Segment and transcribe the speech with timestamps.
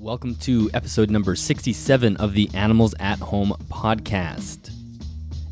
[0.00, 4.70] Welcome to episode number 67 of the Animals at Home podcast.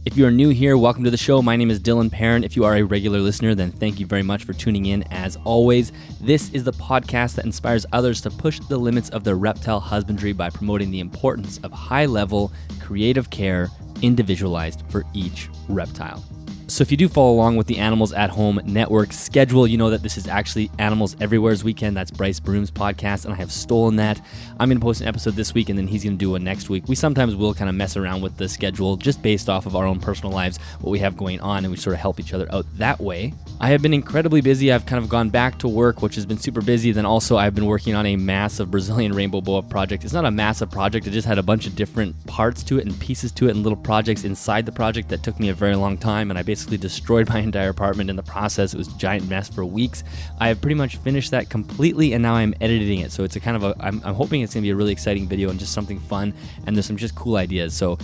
[0.07, 1.43] If you are new here, welcome to the show.
[1.43, 2.43] My name is Dylan Perrin.
[2.45, 5.03] If you are a regular listener, then thank you very much for tuning in.
[5.11, 5.93] As always,
[6.23, 10.33] this is the podcast that inspires others to push the limits of their reptile husbandry
[10.33, 13.69] by promoting the importance of high level, creative care
[14.01, 16.25] individualized for each reptile.
[16.71, 19.89] So if you do follow along with the Animals at Home network schedule, you know
[19.89, 21.97] that this is actually Animals Everywhere's weekend.
[21.97, 24.21] That's Bryce Broom's podcast, and I have stolen that.
[24.61, 26.45] I'm going to post an episode this week, and then he's going to do one
[26.45, 26.87] next week.
[26.87, 29.87] We sometimes will kind of mess around with the schedule just based off of our
[29.87, 32.47] own personal lives, what we have going on, and we sort of help each other
[32.53, 33.33] out that way.
[33.63, 34.71] I have been incredibly busy.
[34.71, 36.93] I've kind of gone back to work, which has been super busy.
[36.93, 40.05] Then also, I've been working on a massive Brazilian rainbow boa project.
[40.05, 42.85] It's not a massive project, it just had a bunch of different parts to it
[42.85, 45.75] and pieces to it and little projects inside the project that took me a very
[45.75, 48.75] long time, and I basically destroyed my entire apartment in the process.
[48.75, 50.05] It was a giant mess for weeks.
[50.39, 53.13] I have pretty much finished that completely, and now I'm editing it.
[53.13, 54.93] So it's a kind of a, I'm, I'm hoping it's going to be a really
[54.93, 56.35] exciting video and just something fun,
[56.67, 57.75] and there's some just cool ideas.
[57.75, 57.99] So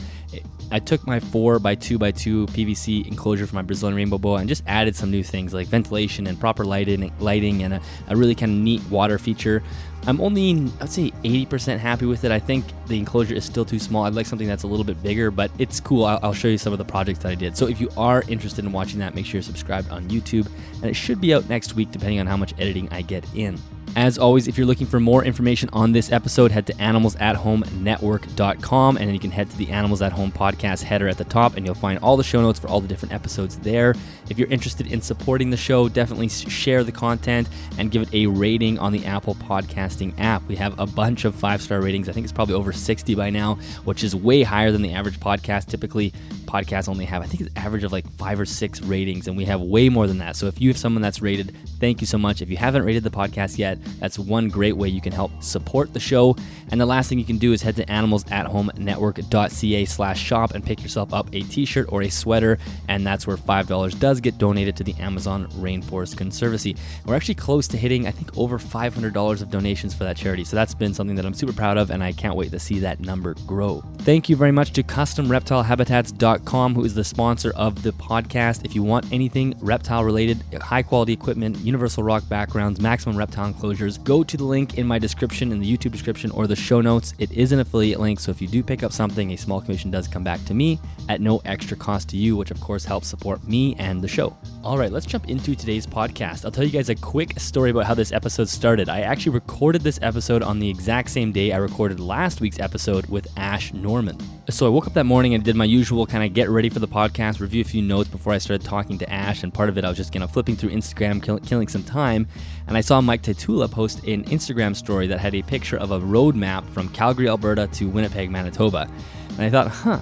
[0.70, 4.38] I took my 4 by 2 by 2 PVC enclosure for my Brazilian rainbow boa
[4.38, 8.16] and just added some new things like ventilation and proper lighting, lighting and a, a
[8.16, 9.62] really kind of neat water feature.
[10.06, 12.30] I'm only, I'd say 80% happy with it.
[12.30, 14.04] I think the enclosure is still too small.
[14.04, 16.04] I'd like something that's a little bit bigger, but it's cool.
[16.04, 17.56] I'll, I'll show you some of the projects that I did.
[17.56, 20.48] So if you are interested in watching that, make sure you're subscribed on YouTube.
[20.76, 23.58] And it should be out next week, depending on how much editing I get in.
[23.96, 29.06] As always, if you're looking for more information on this episode, head to animalsathome.network.com and
[29.06, 31.64] then you can head to the Animals at Home podcast header at the top and
[31.64, 33.94] you'll find all the show notes for all the different episodes there.
[34.28, 38.26] If you're interested in supporting the show, definitely share the content and give it a
[38.26, 40.42] rating on the Apple Podcasting app.
[40.48, 42.08] We have a bunch of five star ratings.
[42.08, 45.20] I think it's probably over 60 by now, which is way higher than the average
[45.20, 45.68] podcast.
[45.68, 46.12] Typically,
[46.54, 49.44] podcasts only have, I think, it's average of like five or six ratings, and we
[49.46, 50.36] have way more than that.
[50.36, 52.42] So if you have someone that's rated, thank you so much.
[52.42, 55.92] If you haven't rated the podcast yet, that's one great way you can help support
[55.92, 56.36] the show.
[56.70, 60.82] And the last thing you can do is head to animalsathome.network.ca slash shop and pick
[60.82, 62.58] yourself up a t-shirt or a sweater.
[62.88, 66.76] And that's where $5 does get donated to the Amazon Rainforest Conservancy.
[67.04, 70.44] We're actually close to hitting, I think, over $500 of donations for that charity.
[70.44, 72.78] So that's been something that I'm super proud of, and I can't wait to see
[72.80, 73.82] that number grow.
[73.98, 78.64] Thank you very much to CustomReptileHabitats.com, who is the sponsor of the podcast.
[78.64, 83.98] If you want anything reptile related, high quality equipment, universal rock backgrounds, maximum reptile enclosures,
[83.98, 87.14] go to the link in my description, in the YouTube description, or the show notes.
[87.18, 89.90] It is an affiliate link, so if you do pick up something, a small commission
[89.90, 90.78] does come back to me
[91.08, 94.36] at no extra cost to you, which of course helps support me and the show.
[94.62, 96.44] All right, let's jump into today's podcast.
[96.44, 98.88] I'll tell you guys a quick story about how this episode started.
[98.88, 103.06] I actually recorded this episode on the exact same day I recorded last week's episode
[103.06, 104.18] with Ash Norman.
[104.50, 106.78] So I woke up that morning and did my usual kind of get ready for
[106.78, 109.78] the podcast, review a few notes before I started talking to Ash, and part of
[109.78, 112.26] it I was just kind of flipping through Instagram, kill- killing some time,
[112.66, 116.00] and I saw Mike Tytula post an Instagram story that had a picture of a
[116.00, 118.86] road map from Calgary, Alberta to Winnipeg, Manitoba.
[119.30, 120.00] And I thought, huh,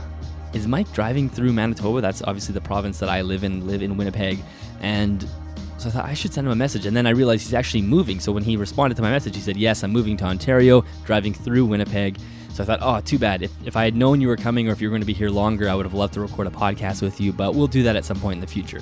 [0.52, 2.00] is Mike driving through Manitoba?
[2.00, 4.40] That's obviously the province that I live in, live in Winnipeg.
[4.80, 5.22] And
[5.78, 6.84] so I thought I should send him a message.
[6.84, 8.18] And then I realized he's actually moving.
[8.18, 11.32] So when he responded to my message, he said, Yes, I'm moving to Ontario, driving
[11.32, 12.18] through Winnipeg.
[12.52, 13.42] So I thought, oh, too bad.
[13.42, 15.14] If, if I had known you were coming or if you were going to be
[15.14, 17.82] here longer, I would have loved to record a podcast with you, but we'll do
[17.84, 18.80] that at some point in the future.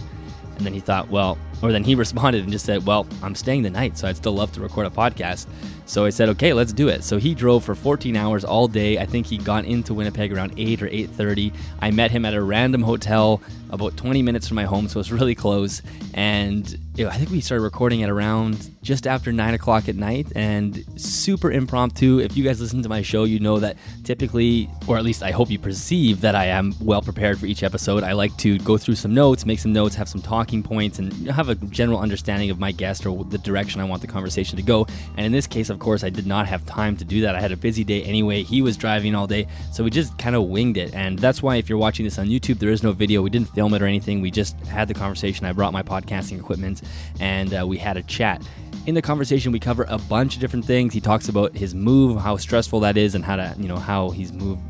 [0.57, 3.63] And then he thought, well, or then he responded and just said, well, I'm staying
[3.63, 5.47] the night, so I'd still love to record a podcast.
[5.91, 7.03] So I said, okay, let's do it.
[7.03, 8.99] So he drove for 14 hours all day.
[8.99, 11.53] I think he got into Winnipeg around 8 or 8:30.
[11.81, 15.11] I met him at a random hotel about 20 minutes from my home, so it's
[15.11, 15.83] really close.
[16.15, 19.97] And you know, I think we started recording at around just after 9 o'clock at
[19.97, 22.19] night and super impromptu.
[22.19, 25.31] If you guys listen to my show, you know that typically, or at least I
[25.31, 28.03] hope you perceive that I am well prepared for each episode.
[28.03, 31.13] I like to go through some notes, make some notes, have some talking points, and
[31.29, 34.63] have a general understanding of my guest or the direction I want the conversation to
[34.63, 34.87] go.
[35.17, 37.35] And in this case, of course, I did not have time to do that.
[37.35, 38.43] I had a busy day anyway.
[38.43, 40.95] He was driving all day, so we just kind of winged it.
[40.95, 43.23] And that's why if you're watching this on YouTube, there is no video.
[43.23, 44.21] We didn't film it or anything.
[44.21, 45.47] We just had the conversation.
[45.47, 46.83] I brought my podcasting equipment
[47.19, 48.43] and uh, we had a chat.
[48.87, 50.95] In the conversation, we cover a bunch of different things.
[50.95, 54.11] He talks about his move, how stressful that is, and how to, you know, how
[54.11, 54.63] he's moved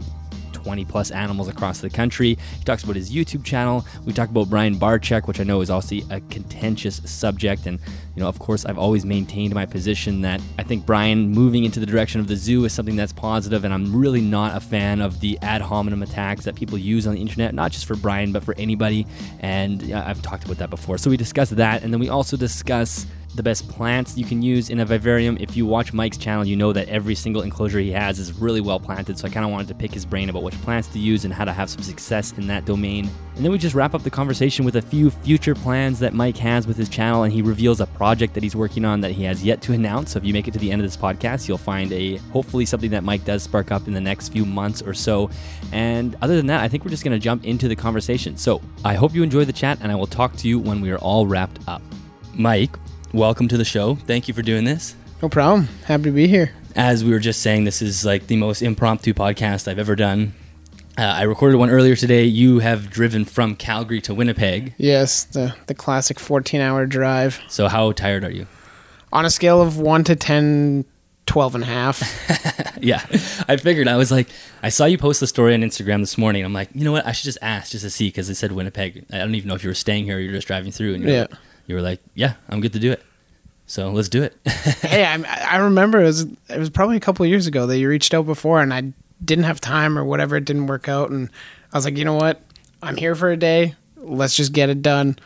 [0.63, 2.37] 20 plus animals across the country.
[2.59, 3.87] He talks about his YouTube channel.
[4.05, 7.67] We talk about Brian Barczyk, which I know is also a contentious subject.
[7.67, 7.79] And,
[8.15, 11.81] you know, of course, I've always maintained my position that I think Brian moving into
[11.81, 15.01] the direction of the zoo is something that's positive, and I'm really not a fan
[15.01, 18.33] of the ad hominem attacks that people use on the internet, not just for Brian,
[18.33, 19.07] but for anybody.
[19.41, 20.99] And I've talked about that before.
[20.99, 24.71] So we discuss that, and then we also discuss the best plants you can use
[24.71, 25.37] in a vivarium.
[25.41, 28.61] If you watch Mike's channel, you know that every single enclosure he has is really
[28.61, 29.19] well planted.
[29.19, 31.33] So I kind of wanted to pick his brain about which plants to use and
[31.33, 33.09] how to have some success in that domain.
[33.37, 36.37] And then we just wrap up the conversation with a few future plans that Mike
[36.39, 39.23] has with his channel, and he reveals a project that he's working on that he
[39.25, 40.13] has yet to announce.
[40.13, 42.67] So if you make it to the end of this podcast, you'll find a hopefully
[42.67, 45.31] something that Mike does spark up in the next few months or so.
[45.73, 48.37] And other than that, I think we're just going to jump into the conversation.
[48.37, 50.91] So I hope you enjoy the chat, and I will talk to you when we
[50.91, 51.81] are all wrapped up.
[52.35, 52.77] Mike,
[53.13, 53.95] welcome to the show.
[53.97, 54.95] Thank you for doing this.
[55.23, 55.69] No problem.
[55.85, 56.53] Happy to be here.
[56.77, 60.35] As we were just saying, this is like the most impromptu podcast I've ever done.
[60.97, 62.25] Uh, I recorded one earlier today.
[62.25, 64.75] You have driven from Calgary to Winnipeg.
[64.77, 67.41] Yes, the the classic 14-hour drive.
[67.49, 68.47] So how tired are you?
[69.13, 70.85] On a scale of 1 to 10,
[71.27, 72.77] 12 and a half.
[72.83, 73.05] yeah,
[73.49, 73.89] I figured.
[73.89, 74.29] I was like,
[74.63, 76.45] I saw you post the story on Instagram this morning.
[76.45, 77.07] I'm like, you know what?
[77.07, 79.07] I should just ask just to see because it said Winnipeg.
[79.13, 80.95] I don't even know if you were staying here or you're just driving through.
[80.95, 81.21] And you're Yeah.
[81.23, 81.31] like,
[81.71, 83.03] you were like, yeah, I'm good to do it.
[83.67, 84.37] So let's do it.
[84.83, 87.79] hey, I, I remember it was it was probably a couple of years ago that
[87.79, 88.93] you reached out before and I
[89.25, 91.31] didn't have time or whatever, it didn't work out and
[91.73, 92.43] I was like, "You know what?
[92.83, 93.77] I'm here for a day.
[93.97, 95.17] Let's just get it done."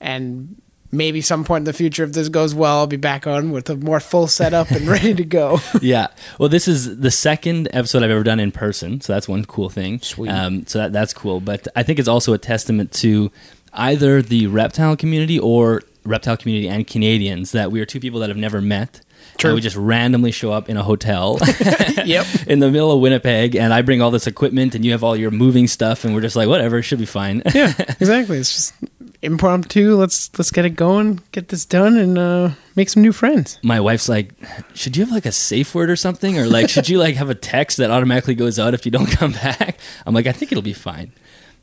[0.00, 0.60] And
[0.90, 3.70] maybe some point in the future if this goes well, I'll be back on with
[3.70, 5.60] a more full setup and ready to go.
[5.80, 6.08] yeah.
[6.40, 9.70] Well, this is the second episode I've ever done in person, so that's one cool
[9.70, 10.00] thing.
[10.00, 10.28] Sweet.
[10.28, 11.40] Um, so that, that's cool.
[11.40, 13.30] But I think it's also a testament to
[13.72, 18.28] either the reptile community or reptile community and Canadians that we are two people that
[18.28, 19.00] have never met.
[19.38, 19.50] True.
[19.50, 21.38] And we just randomly show up in a hotel
[22.04, 22.26] yep.
[22.46, 25.16] in the middle of Winnipeg, and I bring all this equipment, and you have all
[25.16, 27.42] your moving stuff, and we're just like, whatever, it should be fine.
[27.54, 28.38] yeah, exactly.
[28.38, 28.74] It's just
[29.22, 29.94] impromptu.
[29.94, 33.58] Let's let's get it going, get this done, and uh, make some new friends.
[33.62, 34.32] my wife's like,
[34.74, 36.38] should you have like a safe word or something?
[36.38, 39.10] Or like, should you like have a text that automatically goes out if you don't
[39.10, 39.78] come back?
[40.04, 41.12] I'm like, I think it'll be fine.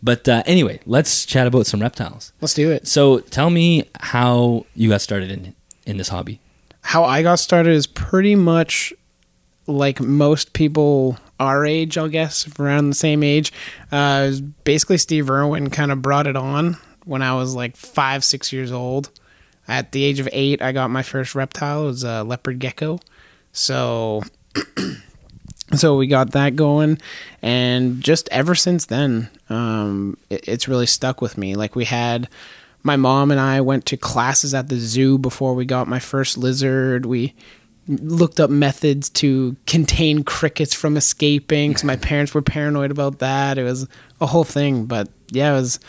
[0.02, 2.32] But uh, anyway, let's chat about some reptiles.
[2.42, 2.88] Let's do it.
[2.88, 5.56] So tell me how you got started in,
[5.86, 6.40] in this hobby.
[6.82, 8.94] How I got started is pretty much
[9.68, 13.54] like most people our age, I guess, around the same age.
[13.92, 14.32] Uh,
[14.64, 18.72] basically Steve Irwin kind of brought it on when I was like five, six years
[18.72, 19.10] old.
[19.68, 21.84] At the age of eight, I got my first reptile.
[21.84, 23.00] It was a leopard gecko.
[23.52, 24.24] So
[25.76, 26.98] so we got that going
[27.42, 32.28] and just ever since then um, it, it's really stuck with me like we had
[32.84, 36.38] my mom and i went to classes at the zoo before we got my first
[36.38, 37.34] lizard we
[37.88, 43.58] looked up methods to contain crickets from escaping because my parents were paranoid about that
[43.58, 43.88] it was
[44.22, 45.80] a whole thing but yeah it was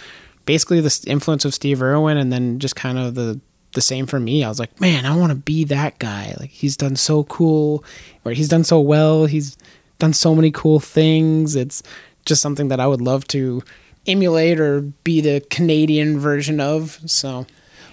[0.47, 3.41] basically the influence of steve irwin and then just kind of the
[3.73, 4.43] the same for me.
[4.45, 6.35] I was like, man, I want to be that guy.
[6.39, 7.85] Like he's done so cool,
[8.25, 9.27] or he's done so well.
[9.27, 9.57] He's
[10.01, 11.55] done so many cool things.
[11.55, 11.83] It's
[12.27, 13.63] just something that I would love to
[14.07, 16.99] emulate or be the Canadian version of.
[17.07, 17.47] So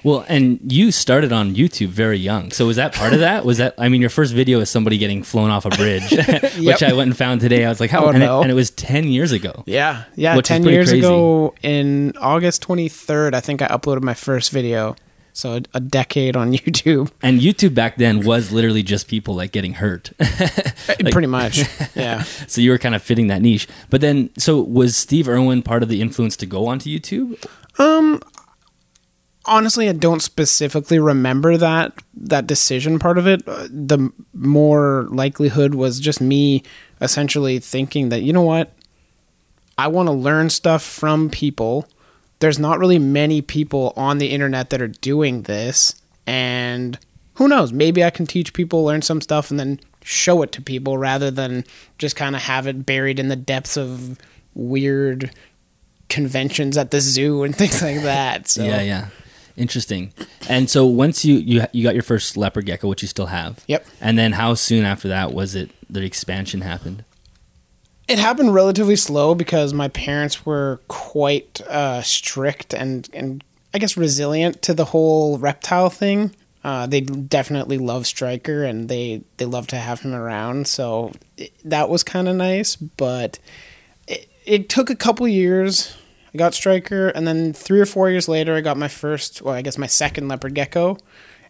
[0.04, 2.52] Well, and you started on YouTube very young.
[2.52, 3.44] So was that part of that?
[3.46, 6.82] Was that I mean, your first video is somebody getting flown off a bridge, which
[6.82, 6.82] Yep.
[6.82, 7.66] I went and found today.
[7.66, 8.06] I was like, how?
[8.06, 8.40] Oh, and, no.
[8.40, 9.64] it, and it was ten years ago.
[9.66, 10.40] yeah, yeah.
[10.42, 11.00] Ten years crazy.
[11.06, 14.96] ago, in August twenty third, I think I uploaded my first video.
[15.38, 19.52] So a, a decade on YouTube, And YouTube back then was literally just people like
[19.52, 20.12] getting hurt.
[21.12, 21.62] pretty much.
[21.96, 22.24] Yeah.
[22.48, 23.68] so you were kind of fitting that niche.
[23.92, 27.38] But then, so was Steve Irwin part of the influence to go onto YouTube?
[27.78, 28.20] Um,
[29.46, 35.74] honestly i don't specifically remember that that decision part of it Uh, the more likelihood
[35.74, 36.62] was just me
[37.00, 38.74] essentially thinking that you know what
[39.78, 41.88] i want to learn stuff from people
[42.40, 47.00] there's not really many people on the internet that are doing this and
[47.36, 50.62] who knows maybe i can teach people learn some stuff and then show it to
[50.62, 51.64] people rather than
[51.98, 54.18] just kind of have it buried in the depths of
[54.54, 55.32] weird
[56.10, 59.08] conventions at the zoo and things like that so Yeah, yeah.
[59.58, 60.14] Interesting.
[60.48, 63.64] And so once you you you got your first leopard gecko, which you still have.
[63.68, 63.88] Yep.
[64.00, 67.04] And then how soon after that was it the expansion happened?
[68.08, 73.98] It happened relatively slow because my parents were quite uh, strict and, and I guess
[73.98, 76.34] resilient to the whole reptile thing.
[76.64, 80.68] Uh, they definitely love Striker and they, they love to have him around.
[80.68, 82.76] So it, that was kind of nice.
[82.76, 83.40] But
[84.08, 85.96] it, it took a couple years.
[86.34, 87.10] I got Striker.
[87.10, 89.88] And then three or four years later, I got my first, well, I guess my
[89.88, 90.98] second leopard gecko.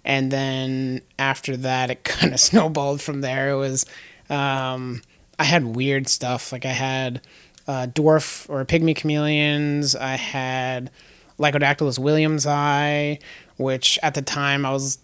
[0.03, 3.51] And then after that, it kind of snowballed from there.
[3.51, 3.85] It was.
[4.29, 5.01] Um,
[5.39, 6.51] I had weird stuff.
[6.51, 7.21] Like I had
[7.67, 9.95] uh, dwarf or pygmy chameleons.
[9.95, 10.89] I had
[11.39, 13.21] Lygodactylus williamsi,
[13.57, 14.99] which at the time I was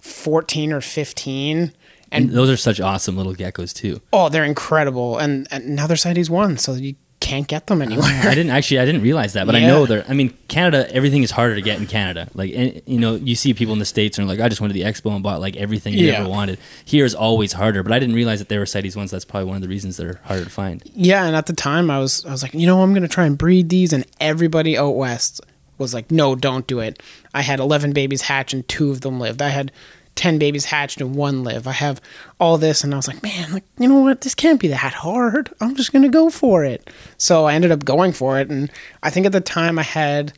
[0.00, 1.72] 14 or 15.
[2.10, 4.00] And And those are such awesome little geckos too.
[4.12, 5.18] oh, they're incredible.
[5.18, 8.04] And, and now they're CITES 1, so you can't get them anywhere.
[8.24, 8.78] I didn't actually.
[8.78, 9.66] I didn't realize that, but I Yeah.
[9.68, 10.04] know there.
[10.08, 10.88] I mean, Canada.
[10.94, 12.28] Everything is harder to get in Canada.
[12.34, 14.72] Like, and, you know, you see people in the states and like, I just went
[14.72, 16.20] to the expo and bought like everything you Yeah.
[16.20, 16.58] ever wanted.
[16.84, 19.10] Here is always harder, but I didn't realize that they were CITES ones.
[19.10, 20.82] That's probably one of the reasons they're harder to find.
[20.94, 23.26] Yeah, and at the time I was I was like, you know, I'm gonna try
[23.26, 25.40] and breed these, and everybody out west
[25.76, 27.00] was like, no, don't do it.
[27.34, 29.40] I had 11 babies hatch and two of them lived.
[29.42, 29.70] I had
[30.18, 31.68] 10 babies hatched and one live.
[31.68, 32.00] I have
[32.40, 34.22] all this, and I was like, man, like you know what?
[34.22, 35.48] This can't be that hard.
[35.60, 36.90] I'm just gonna go for it.
[37.18, 38.68] So I ended up going for it, and
[39.00, 40.32] I think at the time I had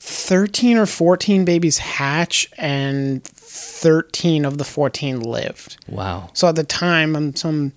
[0.00, 5.76] 13 or 14 babies hatch, and 13 of the 14 lived.
[5.86, 6.30] Wow.
[6.32, 7.72] So at the time, I'm some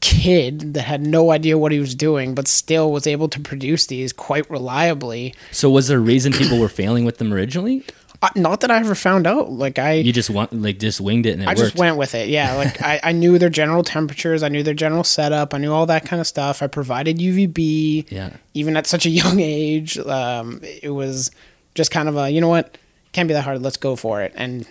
[0.00, 3.86] kid that had no idea what he was doing, but still was able to produce
[3.86, 5.34] these quite reliably.
[5.52, 7.84] So was there a reason people were failing with them originally?
[8.22, 9.50] Uh, not that I ever found out.
[9.50, 11.58] Like I, You just want like just winged it and it I worked.
[11.60, 12.28] just went with it.
[12.28, 15.72] Yeah, like I, I knew their general temperatures, I knew their general setup, I knew
[15.72, 16.62] all that kind of stuff.
[16.62, 18.10] I provided UVB.
[18.10, 18.30] Yeah.
[18.54, 21.30] Even at such a young age, um, it was
[21.74, 22.78] just kind of a you know what,
[23.12, 23.60] can't be that hard.
[23.62, 24.32] Let's go for it.
[24.34, 24.66] And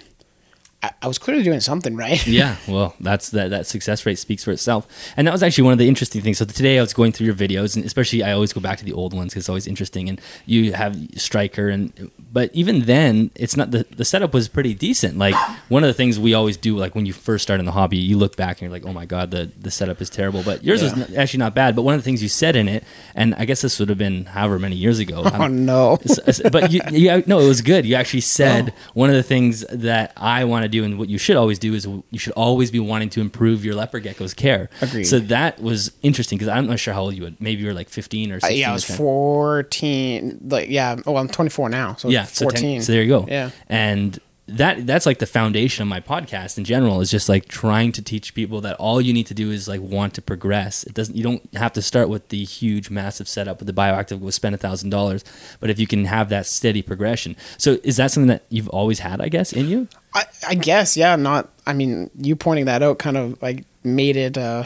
[1.01, 2.25] I, was clearly doing something right.
[2.39, 4.87] yeah, well, that's that that success rate speaks for itself,
[5.17, 6.37] and that was actually one of the interesting things.
[6.37, 8.85] So today I was going through your videos, and especially I always go back to
[8.85, 10.09] the old ones because it's always interesting.
[10.09, 14.73] And you have Striker, and but even then, it's not the the setup was pretty
[14.73, 15.17] decent.
[15.17, 15.35] Like
[15.69, 17.97] one of the things we always do, like when you first start in the hobby,
[17.97, 20.43] you look back and you're like, oh my god, the the setup is terrible.
[20.43, 20.93] But yours Yeah.
[20.95, 21.75] was n- actually not bad.
[21.75, 23.97] But one of the things you said in it, and I guess this would have
[23.97, 25.23] been however many years ago.
[25.35, 25.97] Oh I'm- no.
[26.07, 27.85] S- s- but you, you no, it was good.
[27.85, 28.91] You actually said oh.
[28.93, 31.73] one of the things that I want to do, and what you should always do
[31.73, 34.69] is you should always be wanting to improve your leopard gecko's care.
[34.81, 35.05] Agreed.
[35.05, 37.31] So that was interesting because I'm not sure how old you were.
[37.39, 38.59] Maybe you were like 15 or Uh, 16.
[38.59, 40.39] yeah, I was 14.
[40.49, 40.95] Like, yeah.
[41.05, 41.95] Oh, I'm 24 now.
[41.95, 42.61] So Yeah, so 14.
[42.77, 43.25] 10 so there you go.
[43.27, 43.51] Yeah.
[43.69, 47.91] and that that's like the foundation of my podcast in general is just like trying
[47.91, 50.83] to teach people that all you need to do is like want to progress.
[50.83, 54.19] It doesn't you don't have to start with the huge massive setup with the bioactive
[54.19, 55.23] will spend a thousand dollars,
[55.59, 57.35] but if you can have that steady progression.
[57.57, 59.87] So is that something that you've always had, I guess, in you?
[60.15, 61.15] I, I guess, yeah.
[61.17, 64.63] Not, I mean, you pointing that out kind of like made it, uh,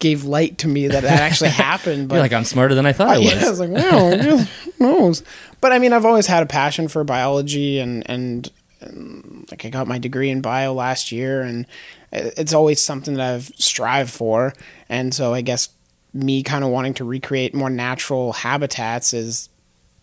[0.00, 2.08] gave light to me that that actually happened.
[2.08, 3.32] But You're like I'm smarter than I thought I was.
[3.32, 4.44] yeah, I was like, wow, who
[4.80, 5.22] knows?
[5.60, 9.70] But I mean, I've always had a passion for biology, and and, and like I
[9.70, 11.66] got my degree in bio last year, and
[12.10, 14.52] it's always something that I've strived for,
[14.88, 15.68] and so I guess
[16.12, 19.48] me kind of wanting to recreate more natural habitats is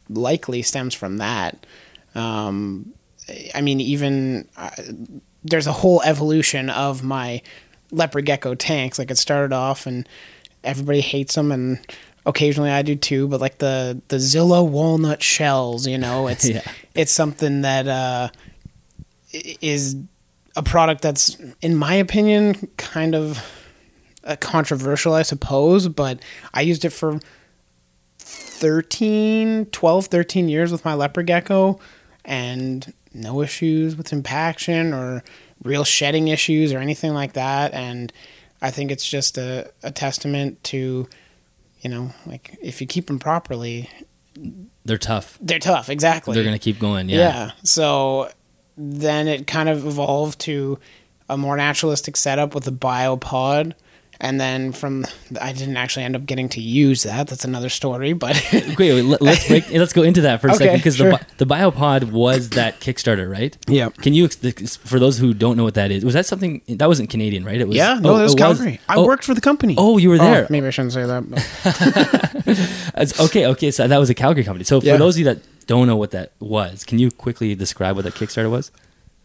[0.08, 1.66] likely stems from that.
[2.16, 2.94] Um,
[3.56, 4.70] I mean, even uh,
[5.44, 7.42] there's a whole evolution of my
[7.92, 9.00] leopard gecko tanks.
[9.00, 10.08] Like it started off, and
[10.64, 11.80] everybody hates them, and
[12.26, 13.28] occasionally I do too.
[13.28, 16.62] But like the the Zilla walnut shells, you know, it's Yeah.
[16.96, 18.30] it's something that uh,
[19.62, 19.96] is
[20.56, 23.40] a product that's, in my opinion, kind of
[24.24, 25.88] uh, controversial, I suppose.
[25.88, 26.22] But
[26.54, 27.20] I used it for
[28.20, 31.80] 13, 12, 13 years with my leopard gecko
[32.26, 35.24] and no issues with impaction or
[35.64, 37.74] real shedding issues or anything like that.
[37.74, 38.14] And
[38.62, 41.08] I think it's just a, a testament to,
[41.82, 43.90] you know, like if you keep them properly,
[44.86, 45.38] They're tough.
[45.42, 45.90] they're tough.
[45.90, 46.34] Exactly.
[46.36, 47.10] They're gonna keep going.
[47.10, 47.18] Yeah.
[47.18, 47.52] Yeah.
[47.64, 48.30] So
[48.78, 50.80] then it kind of evolved to
[51.30, 53.74] a more naturalistic setup with the biopod.
[54.22, 55.06] And then from,
[55.40, 57.28] I didn't actually end up getting to use that.
[57.28, 58.12] That's another story.
[58.12, 59.72] But Wait, wait, let- let's break.
[59.72, 61.12] Let's go into that for a Okay, second because sure.
[61.12, 63.56] the the biopod was that Kickstarter, right?
[63.70, 63.88] yeah.
[63.90, 66.04] Can you for those who don't know what that is?
[66.04, 67.62] Was that something that wasn't Canadian, right?
[67.62, 67.78] It was.
[67.78, 68.82] Yeah, no, oh, that was Calgary.
[68.90, 69.76] I oh, worked for the company.
[69.78, 70.48] Oh, you were oh, there.
[70.50, 71.24] maybe I shouldn't say that.
[73.20, 73.72] Okay, okay.
[73.72, 74.64] So that was a Calgary company.
[74.66, 74.98] So for Yeah.
[74.98, 78.16] those of you that don't know what that was, can you quickly describe what that
[78.16, 78.72] Kickstarter was?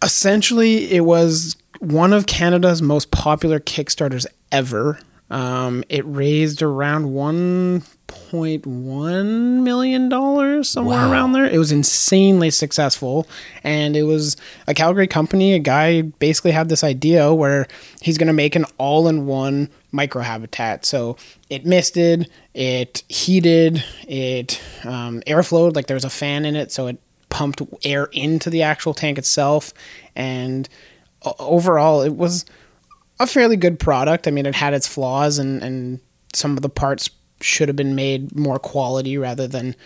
[0.02, 4.98] Essentially, it was one of Canada's most popular Kickstarters ever.
[5.30, 11.10] Um, it raised around one point one million dollars somewhere Wow.
[11.10, 11.46] around there.
[11.46, 13.26] It was insanely successful,
[13.64, 15.54] and it was a Calgary company.
[15.54, 17.66] A guy basically had this idea where
[18.02, 20.84] he's going to make an all-in-one microhabitat.
[20.84, 21.16] So
[21.48, 25.74] it misted, it heated, it um, airflowed.
[25.74, 26.98] Like there was a fan in it, so it
[27.30, 29.72] pumped air into the actual tank itself,
[30.14, 30.68] and
[31.38, 32.44] overall it was
[33.20, 34.26] a fairly good product.
[34.26, 36.00] I mean, it had its flaws, and and
[36.32, 39.76] some of the parts should have been made more quality rather than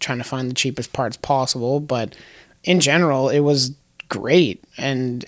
[0.00, 1.80] trying to find the cheapest parts possible.
[1.80, 2.14] But
[2.62, 3.74] in general, it was
[4.08, 5.24] great, and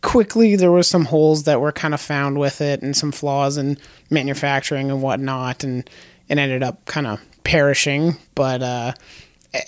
[0.00, 3.56] quickly there was some holes that were kind of found with it, and some flaws
[3.56, 3.78] in
[4.10, 5.88] manufacturing and whatnot, and
[6.28, 8.16] it ended up kind of perishing.
[8.34, 8.92] But uh,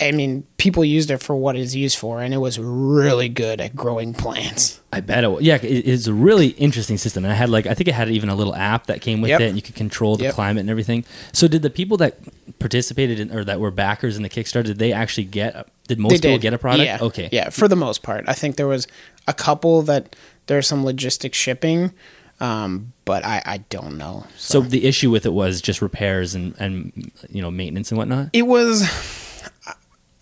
[0.00, 3.60] I- mean, people used it for what it's used for, and it was really good
[3.60, 4.80] at growing plants.
[4.92, 5.28] I bet it.
[5.30, 7.24] wa- Yeah, it, it's a really interesting system.
[7.24, 9.28] And I had like I think it had even a little app that came with
[9.30, 9.40] Yep.
[9.40, 10.34] it, and you could control the Yep.
[10.34, 11.04] climate and everything.
[11.32, 12.18] So did the people that
[12.58, 15.68] participated in or that were backers in the Kickstarter did they actually get?
[15.88, 16.42] Did most They people did.
[16.42, 16.84] get a product?
[16.86, 16.98] Yeah.
[17.02, 17.28] Okay.
[17.30, 18.24] Yeah, for the most part.
[18.26, 18.86] I think there was
[19.26, 21.92] a couple that there's some logistic shipping,
[22.40, 24.26] um, but I, I don't know.
[24.38, 28.30] So the issue with it was just repairs and and you know maintenance and whatnot.
[28.32, 28.82] it was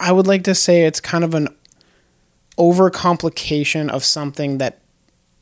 [0.02, 1.48] i would like to say it's kind of an
[2.58, 4.78] overcomplication of something that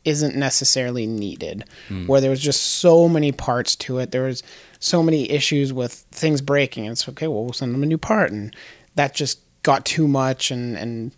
[0.04, 2.06] isn't necessarily needed hmm.
[2.06, 4.12] where there was just so many parts to it.
[4.12, 4.42] There was
[4.78, 6.86] so many issues with things breaking.
[6.86, 8.54] And it's okay well we'll send them a new part and
[8.94, 11.12] that just got too much and and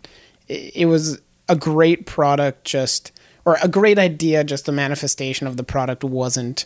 [0.47, 3.11] it, it was a great product just
[3.45, 6.65] or a great idea just the manifestation of the product wasn't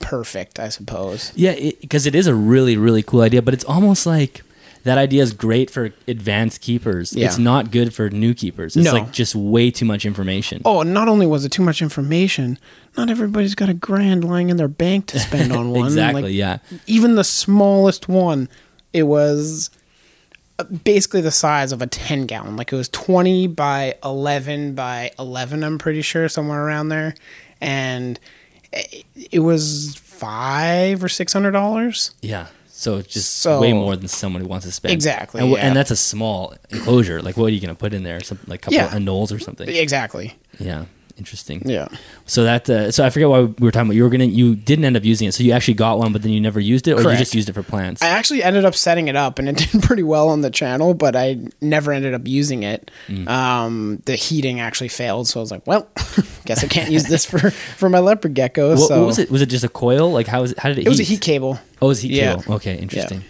[0.00, 1.32] perfect i suppose.
[1.34, 4.42] Yeah, because it is a really really cool idea, but it's almost like
[4.84, 7.14] that idea is great for advanced keepers.
[7.14, 7.26] Yeah.
[7.26, 8.76] It's not good for new keepers.
[8.76, 8.92] It's No.
[8.92, 10.62] like just way too much information.
[10.64, 12.58] Oh, not only was it too much information,
[12.96, 15.86] not everybody's got a grand lying in their bank to spend on one.
[15.86, 16.22] exactly.
[16.22, 16.58] Like, yeah.
[16.86, 18.48] Even the smallest one,
[18.92, 19.70] it was
[20.58, 22.56] uh, basically the size of a 10 gallon.
[22.56, 27.14] Like it was 20 by 11 by 11, I'm pretty sure, somewhere around there.
[27.60, 28.20] And
[28.72, 32.14] it, it was five or six hundred dollars.
[32.20, 32.48] Yeah.
[32.84, 34.92] So it's just So- way more than someone who wants to spend.
[34.92, 35.66] Exactly, And, yeah.
[35.66, 37.22] and that's a small enclosure.
[37.22, 38.20] Like, what are you going to put in there?
[38.20, 38.86] Something like a couple Yeah.
[38.86, 39.66] of anoles or something.
[39.68, 40.34] Exactly.
[40.60, 40.84] Yeah.
[41.16, 41.62] Interesting.
[41.64, 41.86] Yeah.
[42.26, 43.94] So that uh, so I forget why we were talking about.
[43.94, 45.32] You were gonna you didn't end up using it.
[45.32, 47.48] So you actually got one, but then you never used it, or you just used
[47.48, 48.02] it for plants.
[48.02, 50.92] I actually ended up setting it up and it did pretty well on the channel,
[50.92, 52.90] but I never ended up using it.
[53.06, 53.28] Mm.
[53.28, 55.88] Um, the heating actually failed, so I was like, well,
[56.46, 58.70] guess I can't use this for, for my leopard gecko.
[58.70, 59.30] what, so what was it?
[59.30, 60.10] Was it just a coil?
[60.10, 60.58] Like how was it?
[60.58, 60.86] How did it?
[60.86, 61.14] It was a heat?
[61.14, 61.58] heat cable.
[61.80, 62.36] Oh, it was heat Yeah.
[62.36, 62.54] cable.
[62.54, 63.22] Okay, interesting.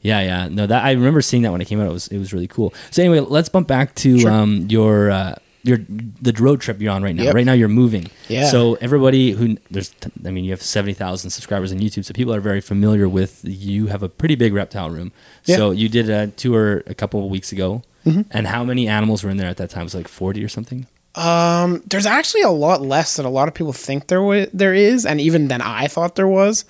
[0.00, 0.20] Yeah.
[0.20, 1.88] yeah, No, that I remember seeing that when it came out.
[1.88, 2.72] It was it was really cool.
[2.90, 4.30] So anyway, let's bump back to Sure.
[4.30, 5.34] um, your uh,
[5.64, 7.24] your the road trip you're on right now.
[7.24, 7.34] Yep.
[7.34, 8.08] Right now you're moving.
[8.28, 8.46] Yeah.
[8.50, 9.94] So everybody who there's
[10.26, 13.40] I mean you have seventy thousand subscribers on YouTube, so people are very familiar with
[13.44, 15.12] you have a pretty big reptile room.
[15.44, 15.56] Yeah.
[15.56, 18.22] So you did a tour a couple of weeks ago, Mm-hmm.
[18.32, 19.82] and how many animals were in there at that time?
[19.82, 20.86] It Was like forty or something?
[21.14, 24.74] Um, there's actually a lot less than a lot of people think there wa- there
[24.74, 26.64] is, and even than I thought there was.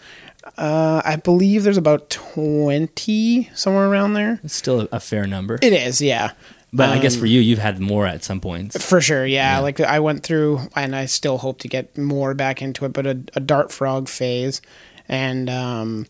[0.59, 4.41] Uh, I believe there's about twenty somewhere around there.
[4.43, 5.59] It's still a, a fair number.
[5.63, 6.33] It is, yeah.
[6.73, 8.83] But I guess um, for you, you've had more at some points.
[8.83, 9.59] For sure, yeah.
[9.59, 13.07] Like I went through, and I still hope to get more back into it, but
[13.07, 14.63] a, a dart frog phase,
[15.09, 16.07] and um,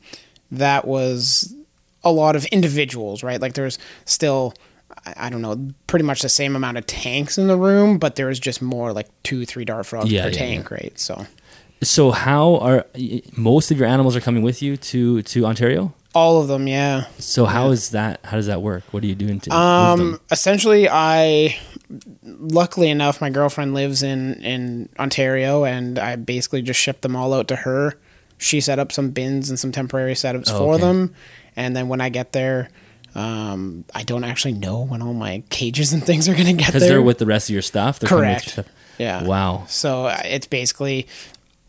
[0.50, 1.54] that was
[2.04, 3.40] a lot of individuals, right?
[3.40, 4.54] Like there's still,
[5.06, 8.16] I, I don't know, pretty much the same amount of tanks in the room, but
[8.16, 10.98] there was just more like two, three dart frogs Yeah, per yeah, tank, right?
[10.98, 11.26] So
[11.82, 12.86] So how are
[13.36, 15.94] most of your animals are coming with you to to Ontario?
[16.14, 17.06] All of them, yeah.
[17.18, 18.20] So how is that?
[18.24, 18.84] How does that work?
[18.92, 21.56] What are you doing to Um, essentially, I
[22.24, 27.32] luckily enough, my girlfriend lives in in Ontario, and I basically just shipped them all
[27.34, 27.94] out to her.
[28.38, 30.82] She set up some bins and some temporary setups Oh, for okay.
[30.82, 31.14] them,
[31.56, 32.70] and then when I get there,
[33.14, 36.72] um, I don't actually know when all my cages and things are going to get
[36.72, 36.80] there.
[36.80, 37.98] Because they're with the rest of your stuff.
[38.00, 38.46] They're coming with Correct.
[38.56, 38.74] your stuff.
[38.98, 39.22] yeah.
[39.24, 39.64] Wow.
[39.68, 41.06] So uh, it's basically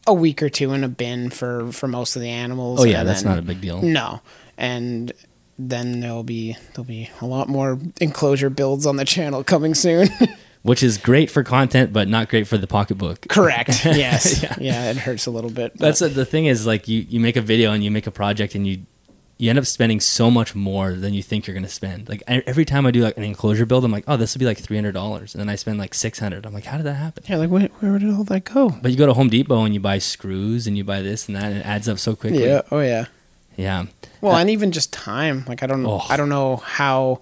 [0.07, 2.79] a week or two in a bin for for most of the animals.
[2.81, 3.81] Oh yeah, that's then- not a big deal.
[3.81, 4.21] no,
[4.57, 5.11] and
[5.59, 10.09] then there'll be there'll be a lot more enclosure builds on the channel coming soon.
[10.63, 13.27] Which is great for content, but not great for the pocketbook.
[13.27, 13.83] Correct.
[13.85, 14.45] Yes.
[14.61, 14.89] yeah.
[14.91, 15.73] it hurts a little bit.
[15.73, 16.65] but- That's what the thing is.
[16.65, 18.85] Like you, you make a video and you make a project and you
[19.43, 22.07] you end up spending so much more than you think you're going to spend.
[22.07, 24.45] Like every time I do like an enclosure build, I'm like, oh, this would be
[24.45, 26.45] like three hundred dollars, and then I spend like six hundred.
[26.45, 27.25] I'm like, how did that happen?
[27.27, 28.69] yeah, like where, where did all that go?
[28.69, 31.35] But you go to Home Depot and you buy screws and you buy this and
[31.35, 32.45] that, and it adds up so quickly.
[32.45, 32.61] Yeah.
[32.71, 33.07] Oh yeah.
[33.57, 33.87] Yeah.
[34.21, 35.43] Well, and even just time.
[35.45, 36.05] Like I don't Oh.
[36.09, 37.19] I don't know how.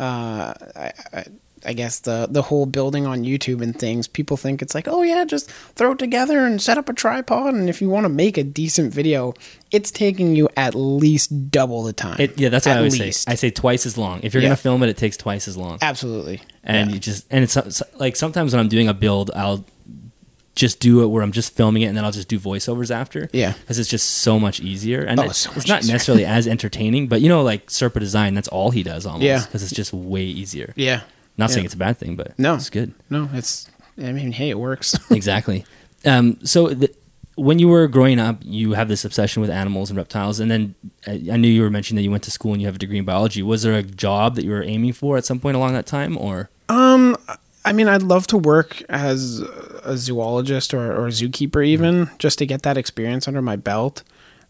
[0.00, 1.24] Uh, I, I,
[1.64, 4.06] I guess the the whole building on YouTube and things.
[4.08, 7.54] People think it's like, oh yeah, just throw it together and set up a tripod,
[7.54, 9.34] and if you want to make a decent video,
[9.70, 12.16] it's taking you at least double the time.
[12.18, 13.22] It, yeah, that's what At I always least.
[13.24, 13.32] say.
[13.32, 14.20] I say twice as long.
[14.22, 14.48] If you're Yeah.
[14.50, 15.78] gonna film it, it takes twice as long.
[15.82, 16.40] Absolutely.
[16.64, 16.94] And Yeah.
[16.94, 19.64] you just and it's like sometimes when I'm doing a build, I'll
[20.56, 23.28] just do it where I'm just filming it and then I'll just do voiceovers after.
[23.32, 23.52] Yeah.
[23.52, 25.92] because it's just so much easier and Oh, it's, so it's not easier.
[25.94, 27.06] necessarily as entertaining.
[27.06, 29.24] But you know, like Serpa Design, that's all he does almost.
[29.24, 29.44] Yeah.
[29.44, 30.72] because it's just way easier.
[30.76, 31.02] Yeah.
[31.36, 32.54] Not saying it's a bad thing, but No.
[32.54, 32.92] it's good.
[33.08, 33.68] No, it's.
[33.98, 34.94] I mean, hey, it works.
[35.10, 35.64] exactly.
[36.04, 36.90] Um, so the,
[37.36, 40.74] when you were growing up, you have this obsession with animals and reptiles, and then
[41.06, 42.78] uh, I knew you were mentioning that you went to school and you have a
[42.78, 43.42] degree in biology.
[43.42, 46.16] Was there a job that you were aiming for at some point along that time,
[46.18, 47.16] or Um,
[47.64, 49.40] I mean, I'd love to work as
[49.84, 54.02] a zoologist or, or zookeeper, even just to get that experience under my belt.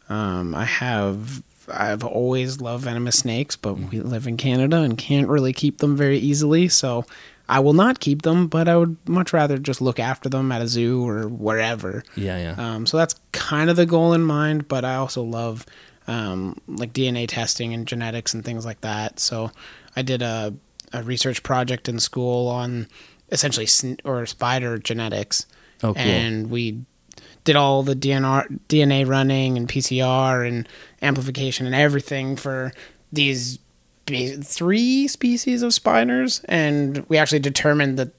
[0.08, 5.28] Um, I have I've always loved venomous snakes, but we live in Canada and can't
[5.28, 6.68] really keep them very easily.
[6.68, 7.04] So
[7.48, 10.62] I will not keep them, but I would much rather just look after them at
[10.62, 12.02] a zoo or wherever.
[12.16, 12.74] Yeah, yeah.
[12.74, 15.66] Um, so that's kind of the goal in mind, but I also love
[16.06, 19.20] um, like DNA testing and genetics and things like that.
[19.20, 19.50] So
[19.96, 20.54] I did a,
[20.92, 22.86] a research project in school on
[23.30, 25.46] essentially sn- or spider genetics,
[25.82, 26.02] Oh, cool.
[26.02, 26.84] and we
[27.44, 30.68] did all the DNR, DNA running and PCR and
[31.02, 32.72] amplification and everything for
[33.12, 33.58] these
[34.06, 38.10] three species of spiders, and we actually determined that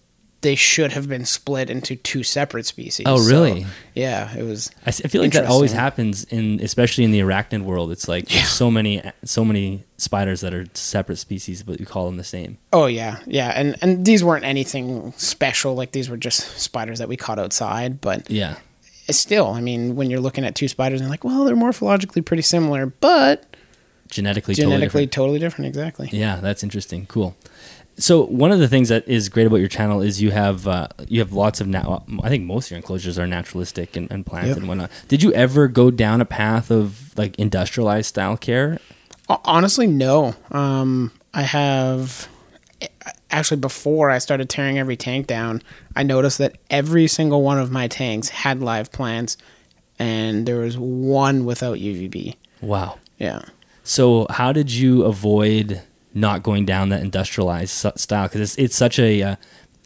[0.41, 3.05] they should have been split into two separate species.
[3.07, 3.65] Oh, So, really?
[3.93, 4.71] yeah, it was.
[4.85, 7.91] I feel like that always happens in, especially in the arachnid world.
[7.91, 12.07] It's like there's so many, so many spiders that are separate species, but you call
[12.07, 12.57] them the same.
[12.73, 15.75] Oh yeah, yeah, and and these weren't anything special.
[15.75, 18.01] Like these were just spiders that we caught outside.
[18.01, 18.55] But Yeah,
[19.11, 22.43] still, I mean, when you're looking at two spiders and like, well, they're morphologically pretty
[22.43, 23.55] similar, but
[24.09, 25.11] genetically, totally genetically different.
[25.13, 25.67] totally different.
[25.67, 26.09] Exactly.
[26.11, 27.05] Yeah, that's interesting.
[27.05, 27.35] Cool.
[27.97, 30.87] So one of the things that is great about your channel is you have uh,
[31.07, 32.03] you have lots of now.
[32.23, 34.57] I think most of your enclosures are naturalistic and, and plants Yep.
[34.57, 34.89] and whatnot.
[35.07, 38.79] Did you ever go down a path of like industrialized style care?
[39.29, 40.35] Honestly, no.
[40.51, 42.27] Um, I have
[43.31, 45.61] actually before I started tearing every tank down,
[45.95, 49.37] I noticed that every single one of my tanks had live plants,
[49.99, 52.35] and there was one without UVB.
[52.61, 52.97] Wow.
[53.17, 53.41] Yeah.
[53.83, 55.81] So how did you avoid
[56.13, 58.27] not going down that industrialized style?
[58.27, 59.35] Because it's it's such a uh,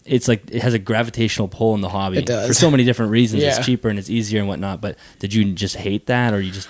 [0.06, 2.48] it's like it has a gravitational pull in the hobby It does.
[2.48, 3.42] for so many different reasons.
[3.44, 3.58] Yeah.
[3.58, 4.82] It's cheaper and it's easier and whatnot.
[4.82, 6.68] But did you just hate that, or you just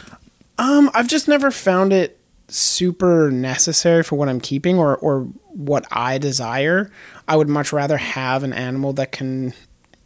[0.57, 5.85] Um, I've just never found it super necessary for what I'm keeping or or what
[5.91, 6.91] I desire.
[7.27, 9.53] I would much rather have an animal that can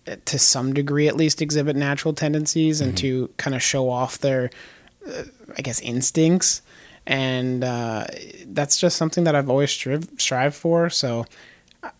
[0.08, 4.19] uh, to some degree at least exhibit natural tendencies and to kind of show off
[4.19, 4.49] their
[5.08, 5.23] uh,
[5.58, 6.62] I guess instincts
[7.06, 8.06] and uh,
[8.45, 11.25] that's just something that I've always strive strive for so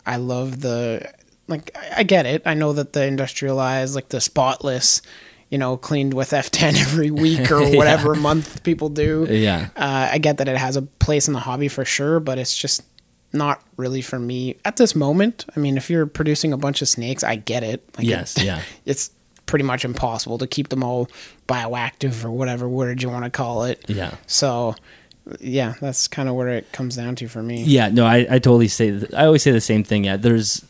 [0.06, 1.12] I- love the
[1.48, 2.42] like I get it.
[2.46, 5.02] I know that the industrialized like the spotless
[5.50, 7.76] you know, cleaned with F10 every week or Yeah.
[7.76, 9.26] whatever month people do.
[9.28, 12.38] yeah Uh, I get that it has a place in the hobby for sure, but
[12.38, 12.82] it's just
[13.32, 15.44] not really for me at this moment.
[15.56, 17.84] I mean, if you're producing a bunch of snakes, I get it.
[17.98, 19.10] Like yes it- yeah it's
[19.46, 21.08] pretty much impossible to keep them all
[21.48, 23.84] bioactive or whatever word you want to call it.
[23.88, 24.14] yeah.
[24.28, 24.76] So,
[25.40, 27.64] yeah, that's kind of where it comes down to for me.
[27.64, 29.00] Yeah, no, I, I totally say.
[29.16, 30.04] I always say the same thing.
[30.04, 30.64] Yeah, there's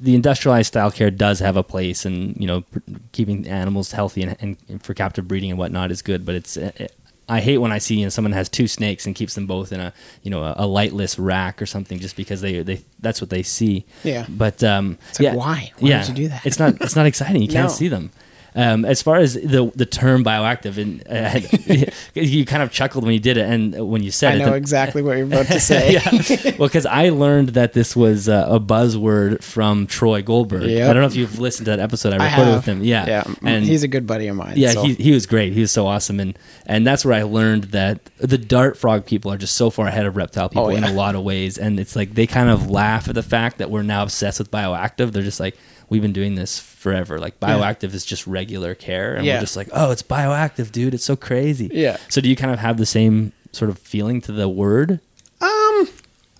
[0.00, 2.78] the industrialized style care does have a place, and you know, pr-
[3.12, 6.24] keeping animals healthy and, and, and for captive breeding and whatnot is good.
[6.26, 6.94] But it's it,
[7.28, 9.72] I hate when I see you know, someone has two snakes and keeps them both
[9.72, 13.20] in a you know a, a lightless rack or something just because they they that's
[13.20, 13.84] what they see.
[14.04, 14.26] Yeah.
[14.28, 15.72] But um, It's like, yeah, why?
[15.78, 16.44] Why yeah, would you do that?
[16.44, 17.40] It's not it's not exciting.
[17.42, 17.74] You can't No.
[17.74, 18.10] see them.
[18.54, 23.14] Um, as far as the the term bioactive, and uh, you kind of chuckled when
[23.14, 25.46] you did it, and when you said I it, I know exactly what you're about
[25.46, 25.94] to say.
[25.94, 26.56] yeah.
[26.58, 30.64] Well, because I learned that this was uh, a buzzword from Troy Goldberg.
[30.64, 30.90] Yep.
[30.90, 32.56] I don't know if you've listened to that episode I I recorded have.
[32.56, 32.84] with him.
[32.84, 34.54] Yeah, yeah, and he's a good buddy of mine.
[34.56, 34.82] yeah, so.
[34.82, 35.54] he he was great.
[35.54, 39.32] He was so awesome, and and that's where I learned that the dart frog people
[39.32, 41.80] are just so far ahead of reptile people Oh, in a lot of ways, and
[41.80, 45.12] it's like they kind of laugh at the fact that we're now obsessed with bioactive.
[45.12, 45.56] They're just like.
[45.92, 47.18] We've been doing this forever.
[47.18, 47.48] Like Yeah.
[47.50, 49.34] bioactive is just regular care, and Yeah.
[49.34, 50.94] we're just like, oh, it's bioactive, dude.
[50.94, 51.68] It's so crazy.
[51.70, 51.98] Yeah.
[52.08, 55.00] So do you kind of have the same sort of feeling to the word?
[55.42, 55.88] Um,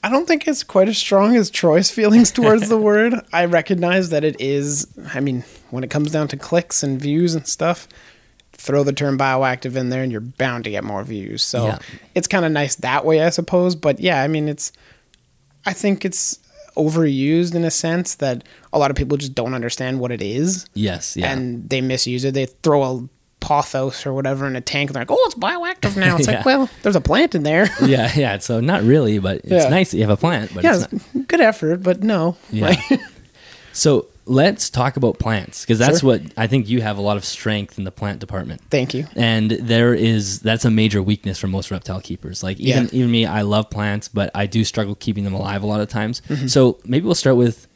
[0.02, 3.14] I don't think it's quite as strong as Troy's feelings towards the word.
[3.30, 4.86] I recognize that it is.
[5.12, 7.86] I mean, when it comes down to clicks and views and stuff,
[8.52, 11.42] throw the term bioactive in there and you're bound to get more views.
[11.42, 11.78] So Yeah.
[12.14, 13.74] it's kind of nice that way, I suppose.
[13.74, 14.72] But yeah, I mean, it's.
[15.66, 16.38] I think it's
[16.76, 20.66] overused in a sense that a lot of people just don't understand what it is
[20.74, 21.16] Yes.
[21.16, 21.32] Yeah.
[21.32, 22.34] and they misuse it.
[22.34, 23.08] They throw a
[23.40, 26.16] pothos or whatever in a tank and they're like, oh, it's bioactive now.
[26.16, 26.36] It's Yeah.
[26.36, 27.68] like, well, there's a plant in there.
[27.84, 28.38] yeah, yeah.
[28.38, 29.68] So not really, but it's Yeah.
[29.68, 30.54] nice that you have a plant.
[30.54, 31.28] But yeah, it's not.
[31.28, 32.36] good effort, but no.
[32.50, 32.66] Yeah.
[32.90, 33.00] Like-
[33.72, 36.10] So let's talk about plants because that's Sure.
[36.10, 38.60] what I think you have a lot of strength in the plant department.
[38.70, 39.06] Thank you.
[39.16, 42.42] And there is that's a major weakness for most reptile keepers.
[42.42, 42.90] Like even Yeah.
[42.92, 45.88] even me, I love plants, but I do struggle keeping them alive a lot of
[45.88, 46.22] times.
[46.28, 46.46] Mm-hmm.
[46.46, 47.66] So maybe we'll start with.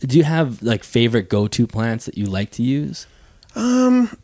[0.00, 3.06] Do you have like favorite go to plants that you like to use?
[3.54, 4.16] Um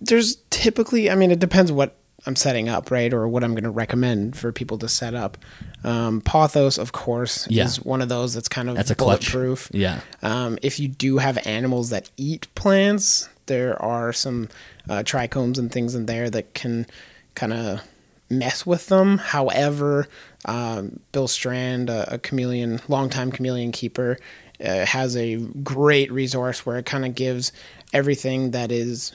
[0.00, 3.64] There's typically, I mean, it depends what I'm setting up, right, or what I'm going
[3.64, 5.38] to recommend for people to set up.
[5.84, 7.64] Um, Pothos, of course, Yeah.
[7.64, 9.32] is one of those that's kind of That's a clutch.
[9.32, 9.70] bulletproof.
[9.72, 10.00] Yeah.
[10.22, 14.48] Um, if you do have animals that eat plants, there are some
[14.88, 16.86] uh, trichomes and things in there that can
[17.34, 17.80] kind of
[18.28, 19.18] mess with them.
[19.18, 20.06] However,
[20.44, 24.18] um, Bill Strand, a, a chameleon, longtime chameleon keeper,
[24.64, 27.50] uh, has a great resource where it kind of gives
[27.94, 29.12] everything that is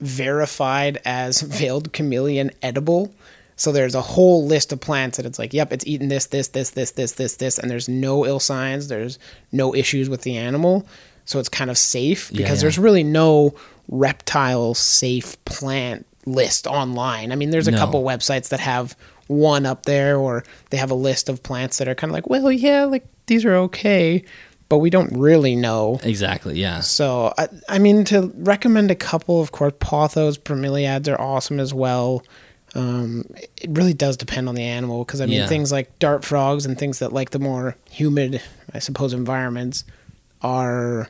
[0.00, 3.12] verified as veiled chameleon edible
[3.56, 6.46] So there's a whole list of plants that it's like, yep, it's eaten this, this,
[6.48, 9.18] this, this, this, this, this, and there's no ill signs, there's
[9.50, 10.86] no issues with the animal.
[11.24, 12.66] So it's kind of safe Yeah, because yeah.
[12.66, 13.54] there's really no
[13.88, 17.32] reptile safe plant list online.
[17.32, 17.78] I mean, there's a No.
[17.78, 21.88] couple websites that have one up there or they have a list of plants that
[21.88, 24.22] are kind of like, well, yeah, like these are okay,
[24.68, 25.98] but we don't really know.
[26.02, 26.60] Exactly.
[26.60, 26.80] Yeah.
[26.80, 31.72] So, I, I mean, to recommend a couple, of course, pothos, bromeliads are awesome as
[31.72, 32.22] well.
[32.74, 33.24] Um,
[33.56, 35.46] it really does depend on the animal because, I mean, Yeah.
[35.46, 38.42] things like dart frogs and things that like the more humid,
[38.74, 39.84] I suppose, environments
[40.42, 41.08] are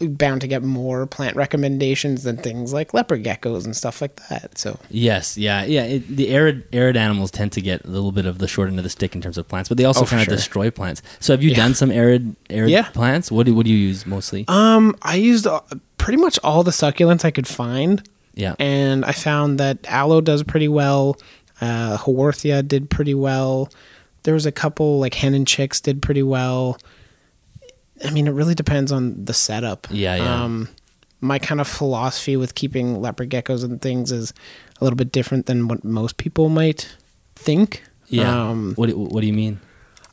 [0.00, 4.56] bound to get more plant recommendations than things like leopard geckos and stuff like that.
[4.58, 5.84] So, Yes, yeah, yeah.
[5.84, 8.78] It, the arid arid animals tend to get a little bit of the short end
[8.78, 10.36] of the stick in terms of plants, but they also Oh, kind of sure.
[10.36, 11.02] destroy plants.
[11.20, 11.56] So, have you Yeah.
[11.56, 12.88] done some arid arid Yeah.
[12.90, 13.30] plants?
[13.30, 14.44] What do what do you use mostly?
[14.48, 15.60] um, I used uh,
[15.98, 18.02] pretty much all the succulents I could find.
[18.34, 21.16] yeah, and I found that aloe does pretty well.
[21.60, 23.68] Uh, Haworthia did pretty well.
[24.22, 26.78] There was a couple like hen and chicks did pretty well.
[28.04, 29.86] I mean, it really depends on the setup.
[29.90, 30.44] Yeah, yeah.
[30.44, 30.68] Um,
[31.20, 34.32] my kind of philosophy with keeping leopard geckos and things is
[34.80, 36.94] a little bit different than what most people might
[37.36, 37.82] think.
[38.08, 38.48] yeah.
[38.50, 39.60] Um, what do- what do you mean?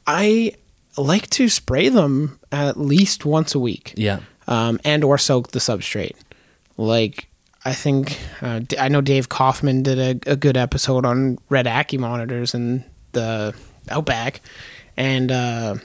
[0.05, 0.53] I
[0.97, 5.59] like to spray them at least once a week Yeah, um, and or soak the
[5.59, 6.15] substrate.
[6.77, 7.27] Like
[7.65, 11.99] I think uh, I know Dave Kaufman did a, a good episode on red ackie
[11.99, 13.53] monitors and the
[13.89, 14.41] Outback,
[14.97, 15.75] and uh,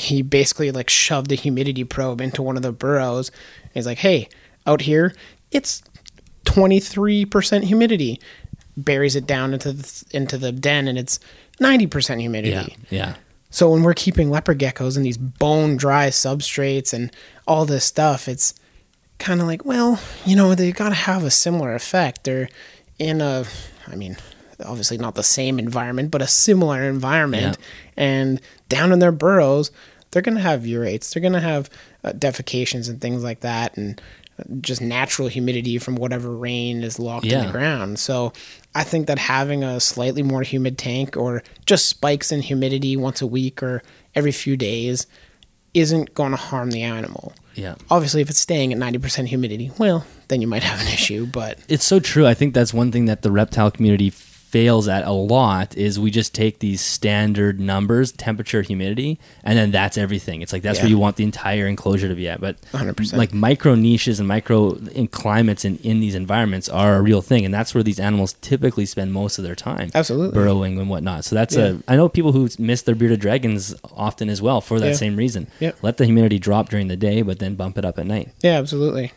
[0.00, 3.30] he basically like shoved a humidity probe into one of the burrows.
[3.74, 4.28] He's like, "Hey,
[4.66, 5.14] out here,
[5.50, 5.82] it's
[6.44, 8.20] twenty three percent humidity."
[8.76, 11.18] Buries it down into the, into the den, and it's
[11.58, 12.76] ninety percent humidity.
[12.88, 13.14] yeah, yeah.
[13.50, 17.10] So when we're keeping leopard geckos in these bone dry substrates and
[17.46, 18.54] all this stuff, it's
[19.18, 22.24] kind of like, well, you know, they got to have a similar effect.
[22.24, 22.48] They're
[22.98, 23.44] in a,
[23.88, 24.16] I mean,
[24.64, 27.58] obviously not the same environment, but a similar environment.
[27.96, 29.72] And down in their burrows,
[30.10, 31.12] they're going to have urates.
[31.12, 31.70] They're going to have
[32.04, 34.00] uh, defecations and things like that, and
[34.60, 37.98] just natural humidity from whatever rain is locked in the ground.
[37.98, 38.32] So
[38.74, 43.20] I think that having a slightly more humid tank or just spikes in humidity once
[43.20, 43.82] a week or
[44.14, 45.06] every few days
[45.74, 47.32] isn't going to harm the animal.
[47.54, 47.74] Yeah.
[47.90, 51.58] Obviously, if it's staying at 90% humidity, well, then you might have an issue, but
[51.68, 52.26] It's so true.
[52.26, 54.10] I think that's one thing that the reptile community
[54.50, 59.70] fails at a lot is we just take these standard numbers, temperature, humidity, and then
[59.70, 60.42] that's everything.
[60.42, 60.84] It's like that's Yeah.
[60.84, 62.40] where you want the entire enclosure to be at.
[62.40, 63.16] But 100%.
[63.16, 67.44] like micro niches and micro in climates in, in these environments are a real thing,
[67.44, 69.90] and that's where these animals typically spend most of their time.
[69.94, 70.34] Absolutely.
[70.34, 71.24] burrowing and whatnot.
[71.24, 71.64] So that's Yeah.
[71.66, 71.76] a.
[71.92, 74.92] I know people who miss their bearded dragons often as well for that Yeah.
[74.94, 75.46] same reason.
[75.60, 75.76] Yep.
[75.82, 78.30] Let the humidity drop during the day, but then bump it up at night.
[78.42, 79.12] yeah, absolutely.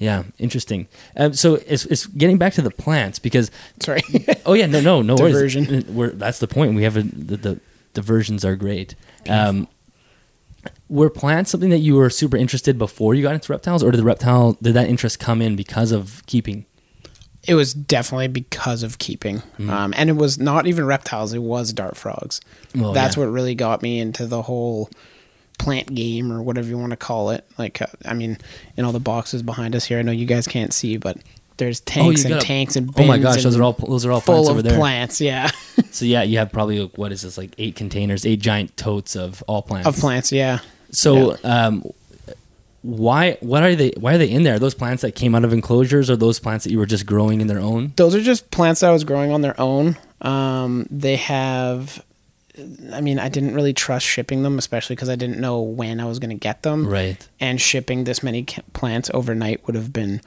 [0.00, 0.88] Yeah, interesting.
[1.14, 4.00] Um, so it's, it's getting back to the plants because Sorry.
[4.46, 5.66] oh yeah no no no Diversion.
[5.66, 5.84] worries.
[5.86, 6.74] We're, that's the point.
[6.74, 7.60] We have a, the, the
[7.92, 8.94] diversions are great.
[9.28, 9.68] Um,
[10.88, 13.98] were plants something that you were super interested before you got into reptiles, or did
[13.98, 16.64] the reptile did that interest come in because of keeping?
[17.46, 19.38] it was definitely because of keeping.
[19.38, 19.70] Mm-hmm.
[19.70, 22.40] Um, and it was not even reptiles, it was dart frogs.
[22.74, 23.24] Well, That's yeah.
[23.24, 24.90] what really got me into the whole
[25.60, 27.44] plant game or whatever you want to call it.
[27.58, 28.38] Like, uh, I mean,
[28.76, 31.18] in all the boxes behind us here, I know you guys can't see, but
[31.58, 34.12] there's tanks and got a- tanks and oh my gosh, those are all those are
[34.12, 34.78] all full plants of over there.
[34.78, 35.20] plants.
[35.20, 35.50] Yeah,
[35.90, 39.14] So yeah, you have probably like, what is this like eight containers, eight giant totes
[39.16, 39.86] of all plants.
[39.86, 40.32] of plants.
[40.32, 40.60] Yeah.
[40.90, 41.84] So, um,
[42.82, 43.92] why what are they?
[43.98, 44.54] Why are they in there?
[44.54, 47.04] Are those plants that came out of enclosures, or those plants that you were just
[47.04, 47.92] growing in their own?
[47.96, 49.98] Those are just plants that I was growing on their own.
[50.22, 52.02] Um, they have.
[52.92, 56.04] I mean, I didn't really trust shipping them, especially because I didn't know when I
[56.06, 56.86] was going to get them.
[56.86, 57.26] Right.
[57.38, 60.20] and shipping this many plants overnight would have been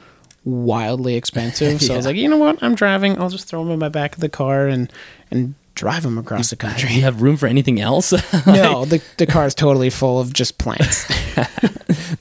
[0.45, 1.81] wildly expensive.
[1.81, 2.61] So I was like, you know what?
[2.63, 3.19] I'm driving.
[3.19, 4.91] I'll just throw them in my back of the car and
[5.31, 6.91] and drive them across the Do country.
[6.93, 8.11] you have room for anything else?
[8.47, 11.09] no, the the car is totally full of just plants.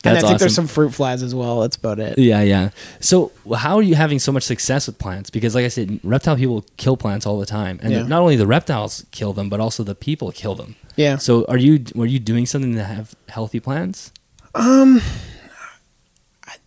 [0.04, 1.60] and I think there's some fruit flies as well.
[1.60, 2.18] That's about it.
[2.18, 2.70] Yeah, yeah.
[3.00, 5.30] So, how are you having so much success with plants?
[5.30, 8.02] Because, like I said, reptile people kill plants all the time, and Yeah.
[8.02, 10.76] not only the reptiles kill them, but also the people kill them.
[10.96, 11.16] Yeah.
[11.18, 14.12] So, are you were you doing something to have healthy plants?
[14.54, 15.00] Um,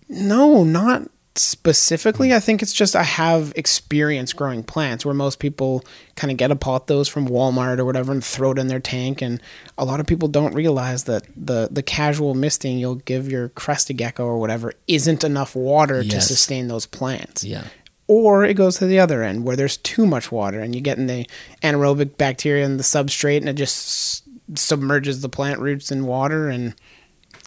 [0.07, 2.33] No, not specifically.
[2.33, 5.83] I think it's just I have experience growing plants where most people
[6.15, 9.21] kind of get a pothos from Walmart or whatever and throw it in their tank.
[9.21, 9.41] And
[9.77, 13.97] a lot of people don't realize that the, the casual misting you'll give your crested
[13.97, 17.43] gecko or whatever isn't enough water to sustain those plants.
[17.43, 17.65] Yeah.
[18.07, 20.97] Or it goes to the other end where there's too much water and you get
[20.97, 21.27] in the
[21.63, 26.75] anaerobic bacteria in the substrate and it just submerges the plant roots in water and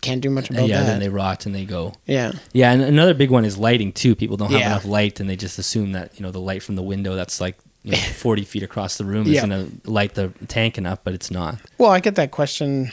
[0.01, 0.81] can't do much about yeah.
[0.81, 0.87] that.
[0.87, 1.93] Then they rot and they go.
[2.07, 2.33] yeah.
[2.53, 4.15] Yeah, and another big one is lighting too.
[4.15, 4.67] People don't have Yeah.
[4.73, 7.41] enough light, and they just assume that you know the light from the window that's
[7.41, 9.41] like you know, 40 feet across the room Yeah.
[9.43, 11.59] is going to light the tank enough, but it's not.
[11.79, 12.93] Well, I get that question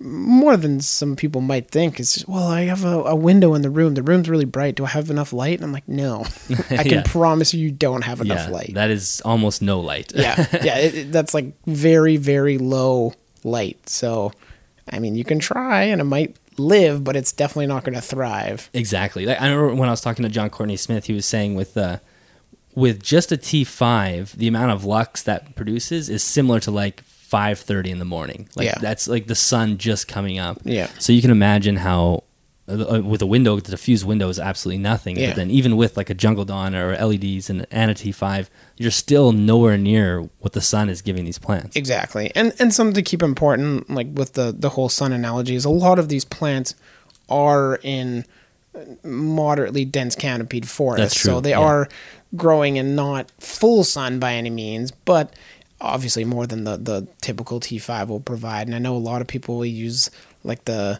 [0.00, 2.00] more than some people might think.
[2.00, 3.94] It's just, well, I have a, a window in the room.
[3.94, 4.74] The room's really bright.
[4.74, 5.58] Do I have enough light?
[5.58, 6.24] And I'm like, no.
[6.70, 7.02] I can Yeah.
[7.06, 8.74] promise you, you don't have enough yeah, light.
[8.74, 10.12] that is almost no light.
[10.14, 10.78] yeah, yeah.
[10.78, 13.14] It, it- that's like very, very low
[13.44, 13.88] light.
[13.88, 14.32] So,
[14.90, 18.00] I mean, you can try, and it might live, but it's definitely not going to
[18.00, 18.70] thrive.
[18.72, 19.26] Exactly.
[19.26, 21.98] Like, I remember when I was talking to John Courteney-Smith, he was saying with uh,
[22.74, 27.86] with just a T5, the amount of lux that produces is similar to like 5:30
[27.90, 28.48] in the morning.
[28.56, 28.78] Like Yeah.
[28.80, 30.58] that's like the sun just coming up.
[30.64, 30.88] Yeah.
[30.98, 32.24] So you can imagine how
[32.66, 35.18] uh, with a window, the diffused window is absolutely nothing.
[35.18, 35.28] Yeah.
[35.30, 38.48] But then even with like a jungle dawn or LEDs and, and a T5,
[38.78, 41.76] you're still nowhere near what the sun is giving these plants.
[41.76, 42.32] Exactly.
[42.34, 45.70] And and something to keep important, like with the the whole sun analogy, is a
[45.70, 46.74] lot of these plants
[47.28, 48.24] are in
[49.02, 51.20] moderately dense canopied forests.
[51.20, 51.60] So they yeah.
[51.60, 51.88] are
[52.34, 55.34] growing in not full sun by any means, but
[55.80, 58.68] obviously more than the the typical T5 will provide.
[58.68, 60.10] And I know a lot of people will use
[60.42, 60.98] like the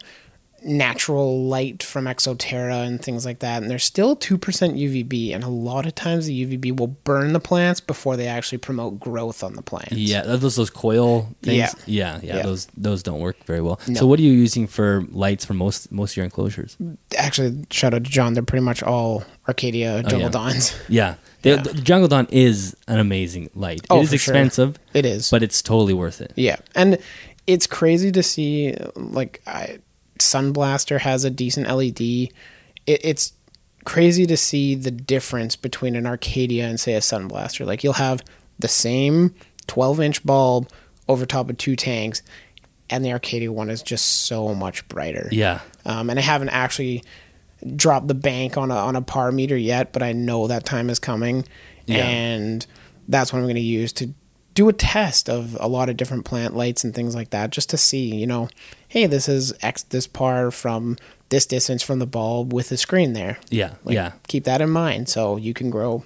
[0.65, 5.45] natural light from Exo Terra and things like that, and there's still 2% UVB, and
[5.45, 9.45] a lot of times the UVB will burn the plants before they actually promote growth
[9.45, 9.93] on the plants.
[9.93, 11.57] Yeah, those those coil things.
[11.57, 11.73] Yeah.
[11.87, 12.43] Yeah, yeah, Yeah.
[12.43, 13.79] those those don't work very well.
[13.87, 14.01] No.
[14.01, 16.77] So what are you using for lights for most most of your enclosures?
[17.19, 18.35] actually shout out to John.
[18.35, 20.29] They're pretty much all Arcadia jungle Oh, yeah.
[20.31, 20.75] dawns.
[20.89, 21.57] Yeah, the, Yeah.
[21.63, 23.83] the Jungle Dawn is an amazing light.
[23.91, 24.35] Oh, it is for sure.
[24.35, 26.33] expensive, It is, but it's totally worth it.
[26.37, 26.99] yeah, and
[27.47, 29.79] it's crazy to see like I,
[30.19, 32.01] Sunblaster has a decent LED.
[32.01, 32.31] It,
[32.87, 33.33] it's
[33.85, 37.67] crazy to see the difference between an Arcadia and say a Sunblaster.
[37.67, 38.23] Like you'll have
[38.59, 39.35] the same
[39.67, 40.69] 12 inch bulb
[41.09, 42.23] over top of two tanks,
[42.89, 45.29] and the Arcadia one is just so much brighter.
[45.33, 47.03] Yeah, Um, and I haven't actually
[47.77, 50.89] dropped the bank on a on a par meter yet, but I know that time
[50.91, 51.45] is coming,
[51.87, 52.05] Yeah.
[52.07, 52.67] and
[53.09, 54.15] that's what I'm going to use to
[54.55, 57.69] do a test of a lot of different plant lights and things like that, just
[57.71, 58.49] to see, you know,
[58.89, 60.97] hey, this is X this par from
[61.31, 63.39] this distance from the bulb with the screen there.
[63.51, 66.05] yeah, Like, yeah, Keep that in mind, so you can grow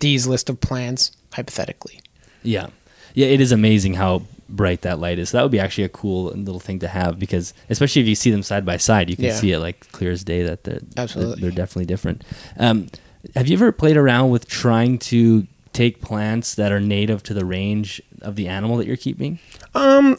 [0.00, 2.00] these list of plants hypothetically.
[2.42, 2.68] yeah,
[3.14, 3.26] yeah.
[3.26, 5.30] It is amazing how bright that light is.
[5.30, 8.14] So that would be actually a cool little thing to have because, especially if you
[8.14, 9.34] see them side by side, you can Yeah.
[9.34, 11.40] see it like clear as day that they're Absolutely.
[11.40, 12.22] they're, definitely different.
[12.58, 12.88] Um,
[13.34, 17.44] have you ever played around with trying to take plants that are native to the
[17.44, 19.38] range of the animal that you're keeping?
[19.74, 20.16] Um,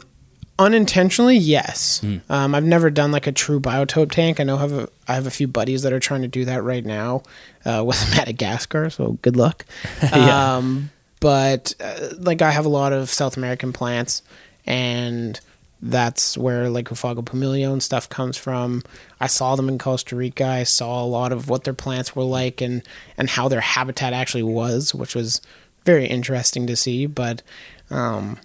[0.58, 2.00] unintentionally, yes.
[2.00, 2.18] Hmm.
[2.28, 4.40] Um, I've never done like a true biotope tank.
[4.40, 6.44] I know I have a, I have a few buddies that are trying to do
[6.44, 7.22] that right now
[7.64, 8.90] uh, with Madagascar.
[8.90, 9.64] So good luck.
[10.02, 10.56] Yeah.
[10.56, 10.90] Um,
[11.20, 14.22] but uh, like I have a lot of South American plants,
[14.66, 15.40] and
[15.80, 18.82] that's where like Oophaga pumilio and stuff comes from.
[19.20, 20.44] I saw them in Costa Rica.
[20.44, 22.82] I saw a lot of what their plants were like and
[23.16, 25.40] and how their habitat actually was, which was
[25.84, 27.06] very interesting to see.
[27.06, 27.42] But
[27.90, 28.38] um,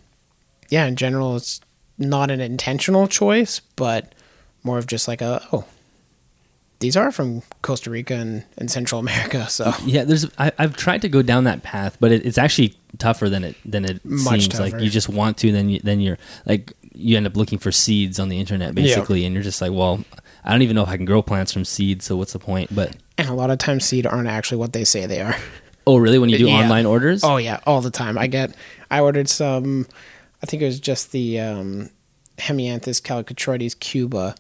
[0.69, 1.59] yeah, in general, it's
[1.97, 4.13] not an intentional choice, but
[4.63, 5.65] more of just like a oh,
[6.83, 9.47] these are from Costa Rica and, and Central America.
[9.49, 10.25] So Yeah, there's.
[10.37, 13.55] I, I've tried to go down that path, but it, it's actually tougher than it
[13.65, 14.59] than it Much seems.
[14.59, 17.71] Like you just want to, then you, then you're like you end up looking for
[17.71, 20.03] seeds on the internet basically, and you're just like, well,
[20.43, 22.73] I don't even know if I can grow plants from seeds, so what's the point?
[22.73, 25.36] But and a lot of times seed aren't actually what they say they are.
[25.88, 26.19] oh, really?
[26.19, 26.56] When you do Yeah.
[26.63, 27.23] online orders?
[27.23, 28.17] Oh yeah, all the time.
[28.17, 28.56] I get.
[28.91, 29.88] I ordered some.
[30.41, 31.89] I think it was just the um,
[32.38, 34.36] Hemianthus callitrichoides cuba,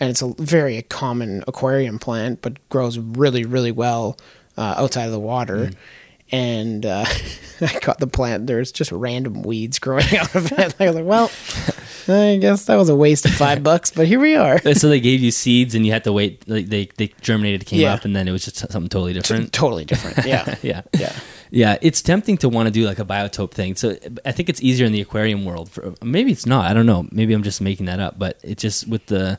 [0.00, 4.18] and it's a very common aquarium plant, but grows really really well
[4.56, 5.70] uh, outside of the water.
[6.32, 7.04] And uh,
[7.60, 8.48] I got the plant.
[8.48, 10.74] There's just random weeds growing out of it.
[10.80, 11.30] I was like, well,
[12.08, 14.58] I guess that was a waste of five bucks, but here we are.
[14.74, 16.48] so they gave you seeds, and you had to wait.
[16.48, 17.94] Like they they germinated, came Yeah.
[17.94, 19.52] up, and then it was just something totally different.
[19.52, 20.26] Totally different.
[20.26, 20.54] Yeah.
[20.62, 21.12] yeah, Yeah.
[21.50, 21.78] yeah.
[21.82, 23.76] It's tempting to want to do like a biotope thing.
[23.76, 25.70] So I think it's easier in the aquarium world.
[25.70, 26.70] For maybe it's not.
[26.70, 27.06] I don't know.
[27.10, 28.18] Maybe I'm just making that up.
[28.18, 29.38] But it just with the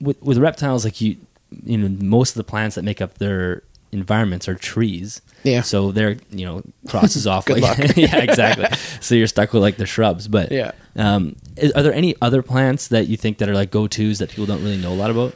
[0.00, 1.16] with with reptiles, like you,
[1.64, 3.62] you know, most of the plants that make up their
[3.92, 5.22] environments are trees.
[5.44, 5.60] Yeah.
[5.62, 7.44] So they're you know crosses off.
[7.44, 8.66] Good like, yeah, exactly.
[9.00, 10.26] so you're stuck with like the shrubs.
[10.26, 10.72] But Yeah.
[10.96, 14.18] um, is, are there any other plants that you think that are like go tos
[14.18, 15.34] that people don't really know a lot about?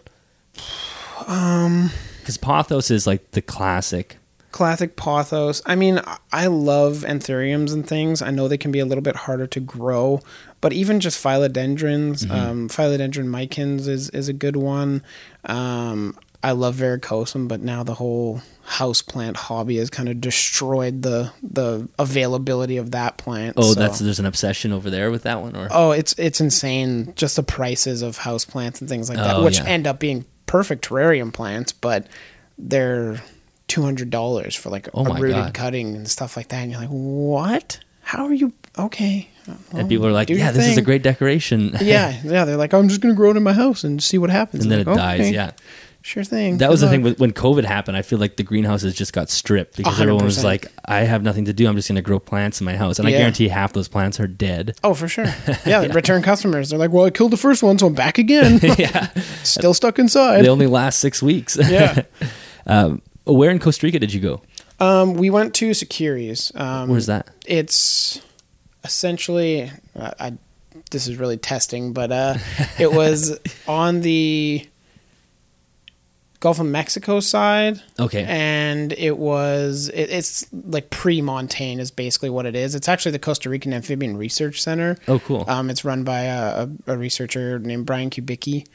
[1.27, 1.91] Um,
[2.21, 4.17] Because pothos is like the classic.
[4.51, 5.61] classic pothos.
[5.67, 6.01] I mean,
[6.33, 8.23] I- love anthuriums and things.
[8.23, 10.21] I know they can be a little bit harder to grow,
[10.63, 15.03] but even just philodendrons, um, philodendron micans is is a good one.
[15.45, 21.33] Um, I love verrucosum, but now the whole houseplant hobby has kind of destroyed the
[21.43, 23.55] the availability of that plant.
[23.57, 26.41] Oh, so- that's there's an obsession over there with that one, or Oh, it's it's
[26.41, 27.13] insane.
[27.17, 29.65] Just the prices of houseplants and things like that, Oh, which yeah.
[29.67, 32.07] end up being perfect terrarium plants, but
[32.57, 33.21] they're
[33.67, 35.55] two hundred dollars for like Oh a rooted God.
[35.55, 36.59] cutting and stuff like that.
[36.63, 37.81] And you're like, what?
[38.03, 38.53] How are you?
[38.79, 39.29] Okay.
[39.47, 42.45] Uh, well, and people are like, "Yeah, this is a great decoration." yeah, yeah.
[42.47, 44.63] They're like, I'm just gonna grow it in my house and see what happens.
[44.63, 45.31] and then it I'm dies.
[45.31, 45.51] Yeah,
[46.09, 46.59] sure thing.
[46.59, 47.97] that was the thing with when COVID happened.
[47.97, 51.45] I feel like the greenhouses just got stripped because everyone was like, "I have nothing
[51.45, 51.69] to do.
[51.69, 53.19] I'm just going to grow plants in my house," and I Yeah.
[53.19, 54.77] guarantee half those plants are dead.
[54.83, 55.27] Oh, for sure.
[55.67, 56.71] Yeah, return customers.
[56.71, 58.59] They're like, well, I killed the first one, so I'm back again.
[58.79, 59.09] yeah,
[59.43, 60.43] Still stuck inside.
[60.45, 61.57] they only last six weeks.
[61.57, 62.03] Yeah.
[62.67, 64.43] um, where in Costa Rica did you go?
[64.81, 66.59] Um, we went to Siquirres.
[66.59, 67.29] Um, Where's that?
[67.47, 68.21] It's
[68.85, 70.33] essentially, uh, I,
[70.91, 72.35] this is really testing, but uh,
[72.79, 74.67] it was on the
[76.41, 77.83] Gulf of Mexico side.
[77.99, 78.25] Okay.
[78.29, 82.75] And it was, it, it's like pre-Montane is basically what it is.
[82.77, 84.97] It's actually the Costa Rican Amphibian Research Center.
[85.09, 85.45] Oh, cool.
[85.49, 88.67] Um, it's run by a, a, a researcher named Brian Kubicki.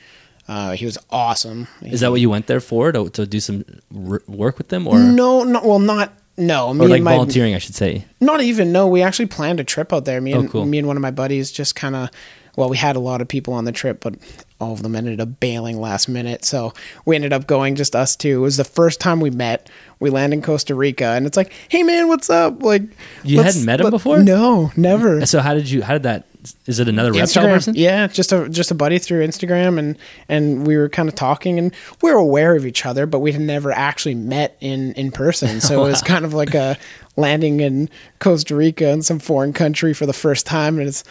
[0.45, 1.70] Uh, he was awesome.
[1.82, 3.64] Is that what you went there for to, to do some
[3.95, 6.74] r- work with them, or No, no, well, not no.
[6.74, 7.55] Me or like my, volunteering?
[7.55, 8.03] I should say.
[8.20, 8.74] Not even.
[8.74, 10.20] No, we actually planned a trip out there.
[10.20, 10.66] Me Oh, and cool.
[10.66, 12.09] me and one of my buddies just kind of.
[12.56, 14.16] Well, we had a lot of people on the trip, but
[14.62, 16.45] all of them ended up bailing last minute.
[16.45, 16.74] So
[17.06, 18.38] we ended up going just us two.
[18.38, 19.70] It was the first time we met.
[19.99, 22.84] We land in Costa Rica, and it's like, "Hey, man, what's up?" Like,
[23.24, 24.20] You hadn't met him let- before?
[24.24, 25.26] No, never.
[25.26, 25.82] So how did you?
[25.82, 26.26] How did that?
[26.66, 27.76] Is it another reptile Instagram, person?
[27.76, 29.97] yeah, just a just a buddy through Instagram, and
[30.28, 33.32] and we were kind of talking, and we were aware of each other, but we
[33.32, 35.62] had never actually met in in person.
[35.62, 36.78] So it was kind of like a
[37.16, 37.89] landing in
[38.20, 41.04] Costa Rica in some foreign country for the first time, and it's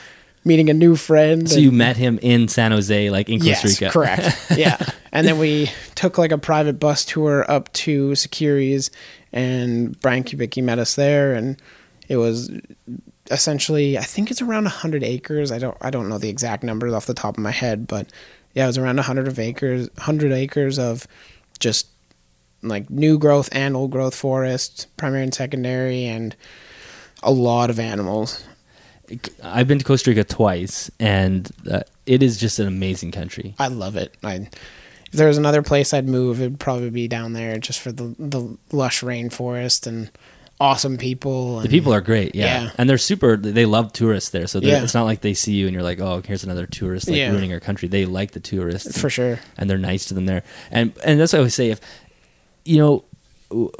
[0.44, 1.48] meeting a new friend.
[1.48, 3.92] So and- you met him in San Jose, like in Costa yes, Rica.
[3.92, 4.78] correct, yeah.
[5.12, 8.90] And then we took like a private bus tour up to Siquirres,
[9.32, 11.60] and Brian Kubicki met us there, and
[12.08, 12.50] it was
[13.30, 15.52] essentially I think it's around hundred acres.
[15.52, 18.08] I don't I don't know the exact numbers off the top of my head, but
[18.54, 21.06] yeah, it was around hundred of acres, hundred acres of
[21.58, 21.88] just
[22.62, 26.36] like new growth and old growth forest, primary and secondary, and
[27.22, 28.44] a lot of animals.
[29.42, 33.54] I've been to Costa Rica twice, and uh, it is just an amazing country.
[33.58, 34.14] I love it.
[34.24, 37.92] I if there was another place I'd move, it'd probably be down there just for
[37.92, 40.10] the the lush rainforest and
[40.60, 41.58] awesome people.
[41.58, 42.62] And, The people are great, yeah.
[42.64, 42.70] Yeah.
[42.78, 43.36] and they're super.
[43.36, 44.82] They love tourists there, so Yeah.
[44.82, 47.30] it's not like they see you and you're like, "Oh, here's another tourist like Yeah.
[47.30, 49.40] ruining our country." They like the tourists for sure.
[49.58, 50.42] and they're nice to them there.
[50.70, 51.70] And and that's what I always say.
[51.70, 51.80] If
[52.64, 53.70] you know,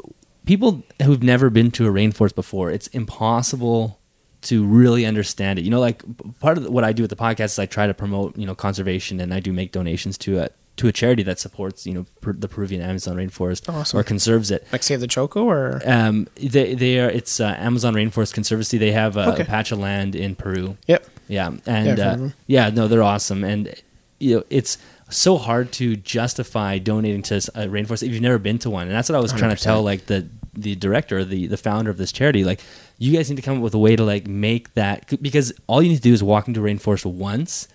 [0.45, 3.99] people who've never been to a rainforest before, it's impossible
[4.43, 5.63] to really understand it.
[5.65, 6.03] You know, like
[6.39, 8.55] part of what I do with the podcast is I try to promote you know
[8.55, 12.05] conservation, and I do make donations to a to a charity that supports you know
[12.21, 13.99] per, the Peruvian Amazon rainforest Awesome.
[13.99, 14.65] or conserves it.
[14.71, 18.77] Like Save the Choco or Um, they they are it's uh, Amazon Rainforest Conservancy.
[18.77, 19.43] They have a, Okay.
[19.43, 20.77] a patch of land in Peru.
[20.87, 21.07] Yep.
[21.27, 23.73] Yeah, Yeah, and I've uh, yeah, no, they're awesome, and
[24.19, 24.77] you know it's
[25.09, 28.95] so hard to justify donating to a rainforest if you've never been to one, and
[28.95, 31.97] that's what I was trying to tell like the the director, the the founder of
[31.97, 32.61] this charity, like
[32.97, 35.81] you guys need to come up with a way to like make that because all
[35.81, 37.67] you need to do is walk into rainforest once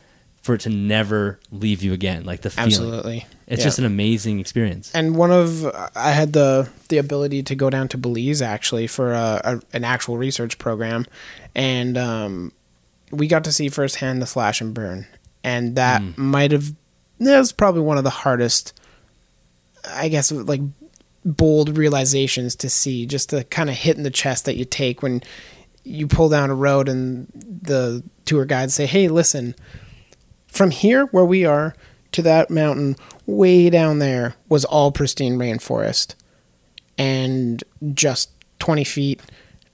[0.42, 2.68] for it to never leave you again, like the feeling.
[2.68, 3.26] Absolutely.
[3.48, 3.64] It's Yeah.
[3.64, 4.90] just an amazing experience.
[4.94, 5.66] and one of
[5.96, 9.84] I had the the ability to go down to Belize actually for a, a an
[9.84, 11.04] actual research program,
[11.54, 12.52] and um,
[13.10, 15.06] we got to see firsthand the flash and burn,
[15.42, 16.16] and that Mm.
[16.16, 16.72] might have
[17.20, 18.72] that was probably one of the hardest,
[19.86, 20.60] I guess, like
[21.36, 25.02] bold realizations to see, just the kind of hit in the chest that you take
[25.02, 25.22] when
[25.84, 29.54] you pull down a road and the tour guides say, "Hey, listen."
[30.48, 31.74] From here, where we are,
[32.12, 36.14] to that mountain way down there was all pristine rainforest.
[36.96, 37.62] And
[37.94, 39.20] just 20 feet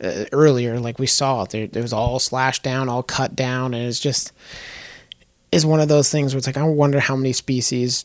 [0.03, 3.73] uh, earlier, like we saw, there, it was all slashed down, all cut down.
[3.73, 4.33] And it's just,
[5.53, 8.05] is one of those things where it's like, I wonder how many species,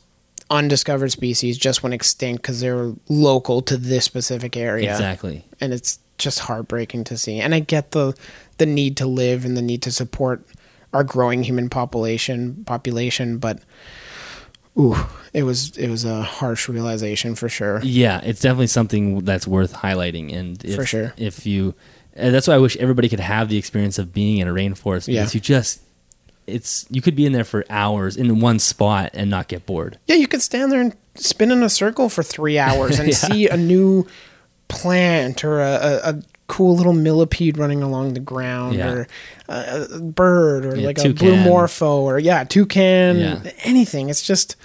[0.50, 5.46] undiscovered species, just went extinct because they were local to this specific area Exactly.
[5.62, 7.40] and it's just heartbreaking to see.
[7.40, 8.16] And I get the
[8.58, 10.46] the need to live and the need to support
[10.94, 13.62] our growing human population population, but
[14.78, 14.96] ooh,
[15.34, 17.80] it was it was a harsh realization for sure.
[17.84, 21.14] Yeah, it's definitely something that's worth highlighting, and if, For sure.
[21.18, 21.74] if you,
[22.16, 25.08] that's why I wish everybody could have the experience of being in a rainforest because
[25.10, 25.28] Yeah.
[25.32, 25.82] you just,
[26.50, 29.98] it's you could be in there for hours in one spot and not get bored.
[30.08, 33.16] Yeah, you could stand there and spin in a circle for three hours and Yeah.
[33.16, 34.06] see a new
[34.68, 35.72] plant or a,
[36.04, 38.90] a, a cool little millipede running along the ground Yeah.
[38.92, 39.08] or
[39.48, 44.10] a, a bird or Yeah, like a blue morpho or yeah, toucan, anything.
[44.10, 44.56] It's just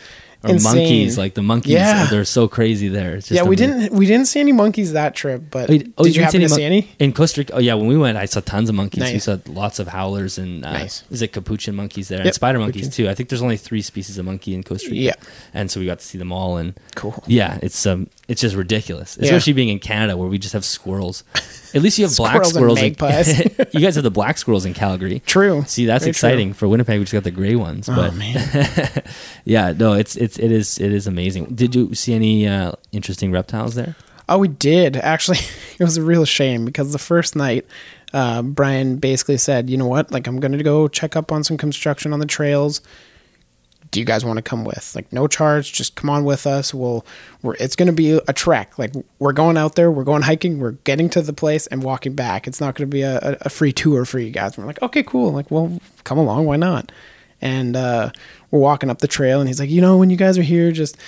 [0.45, 0.77] Or insane.
[0.77, 2.07] monkeys, like the monkeys, Yeah.
[2.07, 3.15] they're so crazy there.
[3.17, 3.81] It's just yeah, we amazing.
[3.81, 6.41] didn't we didn't see any monkeys that trip, but Wait, oh, did you, didn't happen
[6.43, 6.89] to mon- see any?
[6.99, 7.55] in Costa Rica?
[7.55, 9.03] Oh yeah, when we went, I saw tons of monkeys.
[9.03, 9.25] We Nice.
[9.25, 11.03] saw lots of howlers and uh, Nice.
[11.11, 13.05] is it capuchin monkeys there and spider monkeys capuchin.
[13.07, 13.11] too.
[13.11, 15.01] I think there's only three species of monkey in Costa Rica.
[15.01, 15.15] Yeah.
[15.55, 17.23] and so we got to see them all and Cool.
[17.27, 21.25] yeah, it's um it's just ridiculous, especially being in Canada where we just have squirrels.
[21.75, 22.79] At least you have black Squirrels squirrels.
[22.79, 23.75] and in- magpies.
[23.75, 25.21] you guys have the black squirrels in Calgary.
[25.27, 25.65] True.
[25.67, 26.99] See, that's Very exciting for Winnipeg.
[26.99, 29.03] We just got the gray ones, Oh but man.
[29.45, 31.47] yeah, no, it's it's it is it is amazing.
[31.55, 33.97] Did you see any uh, interesting reptiles there?
[34.29, 35.39] Oh, we did actually.
[35.77, 37.67] It was a real shame because the first night,
[38.13, 40.13] uh, Brian basically said, "You know what?
[40.13, 42.81] Like, I'm going to go check up on some construction on the trails.
[43.95, 44.93] Do you guys want to come with?
[44.97, 45.73] Like, no charge.
[45.73, 46.75] Just come on with us.
[46.75, 47.07] We'll.
[47.43, 47.55] We're.
[47.61, 48.77] It's going to be a trek.
[48.77, 49.89] Like, we're going out there.
[49.89, 50.59] We're going hiking.
[50.59, 52.49] We're getting to the place and walking back.
[52.49, 55.05] It's not going to be a, a, free tour for you guys." We're like, "Okay,
[55.05, 55.31] cool.
[55.31, 56.47] Like, well, come along.
[56.47, 56.91] Why not?"
[57.41, 58.11] And uh,
[58.51, 60.73] we're walking up the trail, and he's like, "You know, when you guys are here,
[60.73, 60.99] just."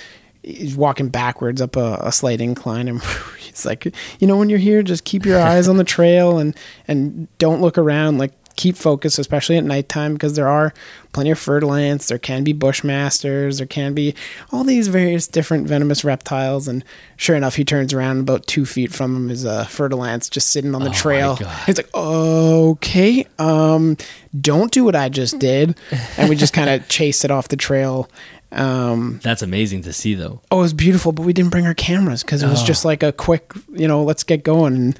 [0.43, 3.01] he's walking backwards up a, a slight incline and
[3.39, 3.85] he's like
[4.19, 6.55] you know when you're here just keep your eyes on the trail and
[6.87, 10.73] and don't look around like keep focused especially at nighttime because there are
[11.13, 14.13] plenty of fer-de-lance there can be bushmasters there can be
[14.51, 16.83] all these various different venomous reptiles and
[17.15, 20.75] sure enough he turns around about two feet from him is a fer-de-lance just sitting
[20.75, 21.63] on the Oh trail God.
[21.65, 23.95] he's like okay um
[24.39, 25.75] don't do what i just did
[26.17, 28.09] and we just kind of chased it off the trail
[28.51, 30.39] um That's amazing to see, though.
[30.51, 32.65] oh, it was beautiful, but we didn't bring our cameras because it was Oh.
[32.65, 34.73] just like a quick, you know, let's get going.
[34.73, 34.99] And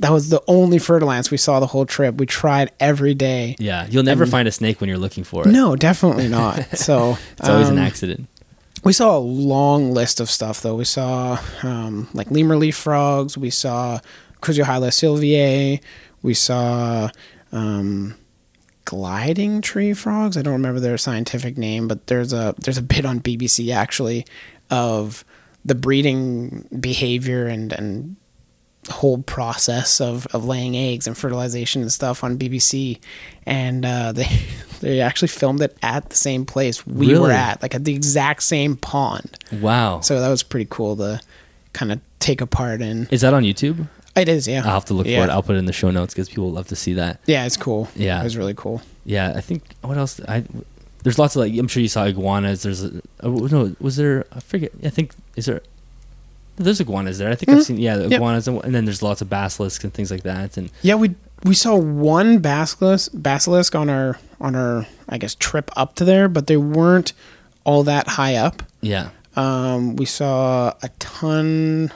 [0.00, 2.16] that was the only fer-de-lance we saw the whole trip.
[2.16, 3.54] We tried every day.
[3.58, 5.50] Yeah, you'll never And- find a snake when you're looking for it.
[5.50, 6.66] No, definitely not.
[6.76, 8.28] So it's always an um, accident.
[8.82, 10.74] We saw a long list of stuff though.
[10.74, 13.36] We saw um, like lemur leaf frogs.
[13.36, 14.00] We saw
[14.40, 15.80] Cruziohyla sylviae.
[16.22, 17.10] We saw
[17.52, 18.16] um,
[18.86, 20.36] gliding tree frogs.
[20.38, 24.24] I don't remember their scientific name, but there's a there's a bit on BBC actually
[24.70, 25.24] of
[25.64, 28.16] the breeding behavior and and
[28.88, 32.98] whole process of, of laying eggs and fertilization and stuff on BBC,
[33.46, 34.26] and uh, they
[34.80, 38.42] they actually filmed it at the same place we were at, like at the exact
[38.42, 39.36] same pond.
[39.52, 40.00] Wow.
[40.00, 41.20] So that was pretty cool to
[41.72, 43.06] kind of take apart in.
[43.10, 43.88] Is that on YouTube?
[44.16, 44.62] It is, yeah.
[44.64, 45.24] I'll have to look yeah.
[45.24, 45.32] for it.
[45.32, 47.20] I'll put it in the show notes because people love to see that.
[47.26, 47.88] Yeah, it's cool.
[47.94, 48.20] Yeah.
[48.20, 48.82] it was really cool.
[49.04, 50.20] Yeah, I think what else?
[50.26, 50.44] I
[51.02, 52.62] there's lots of like I'm sure you saw iguanas.
[52.62, 54.26] There's a oh, no, was there?
[54.32, 54.72] I forget.
[54.84, 55.62] I think is there.
[56.64, 57.30] There's iguanas there.
[57.30, 58.12] I think I've seen yeah the Yep.
[58.12, 60.56] iguanas and, and then there's lots of basilisks and things like that.
[60.56, 65.70] And Yeah, we we saw one basilisk basilisk on our on our I guess trip
[65.76, 67.12] up to there, but they weren't
[67.64, 68.62] all that high up.
[68.80, 71.92] yeah, Um, we saw a ton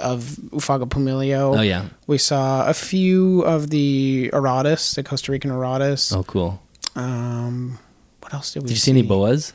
[0.00, 0.20] of
[0.52, 1.58] Oophaga pumilio.
[1.58, 6.14] oh yeah, We saw a few of the Auratus, the Costa Rican Auratus.
[6.16, 6.60] oh cool.
[6.94, 7.78] Um,
[8.20, 9.52] what else did we Did you see any boas?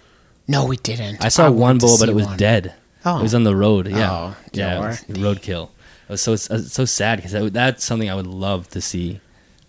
[0.48, 1.24] No, we didn't.
[1.24, 2.74] I saw one boa, but it was dead.
[3.06, 3.20] Oh.
[3.20, 3.88] It was on the road.
[3.88, 5.70] Yeah, Oh, yeah, roadkill.
[6.08, 9.20] It was so it's, it's so sad because that's something I would love to see.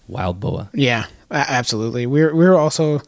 [0.09, 0.69] Wild boa.
[0.75, 2.07] Yeah, absolutely.
[2.07, 3.01] We're we're also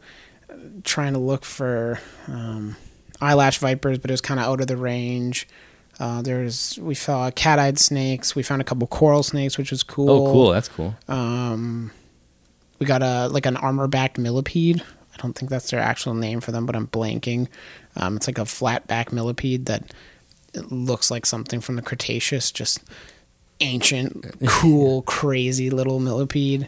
[0.83, 2.75] trying to look for um,
[3.21, 5.47] eyelash vipers, but it was kind of out of the range.
[5.99, 8.35] Uh, there's we saw cat-eyed snakes.
[8.35, 10.09] We found a couple coral snakes, which was cool.
[10.09, 10.49] Oh, cool.
[10.51, 10.95] That's cool.
[11.07, 11.91] Um,
[12.79, 14.81] we got a like an armor-backed millipede.
[15.13, 17.47] I don't think that's their actual name for them, but I'm blanking.
[17.95, 19.93] Um, it's like a flat-back millipede that
[20.55, 22.79] it looks like something from the Cretaceous, just
[23.61, 26.67] ancient, cool, crazy little millipede.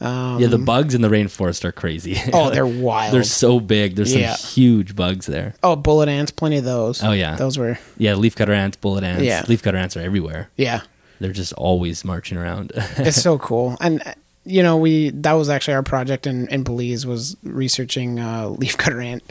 [0.00, 2.16] Um, yeah, the bugs in the rainforest are crazy.
[2.32, 3.14] Oh, they're wild.
[3.14, 3.94] they're so big.
[3.94, 4.34] There's Yeah.
[4.34, 5.54] some huge bugs there.
[5.62, 7.02] oh, bullet ants, plenty of those.
[7.04, 7.36] Oh, yeah.
[7.36, 9.22] those were Yeah, leafcutter ants, bullet ants.
[9.22, 9.42] Yeah.
[9.42, 10.50] Leafcutter ants are everywhere.
[10.56, 10.80] yeah.
[11.20, 12.72] They're just always marching around.
[12.96, 14.14] it's so cool and uh,
[14.44, 19.04] you know we that was actually our project in, in belize was researching uh, leafcutter
[19.04, 19.22] ant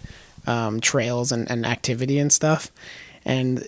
[0.48, 2.72] um, trails and, and activity and stuff
[3.26, 3.68] and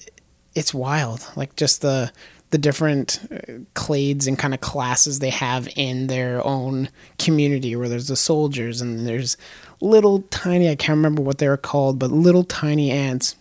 [0.56, 2.12] it's wild like just the
[2.52, 3.38] the different uh,
[3.74, 8.82] clades and kind of classes they have in their own community where there's the soldiers
[8.82, 9.38] and there's
[9.82, 13.36] little tiny i can't remember what they're called but little tiny ants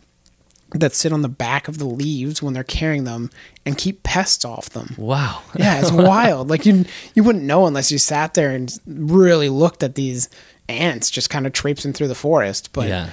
[0.74, 3.30] that sit on the back of the leaves when they're carrying them
[3.66, 5.42] and keep pests off them wow.
[5.56, 6.48] yeah, it's wild.
[6.48, 6.84] Like you
[7.14, 10.28] you wouldn't know unless you sat there and really looked at these
[10.68, 12.70] ants just kind of traipsing through the forest.
[12.72, 13.10] But yeah.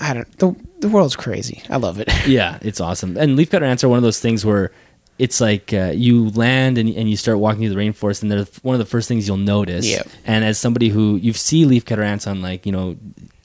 [0.00, 0.38] I don't.
[0.38, 1.62] The the world's crazy.
[1.70, 2.08] I love it.
[2.26, 3.16] Yeah, it's awesome.
[3.16, 4.72] And leaf cutter ants are one of those things where
[5.18, 8.44] it's like uh, you land and, and you start walking through the rainforest, and they're
[8.62, 9.86] one of the first things you'll notice.
[9.86, 10.02] Yeah.
[10.26, 12.96] And as somebody who you see leaf cutter ants on like you know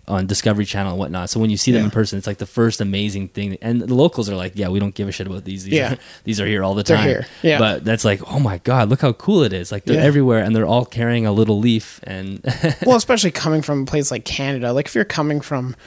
[0.08, 1.86] on Discovery Channel and whatnot, so when you see them Yeah.
[1.86, 3.58] in person, it's like the first amazing thing.
[3.62, 5.64] And the locals are like, "Yeah, we don't give a shit about these.
[5.64, 5.93] These Yeah.
[5.93, 7.52] are, these are here all the time." They're time." here.
[7.52, 7.60] Yeah.
[7.60, 9.72] But that's like, oh my god, look how cool it is!
[9.72, 10.04] Like they're Yeah.
[10.04, 12.02] everywhere, and they're all carrying a little leaf.
[12.04, 12.41] And
[12.86, 14.74] well, especially coming from a place like Canada.
[14.74, 15.78] Like if you're coming from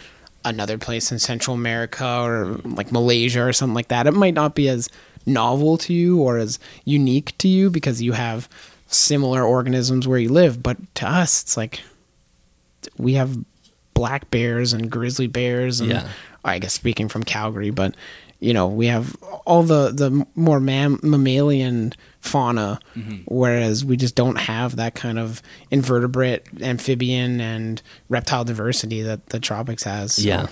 [0.44, 4.54] another place in Central America or like Malaysia or something like that, it might not
[4.54, 4.88] be as
[5.26, 8.48] novel to you or as unique to you because you have
[8.88, 10.62] similar organisms where you live.
[10.62, 11.80] But to us, it's like
[12.98, 13.36] we have
[13.94, 16.08] black bears and grizzly bears and Yeah.
[16.44, 17.94] I guess speaking from Calgary, but
[18.44, 19.16] you know, we have
[19.46, 23.22] all the the more mam- mammalian fauna, mm-hmm.
[23.26, 25.40] whereas we just don't have that kind of
[25.70, 30.14] invertebrate, amphibian, and reptile diversity that the tropics has.
[30.14, 30.46] So- Yeah.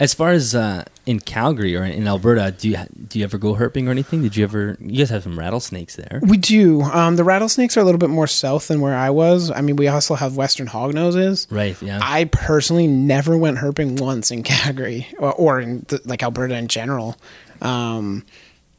[0.00, 3.54] As far as uh, in Calgary or in Alberta, do you do you ever go
[3.54, 4.22] herping or anything?
[4.22, 4.76] Did you ever?
[4.80, 6.20] You guys have some rattlesnakes there.
[6.22, 6.80] We do.
[6.82, 9.50] Um, the rattlesnakes are a little bit more south than where I was.
[9.50, 11.46] I mean, we also have western hognoses.
[11.52, 11.80] Right.
[11.82, 12.00] Yeah.
[12.02, 16.68] I personally never went herping once in Calgary or, or in the, like Alberta in
[16.68, 17.16] general.
[17.60, 18.24] Um,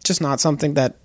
[0.03, 0.95] just not something that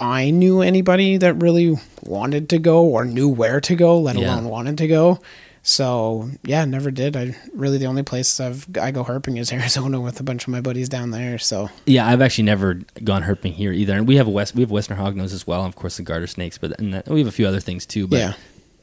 [0.00, 4.32] I knew anybody that really wanted to go or knew where to go, let Yeah.
[4.34, 5.20] alone wanted to go.
[5.62, 7.16] So yeah, never did.
[7.16, 10.48] I really the only place I've I go herping is Arizona with a bunch of
[10.48, 11.38] my buddies down there.
[11.38, 13.96] So Yeah, I've actually never gone herping here either.
[13.96, 16.02] And we have a west, we have western hognose as well, and of course the
[16.02, 16.58] garter snakes.
[16.58, 18.06] But and that, we have a few other things too.
[18.06, 18.32] But Yeah.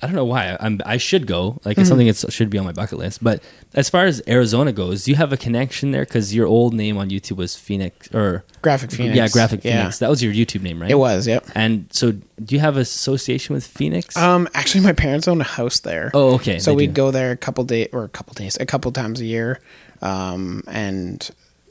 [0.02, 0.56] I don't know why.
[0.60, 1.60] I'm I should go.
[1.66, 3.24] Like it's something that should be on my bucket list.
[3.24, 3.44] But
[3.74, 6.06] as far as Arizona goes, do you have a connection there?
[6.06, 9.16] Because your old name on YouTube was Phoenix or graphic Phoenix.
[9.18, 9.80] yeah, Graphic Yeah.
[9.82, 10.00] Phoenix.
[10.00, 10.90] That was your YouTube name, right?
[10.90, 11.28] It was.
[11.28, 11.48] Yep.
[11.54, 14.16] And so, do you have association with Phoenix?
[14.16, 16.12] Um, actually, my parents own a house there.
[16.14, 16.60] oh, okay.
[16.60, 16.94] so they we'd do.
[16.94, 19.60] go there a couple days or a couple days, a couple times a year,
[20.02, 21.30] um, and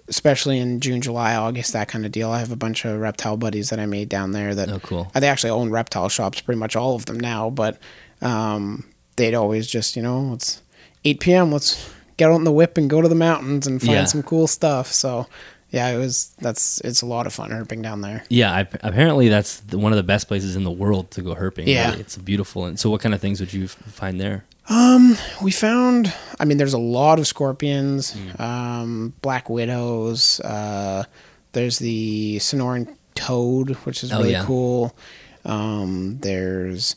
[0.09, 2.31] especially in June, July, August, that kind of deal.
[2.31, 4.55] I have a bunch of reptile buddies that I made down there.
[4.55, 5.11] That Oh, cool.
[5.15, 7.51] They actually own reptile shops, pretty much all of them now.
[7.51, 7.79] But
[8.23, 8.85] um,
[9.17, 10.63] they'd always just, you know, it's
[11.05, 11.53] 8 p.m.
[11.53, 14.05] Let's get on the whip and go to the mountains and find Yeah.
[14.05, 14.93] some cool stuff.
[14.93, 15.27] So.
[15.71, 16.35] Yeah, it was.
[16.41, 18.25] That's it's a lot of fun herping down there.
[18.31, 21.35] Yeah, I, apparently that's the, one of the best places in the world to go
[21.35, 21.67] herping.
[21.67, 21.91] Yeah.
[21.91, 22.01] really.
[22.01, 22.65] it's beautiful.
[22.65, 24.47] And so, what kind of things would you f- find there?
[24.71, 26.11] Um, We found,
[26.41, 30.41] I mean, there's a lot of scorpions, um, black widows.
[30.41, 31.05] Uh,
[31.53, 34.47] there's the Sonoran toad, which is Oh, really yeah.
[34.47, 34.97] cool.
[35.45, 36.97] Um, there's,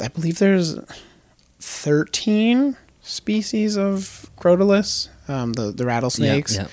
[0.00, 0.78] I believe there's
[1.60, 6.56] 13 species of Crotalus, um, the, the rattlesnakes.
[6.56, 6.66] Yeah,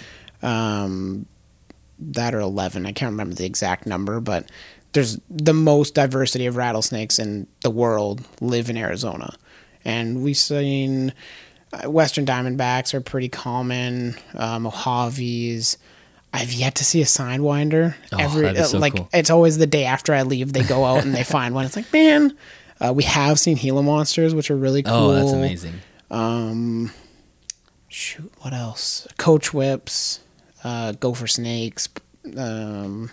[0.83, 1.25] Um,
[1.99, 2.85] that are 11.
[2.85, 4.49] I can't remember the exact number, but
[4.93, 9.35] there's the most diversity of rattlesnakes in the world live in Arizona.
[9.85, 11.13] And we've seen
[11.73, 15.77] uh, Western Diamondbacks are pretty common, uh, Mojaves.
[16.33, 17.93] I've yet to see a sidewinder.
[18.13, 19.09] Oh, Every uh, so like cool.
[19.13, 21.65] it's always the day after I leave, they go out and they find one.
[21.65, 22.35] It's like, man,
[22.83, 24.93] uh, we have seen Gila monsters, which are really cool.
[24.93, 25.73] Oh, that's amazing.
[26.09, 26.91] Um,
[27.87, 29.07] shoot, what else?
[29.17, 30.19] Coach whips,
[30.63, 31.87] uh, gopher snakes.
[32.37, 33.09] Um,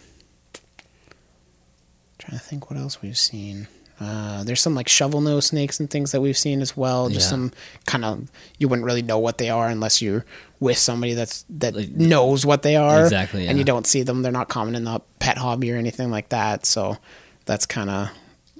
[2.19, 3.69] trying to think what else we've seen.
[4.01, 7.09] Uh, there's some like shovel nose snakes and things that we've seen as well.
[7.09, 7.31] Just Yeah.
[7.31, 7.53] some
[7.85, 10.25] kind of you wouldn't really know what they are unless you're
[10.61, 13.03] with somebody that's that Like- knows what they are.
[13.03, 14.23] Exactly, And you don't see them.
[14.23, 16.65] They're not common in the pet hobby or anything like that.
[16.65, 16.99] So
[17.45, 18.11] that's kind of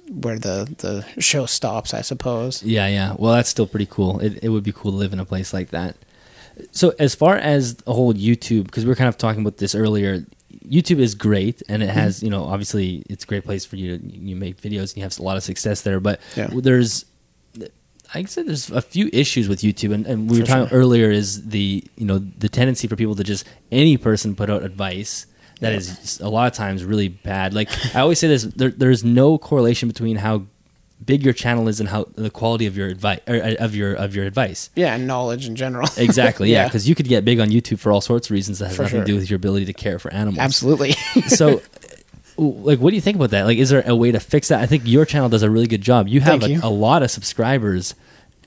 [0.09, 2.63] where the the show stops, I suppose.
[2.63, 3.15] Yeah, yeah.
[3.17, 4.19] Well, that's still pretty cool.
[4.19, 5.95] It, it would be cool to live in a place like that.
[6.71, 9.75] So, as far as the whole YouTube, because we were kind of talking about this
[9.75, 10.25] earlier,
[10.65, 11.97] YouTube is great, and it mm-hmm.
[11.97, 14.97] has, you know, obviously it's a great place for you to you make videos and
[14.97, 15.99] you have a lot of success there.
[15.99, 16.49] But Yeah.
[16.53, 17.05] there's,
[18.13, 20.77] I said, there's a few issues with YouTube, and, and we were talking sure.
[20.77, 24.63] earlier is the you know the tendency for people to just any person put out
[24.63, 25.27] advice
[25.59, 27.53] that is a lot of times really bad.
[27.53, 30.43] Like I always say this, there, there's no correlation between how
[31.05, 33.93] big your channel is and how the quality of your advice or, uh, of your
[33.93, 34.69] of your advice.
[34.75, 35.87] Yeah, and knowledge in general.
[35.97, 36.67] Exactly, yeah, Yeah.
[36.67, 38.83] because you could get big on YouTube for all sorts of reasons that has For
[38.83, 40.39] nothing to do with your ability to care for animals.
[40.39, 40.91] Absolutely.
[41.27, 41.61] so,
[42.37, 43.43] like, what do you think about that?
[43.43, 44.61] Like, is there a way to fix that?
[44.61, 46.07] I think your channel does a really good job.
[46.07, 46.59] You have a, you.
[46.63, 47.95] a lot of subscribers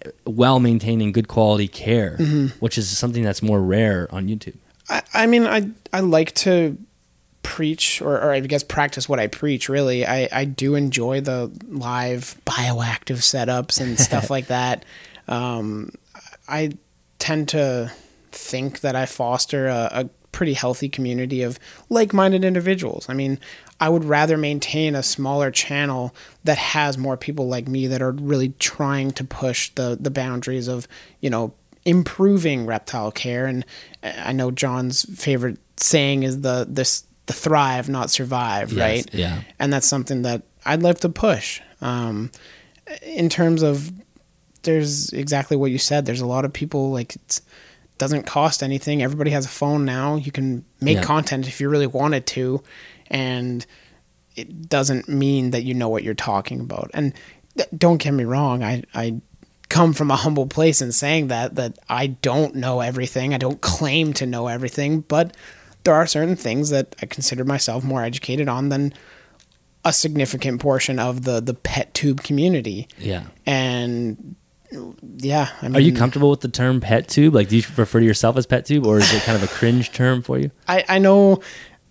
[0.04, 2.58] uh, while maintaining good quality care, Mm-hmm.
[2.60, 4.56] which is something that's more rare on YouTube.
[4.88, 6.76] I, I mean, I I like to
[7.42, 9.68] preach or, or I guess practice what I preach.
[9.68, 14.84] Really, I I do enjoy the live bioactive setups and stuff like that.
[15.28, 15.92] Um,
[16.48, 16.72] I
[17.18, 17.92] tend to
[18.32, 21.58] think that I foster a, a pretty healthy community of
[21.90, 23.06] like-minded individuals.
[23.08, 23.38] I mean,
[23.80, 26.14] I would rather maintain a smaller channel
[26.44, 30.68] that has more people like me that are really trying to push the the boundaries
[30.68, 30.88] of,
[31.20, 31.52] you know,
[31.84, 33.64] improving reptile care and
[34.02, 39.14] I know John's favorite saying is the this the thrive not survive, Yes, right?
[39.14, 39.42] yeah.
[39.58, 41.60] And that's something that I'd love to push.
[41.80, 42.30] Um
[43.02, 43.90] in terms of
[44.62, 46.04] there's exactly what you said.
[46.06, 47.40] There's a lot of people like it
[47.98, 49.02] doesn't cost anything.
[49.02, 50.16] Everybody has a phone now.
[50.16, 51.02] You can make Yeah.
[51.04, 52.62] content if you really wanted to,
[53.08, 53.64] and
[54.36, 56.90] it doesn't mean that you know what you're talking about.
[56.94, 57.12] And
[57.56, 58.62] th- don't get me wrong.
[58.62, 59.20] I I
[59.68, 63.34] come from a humble place in saying that that I don't know everything.
[63.34, 65.36] I don't claim to know everything, but
[65.84, 68.94] there are certain things that I consider myself more educated on than
[69.84, 74.36] a significant portion of the the pet tube community Yeah, and
[75.16, 75.48] yeah.
[75.60, 77.34] I mean, Are you comfortable with the term pet tube?
[77.34, 79.52] Like, do you refer to yourself as pet tube, or is it kind of a
[79.52, 80.50] cringe term for you?
[80.68, 81.42] I, I know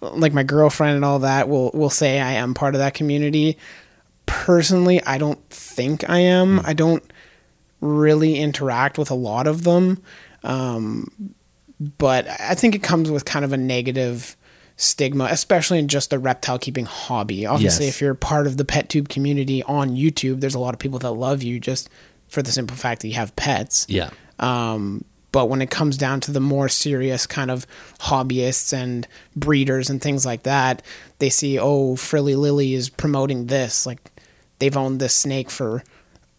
[0.01, 3.57] like my girlfriend and all that will will say I am part of that community.
[4.25, 6.61] Personally, I don't think I am.
[6.63, 7.03] I don't
[7.81, 10.01] really interact with a lot of them.
[10.43, 11.33] Um,
[11.97, 14.35] but I think it comes with kind of a negative
[14.77, 17.45] stigma, especially in just the reptile keeping hobby.
[17.45, 17.95] Obviously, Yes.
[17.95, 20.99] if you're part of the pet tube community on YouTube, there's a lot of people
[20.99, 21.89] that love you just
[22.27, 23.85] for the simple fact that you have pets.
[23.89, 24.09] Yeah.
[24.39, 27.65] Um, but when it comes down to the more serious kind of
[27.99, 30.81] hobbyists and breeders and things like that,
[31.19, 33.85] they see, oh, Frilly Lily is promoting this.
[33.85, 33.99] Like
[34.59, 35.83] they've owned this snake for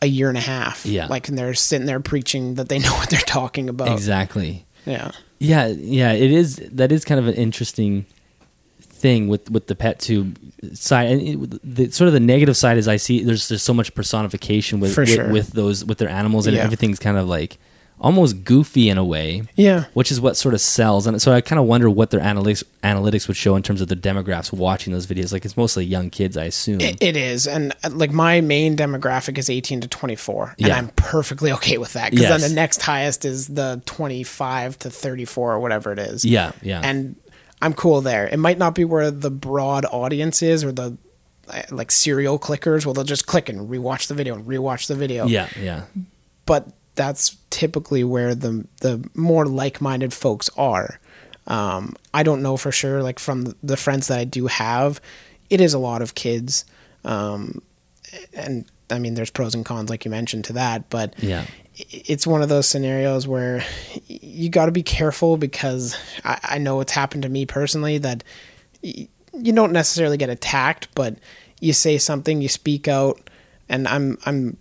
[0.02, 0.84] a year and a half.
[0.84, 1.06] Yeah.
[1.06, 3.88] Like, and they're sitting there preaching that they know what they're talking about.
[3.92, 4.66] Exactly.
[4.84, 5.12] Yeah.
[5.42, 6.56] Yeah, yeah, it is.
[6.72, 8.06] That is kind of an interesting
[8.80, 10.38] thing with with the pet tube
[10.74, 13.74] side, and it, the sort of the negative side is I see there's there's so
[13.74, 15.30] much personification with with, sure.
[15.32, 16.62] with those with their animals, and Yeah.
[16.62, 17.58] everything's kind of like
[18.02, 19.42] almost goofy in a way.
[19.54, 19.84] Yeah.
[19.94, 22.62] Which is what sort of sells, and so I kind of wonder what their analytics
[22.82, 25.32] analytics would show in terms of the demographics watching those videos.
[25.32, 26.80] Like it's mostly young kids, I assume.
[26.80, 30.76] It, it is, and uh, like my main demographic is 18 to 24, and Yeah.
[30.76, 32.40] I'm perfectly okay with that because Yes.
[32.42, 36.24] then the next highest is the 25 to 34 or whatever it is.
[36.24, 37.16] yeah, yeah, and
[37.62, 38.26] I'm cool there.
[38.26, 40.98] It might not be where the broad audience is or the
[41.48, 44.96] uh, like serial clickers where they'll just click and rewatch the video and rewatch the
[44.96, 45.26] video.
[45.26, 45.82] yeah, yeah,
[46.46, 51.00] But that's typically where the the more like-minded folks are.
[51.46, 53.02] Um, I don't know for sure.
[53.02, 55.00] Like from the friends that I do have,
[55.50, 56.64] it is a lot of kids,
[57.04, 57.62] um,
[58.34, 60.88] and I mean, there's pros and cons, like you mentioned, to that.
[60.90, 61.46] But yeah.
[61.74, 63.64] it's one of those scenarios where
[64.06, 68.22] you got to be careful because I, I know it's happened to me personally that
[68.84, 71.16] y- you don't necessarily get attacked, but
[71.60, 73.30] you say something, you speak out,
[73.68, 74.58] and I'm I'm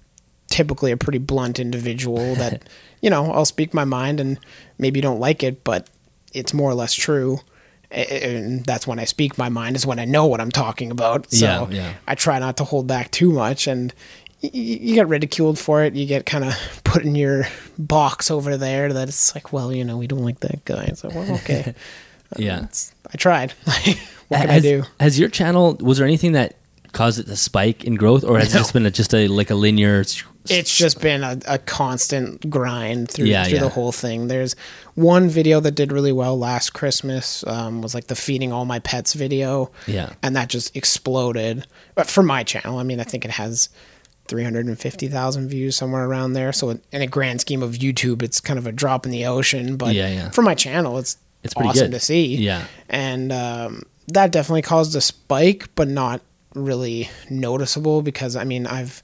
[0.52, 2.64] typically a pretty blunt individual that
[3.02, 4.40] you know I'll speak my mind and
[4.78, 5.90] maybe you don't like it, but
[6.34, 7.40] it's more or less true.
[7.90, 11.30] And that's when I speak my mind is when I know what I'm talking about.
[11.30, 11.94] So Yeah, yeah.
[12.08, 13.94] I try not to hold back too much and
[14.40, 15.94] you get ridiculed for it.
[15.94, 17.48] You get kind of put in your
[17.78, 20.92] box over there that it's like, well, you know, we don't like that guy.
[20.96, 21.76] So, well, okay.
[22.38, 22.60] Yeah.
[22.60, 23.54] Um, it's- I tried.
[23.68, 23.98] Like,
[24.30, 24.84] what can I has, do?
[25.02, 26.56] Has your channel was there anything that
[26.94, 29.50] caused it to spike in growth, or has it just been a, just a like
[29.50, 30.06] a linear?
[30.50, 33.60] It's just been a, a constant grind through Yeah, through yeah.
[33.64, 34.28] the whole thing.
[34.28, 34.56] There's
[34.96, 37.46] one video that did really well last Christmas.
[37.46, 39.72] Um, was like the feeding all my pets video.
[39.88, 40.14] Yeah.
[40.24, 41.68] and that just exploded.
[41.96, 43.70] But for my channel, I mean, I think it has
[44.28, 46.52] 350,000 views somewhere around there.
[46.52, 49.78] So in a grand scheme of YouTube, it's kind of a drop in the ocean.
[49.78, 50.30] But Yeah, yeah.
[50.32, 52.00] for my channel, it's It's pretty awesome good.
[52.00, 52.36] to see.
[52.38, 52.66] Yeah.
[52.90, 56.22] and um, that definitely caused a spike, but not
[56.56, 59.04] really noticeable because I mean I've.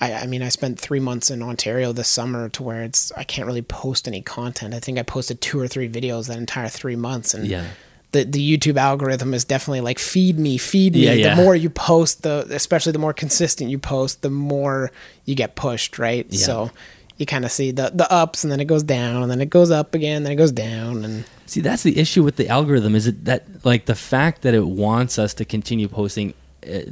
[0.00, 3.24] I, I mean, I spent three months in Ontario this summer to where it's I
[3.24, 4.72] can't really post any content.
[4.74, 7.66] I think I posted two or three videos that entire three months, and Yeah.
[8.12, 11.04] the the YouTube algorithm is definitely like feed me, feed me.
[11.04, 11.34] Yeah, yeah.
[11.34, 14.90] The more you post, the especially the more consistent you post, the more
[15.26, 16.32] you get pushed, right?
[16.32, 16.70] So
[17.18, 19.50] you kind of see the the ups, and then it goes down, and then it
[19.50, 22.94] goes up again, then it goes down, and See, that's the issue with the algorithm.
[22.94, 26.32] Is it that like the fact that it wants us to continue posting
[26.62, 26.84] eh,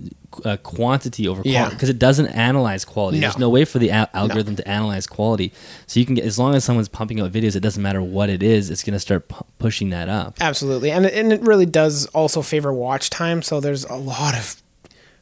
[0.44, 1.70] uh, quantity over quality Yeah.
[1.70, 3.18] because it doesn't analyze quality.
[3.18, 3.22] No.
[3.28, 5.52] There's no way for the al- algorithm to analyze quality.
[5.86, 8.28] So you can get as long as someone's pumping out videos, it doesn't matter what
[8.28, 8.68] it is.
[8.70, 10.36] It's going to start pu- pushing that up.
[10.40, 13.42] Absolutely, and it- and it really does also favor watch time.
[13.42, 14.62] So there's a lot of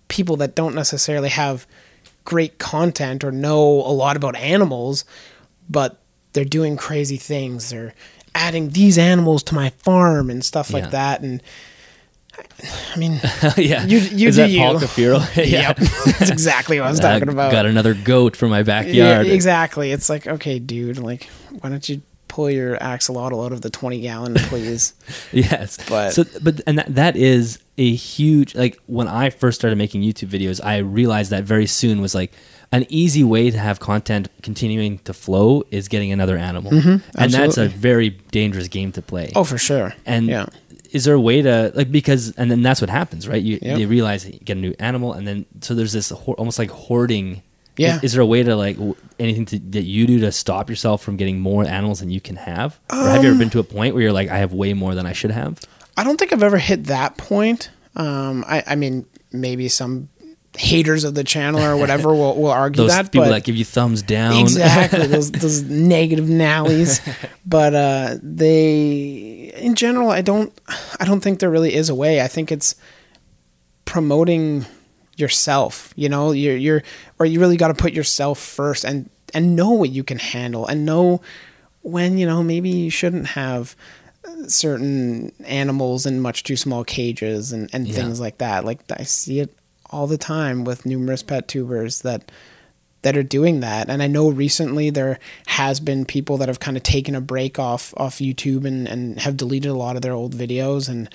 [0.09, 1.66] people that don't necessarily have
[2.24, 5.04] great content or know a lot about animals,
[5.70, 6.00] but
[6.32, 7.70] they're doing crazy things.
[7.70, 7.94] They're
[8.34, 10.78] adding these animals to my farm and stuff Yeah.
[10.80, 11.22] like that.
[11.22, 11.40] And
[12.95, 13.20] I mean,
[13.57, 14.61] yeah, You- you is do that you.
[14.61, 15.37] Paul Cuffaro?
[15.51, 15.76] yep,
[16.18, 17.53] that's exactly what I was talking about.
[17.53, 19.26] Got another goat for my Yeah, backyard.
[19.26, 19.93] exactly.
[19.93, 21.28] It's like, okay, dude, like,
[21.61, 24.95] why don't you pull your axolotl out of the twenty gallon, please?
[25.32, 29.76] yes But- so but and that, that is a huge like when i first started
[29.76, 32.32] making youtube videos i realized that very soon was like
[32.72, 36.97] an easy way to have content continuing to flow is getting another animal mm-hmm.
[37.20, 39.93] and that's a very dangerous game to play oh, for sure.
[40.07, 40.47] and yeah,
[40.93, 43.78] is there a way to like because and then that's what happens right you, Yep.
[43.78, 46.70] you realize you get a new animal and then so there's this hor- almost like
[46.70, 47.43] hoarding
[47.76, 47.97] Yeah.
[47.97, 50.68] is, is there a way to like w- anything to, that you do to stop
[50.70, 53.51] yourself from getting more animals than you can have or have you ever Um, been
[53.51, 55.61] to a point where you're like i have way more than i should have
[55.99, 57.70] I don't think I've ever hit that point.
[57.97, 60.11] Um, I, I mean, maybe some
[60.57, 63.57] haters of the channel or whatever will, will argue those that, people but that give
[63.57, 64.40] you thumbs down.
[64.40, 67.00] exactly those those negative nallies.
[67.44, 70.52] But uh, they, in general, I don't,
[71.00, 72.20] I don't think there really is a way.
[72.22, 72.74] I think it's
[73.84, 74.66] promoting
[75.16, 75.92] yourself.
[75.96, 76.82] You know, you're you're,
[77.18, 80.66] or you really got to put yourself first and and know what you can handle
[80.66, 81.20] and know
[81.82, 83.76] when you know maybe you shouldn't have
[84.48, 87.94] certain animals in much too small cages and, and Yeah.
[87.94, 88.64] things like that.
[88.64, 89.55] Like I see it
[89.91, 92.30] all the time with numerous pet tubers that
[93.03, 93.89] that are doing that.
[93.89, 97.59] And I know recently there has been people that have kind of taken a break
[97.59, 101.09] off off YouTube and, and have deleted a lot of their old videos and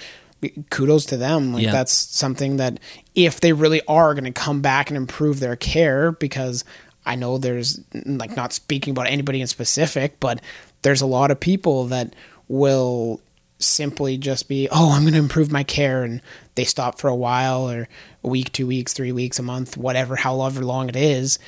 [0.69, 1.53] kudos to them.
[1.53, 1.71] Like Yeah.
[1.71, 2.79] that's something that
[3.13, 6.63] if they really are going to come back and improve their care because
[7.05, 10.39] I know there's like not speaking about anybody in specific, but
[10.83, 12.15] there's a lot of people that
[12.47, 13.19] will
[13.59, 16.21] simply just be, oh, I'm going to improve my care, and
[16.55, 17.87] they stop for a while or
[18.23, 21.39] a week, two weeks, three weeks, a month, whatever, however long it is,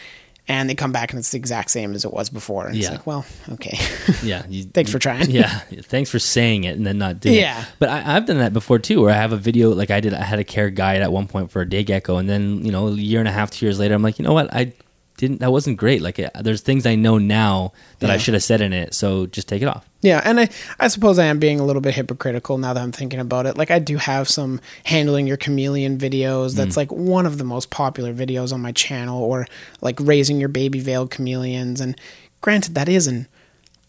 [0.48, 2.68] and they come back and it's the exact same as it was before.
[2.68, 2.82] And Yeah.
[2.84, 3.78] it's like, well, okay,
[4.24, 4.44] Yeah.
[4.50, 5.30] You, thanks for trying.
[5.32, 7.62] yeah thanks for saying it and then not doing Yeah.
[7.62, 10.00] it but I, i've done that before too where i have a video like i
[10.02, 12.64] did i had a care guide at one point for a day gecko and then
[12.66, 14.54] you know a year and a half two years later i'm like you know what
[14.54, 14.72] i
[15.18, 18.44] didn't that wasn't great like uh, there's things i know now that i should have
[18.44, 20.50] said in it so just take it off Yeah, and I,
[20.80, 23.56] I suppose I am being a little bit hypocritical now that I'm thinking about it.
[23.58, 26.56] Like I do have some handling your chameleon videos.
[26.58, 29.48] That's like one of the most popular videos on my channel, or
[29.80, 31.80] like raising your baby veiled chameleons.
[31.80, 31.96] And
[32.42, 33.28] granted, that is an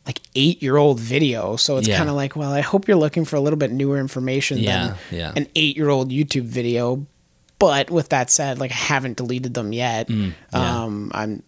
[0.07, 1.97] like eight year old video, so it's Yeah.
[1.99, 4.95] kind of like, well, I hope you're looking for a little bit newer information Yeah,
[5.11, 5.33] than yeah.
[5.35, 7.07] an eight year old YouTube video.
[7.59, 10.09] But with that said, like I haven't deleted them yet.
[10.09, 10.83] Mm, yeah.
[10.85, 11.43] Um, I'm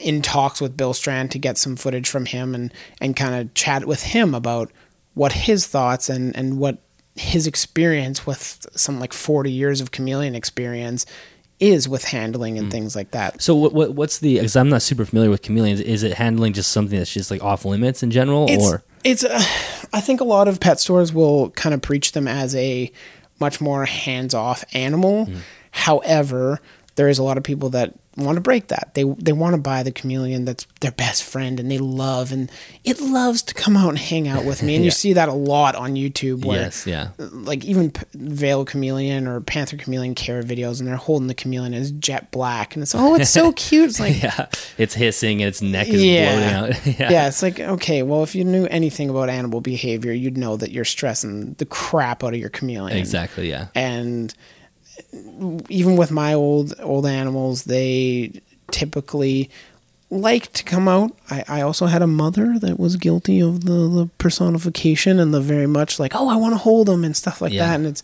[0.00, 3.52] in talks with Bill Strand to get some footage from him and and kind of
[3.54, 4.72] chat with him about
[5.14, 6.78] what his thoughts and and what
[7.14, 11.04] his experience with some like 40 years of chameleon experience
[11.60, 12.60] is with handling Mm.
[12.60, 13.42] and things like that.
[13.42, 16.54] so what, what what's the because i'm not super familiar with chameleons is it handling
[16.54, 19.42] just something that's just like off limits in general It's or it's uh,
[19.92, 22.90] I think a lot of pet stores will kind of preach them as a
[23.42, 25.26] much more hands-off animal.
[25.26, 25.38] Mm.
[25.72, 26.60] However,
[26.96, 28.90] there is a lot of people that want to break that.
[28.92, 32.50] They they want to buy the chameleon that's their best friend and they love and
[32.84, 34.76] it loves to come out and hang out with me.
[34.76, 38.66] And you see that a lot on YouTube where yes yeah like even P- veil
[38.66, 42.82] chameleon or panther chameleon care videos and they're holding the chameleon as jet black and
[42.82, 43.88] it's oh it's so cute.
[43.88, 46.32] It's like yeah it's hissing and its neck is Yeah.
[46.34, 47.10] bloating out yeah.
[47.10, 47.28] yeah.
[47.28, 50.84] it's like okay, well, if you knew anything about animal behavior, you'd know that you're
[50.84, 52.98] stressing the crap out of your chameleon.
[52.98, 54.34] exactly yeah And
[55.68, 58.32] even with my old old animals, they
[58.70, 59.50] typically
[60.10, 61.16] like to come out.
[61.30, 65.40] I, I also had a mother that was guilty of the, the personification and the
[65.40, 67.66] very much like, oh, I want to hold them and stuff like Yeah.
[67.68, 67.76] that.
[67.76, 68.02] And it's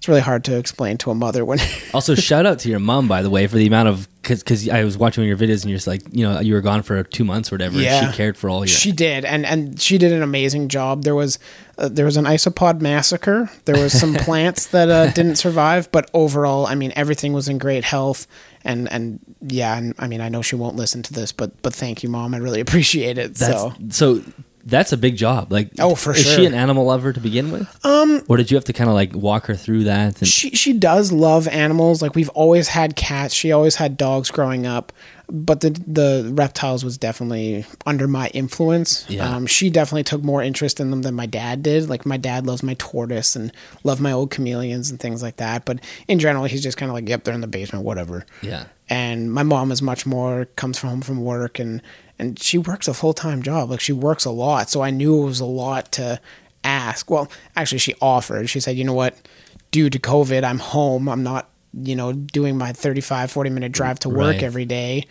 [0.00, 1.58] it's really hard to explain to a mother when
[1.92, 4.82] Also, shout out to your mom, by the way, for the amount of because I
[4.82, 7.22] was watching your videos and you're just like, you know, you were gone for two
[7.24, 7.74] months or whatever.
[7.74, 8.10] and Yeah.
[8.10, 8.68] she cared for all your.
[8.68, 11.02] She did, and and she did an amazing job.
[11.02, 11.38] There was
[11.76, 13.50] uh, there was an isopod massacre.
[13.66, 17.58] There was some plants that uh, didn't survive, but overall, I mean, everything was in
[17.58, 18.26] great health.
[18.64, 21.74] And and yeah, and I mean, I know she won't listen to this, but but
[21.74, 22.34] thank you, mom.
[22.34, 23.34] I really appreciate it.
[23.34, 24.22] that's, so so
[24.64, 25.52] that's a big job.
[25.52, 26.36] Like, Oh, for is sure.
[26.36, 27.68] she an animal lover to begin with?
[27.84, 30.18] Um, or did you have to kind of like walk her through that?
[30.20, 32.02] And, she she does love animals.
[32.02, 33.34] Like we've always had cats.
[33.34, 34.92] She always had dogs growing up,
[35.28, 39.06] but the the reptiles was definitely under my influence.
[39.08, 39.28] Yeah.
[39.28, 41.88] Um, she definitely took more interest in them than my dad did.
[41.88, 43.52] Like my dad loves my tortoise and
[43.84, 45.64] loved my old chameleons and things like that.
[45.64, 48.26] But in general, he's just kind of like, yep, they're in the basement, whatever.
[48.42, 51.80] yeah, And my mom is much more comes from home from work and
[52.20, 53.70] and she works a full time job.
[53.70, 56.20] Like she works a lot, so I knew it was a lot to
[56.62, 57.10] ask.
[57.10, 58.48] Well, actually, she offered.
[58.50, 59.16] She said, you know what,
[59.70, 61.08] due to COVID, I'm home.
[61.08, 64.42] I'm not, you know, doing my 35, 40 minute drive to work Right.
[64.42, 65.06] every day.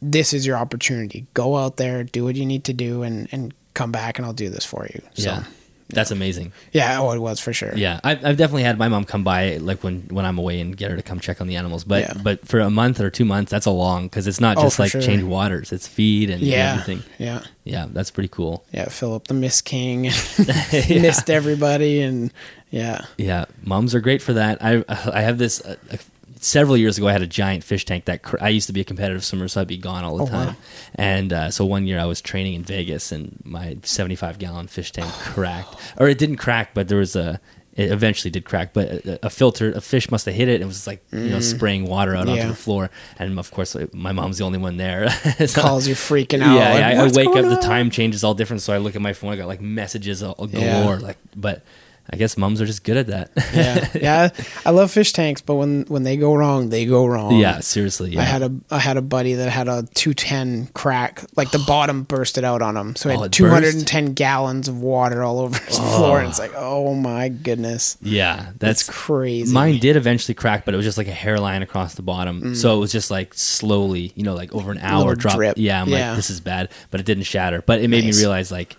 [0.00, 1.26] This is your opportunity.
[1.34, 4.32] Go out there, do what you need to do, and and come back, and I'll
[4.32, 5.02] do this for you.
[5.14, 5.44] So, yeah,
[5.90, 6.52] that's amazing.
[6.72, 7.72] yeah, oh, it was for sure.
[7.74, 10.76] Yeah, I've, I've definitely had my mom come by like when when I'm away and
[10.76, 11.84] get her to come check on the animals.
[11.84, 12.12] But Yeah.
[12.22, 14.76] but for a month or two months, that's a long because it's not Oh, just
[14.76, 15.00] for like sure.
[15.02, 17.02] change waters; it's feed and yeah, everything.
[17.18, 17.40] yeah.
[17.64, 18.64] Yeah, that's pretty cool.
[18.72, 20.02] Yeah, Philip the Miss King
[20.72, 22.32] missed everybody, and
[22.70, 24.62] yeah, Yeah, moms are great for that.
[24.62, 25.60] I I have this.
[25.60, 25.96] Uh, uh,
[26.40, 28.80] several years ago, I had a giant fish tank that cr- I used to be
[28.80, 30.46] a competitive swimmer, so I'd be gone all the Oh, time.
[30.48, 30.56] wow.
[30.94, 34.92] And uh, so one year I was training in Vegas, and my seventy-five gallon fish
[34.92, 37.40] tank cracked, or it didn't crack, but there was a.
[37.74, 40.54] It eventually did crack, but a, a filter, a fish must have hit it.
[40.54, 42.34] and It was like you know spraying water out Mm.
[42.34, 42.42] Yeah.
[42.42, 45.08] onto the floor, and of course uh, my mom's the only one there.
[45.46, 46.56] So- calls you freaking out.
[46.56, 48.78] yeah, like, I, I wake up, going the on?" time changes all different, so I
[48.78, 51.06] look at my phone, I got like messages all galore, Yeah.
[51.06, 51.62] like, but
[52.10, 53.30] I guess mums are just good at that.
[53.52, 54.28] Yeah, yeah.
[54.64, 57.36] I love fish tanks, but when when they go wrong, they go wrong.
[57.38, 58.12] yeah, seriously.
[58.12, 58.20] Yeah.
[58.22, 62.04] I had a I had a buddy that had a 210 crack, like the bottom
[62.04, 62.96] bursted out on him.
[62.96, 66.38] So he Oh, had it 210 gallons of water all over his floor, and it's
[66.38, 69.52] like, oh my goodness, yeah, that's that's crazy.
[69.52, 72.54] Mine did eventually crack, but it was just like a hairline across the bottom.
[72.54, 75.18] So it was just like slowly, you know, like over an hour Mm.
[75.18, 75.34] Drop.
[75.36, 75.58] drip.
[75.58, 76.08] Yeah, I'm Yeah.
[76.10, 77.62] like, this is bad, but it didn't shatter.
[77.66, 78.16] But it made Nice.
[78.16, 78.76] me realize like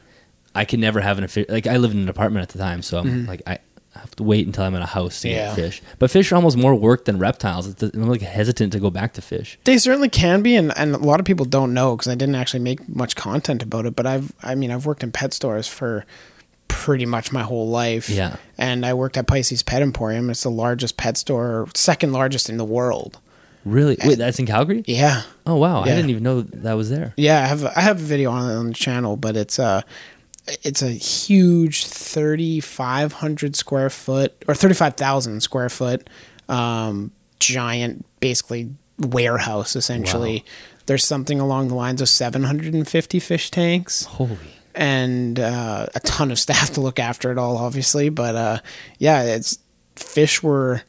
[0.56, 1.46] I can never have an fish.
[1.50, 3.60] Like I lived in an apartment at the time, so I'm like I.
[3.96, 5.36] Have to wait until I'm in a house to Mm-hmm.
[5.36, 5.48] Yeah.
[5.48, 5.82] get fish.
[5.98, 7.68] But fish are almost more work than reptiles.
[7.68, 9.58] It's- I'm like hesitant to go back to fish.
[9.66, 12.36] They certainly can be, and, and a lot of people don't know because I didn't
[12.36, 13.96] actually make much content about it.
[13.98, 16.06] But I've, I mean, I've worked in pet stores for
[16.70, 18.10] pretty much my whole life.
[18.10, 18.38] Yeah.
[18.58, 20.30] and I worked at Pisces Pet Emporium.
[20.30, 23.18] It's the largest pet store, second largest in the world.
[23.66, 23.98] Really?
[24.06, 24.84] Wait, that's in Calgary?
[24.88, 27.14] Yeah, Oh wow, I didn't even know that was there.
[27.18, 29.84] Yeah, I have I have a video on on the channel, but it's a
[30.64, 36.10] it's a huge thirty five hundred square foot or thirty five thousand square foot
[36.48, 39.76] um, giant, basically warehouse.
[39.76, 40.44] Essentially,
[40.86, 44.38] there's something along the lines of seven hundred and fifty fish tanks Holy.
[44.76, 48.10] and uh, a ton of staff to look after it all, obviously.
[48.10, 48.60] But uh,
[48.98, 49.60] yeah, it's
[49.96, 50.82] fish were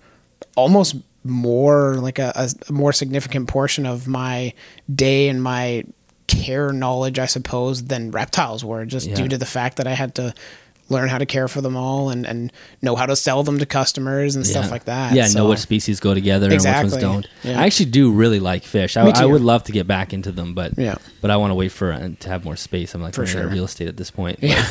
[0.56, 4.54] almost more like a, a more significant portion of my
[4.92, 5.84] day and my
[6.30, 9.14] care knowledge, I suppose, than reptiles were, just Yeah.
[9.16, 10.34] due to the fact that I had to
[10.88, 12.52] learn how to care for them all and, and
[12.82, 15.14] know how to sell them to customers and stuff like that.
[15.14, 16.90] Yeah, So- know what species go together and which Exactly.
[16.90, 17.28] ones don't.
[17.44, 17.60] Yeah.
[17.60, 18.96] I actually do really like fish.
[18.96, 19.06] I.
[19.08, 20.96] I would love to get back into them, but Yeah.
[21.20, 22.92] but I want to wait for uh, to have more space.
[22.94, 23.54] I'm like For running out of sure.
[23.54, 24.40] real estate at this point.
[24.42, 24.64] Yeah.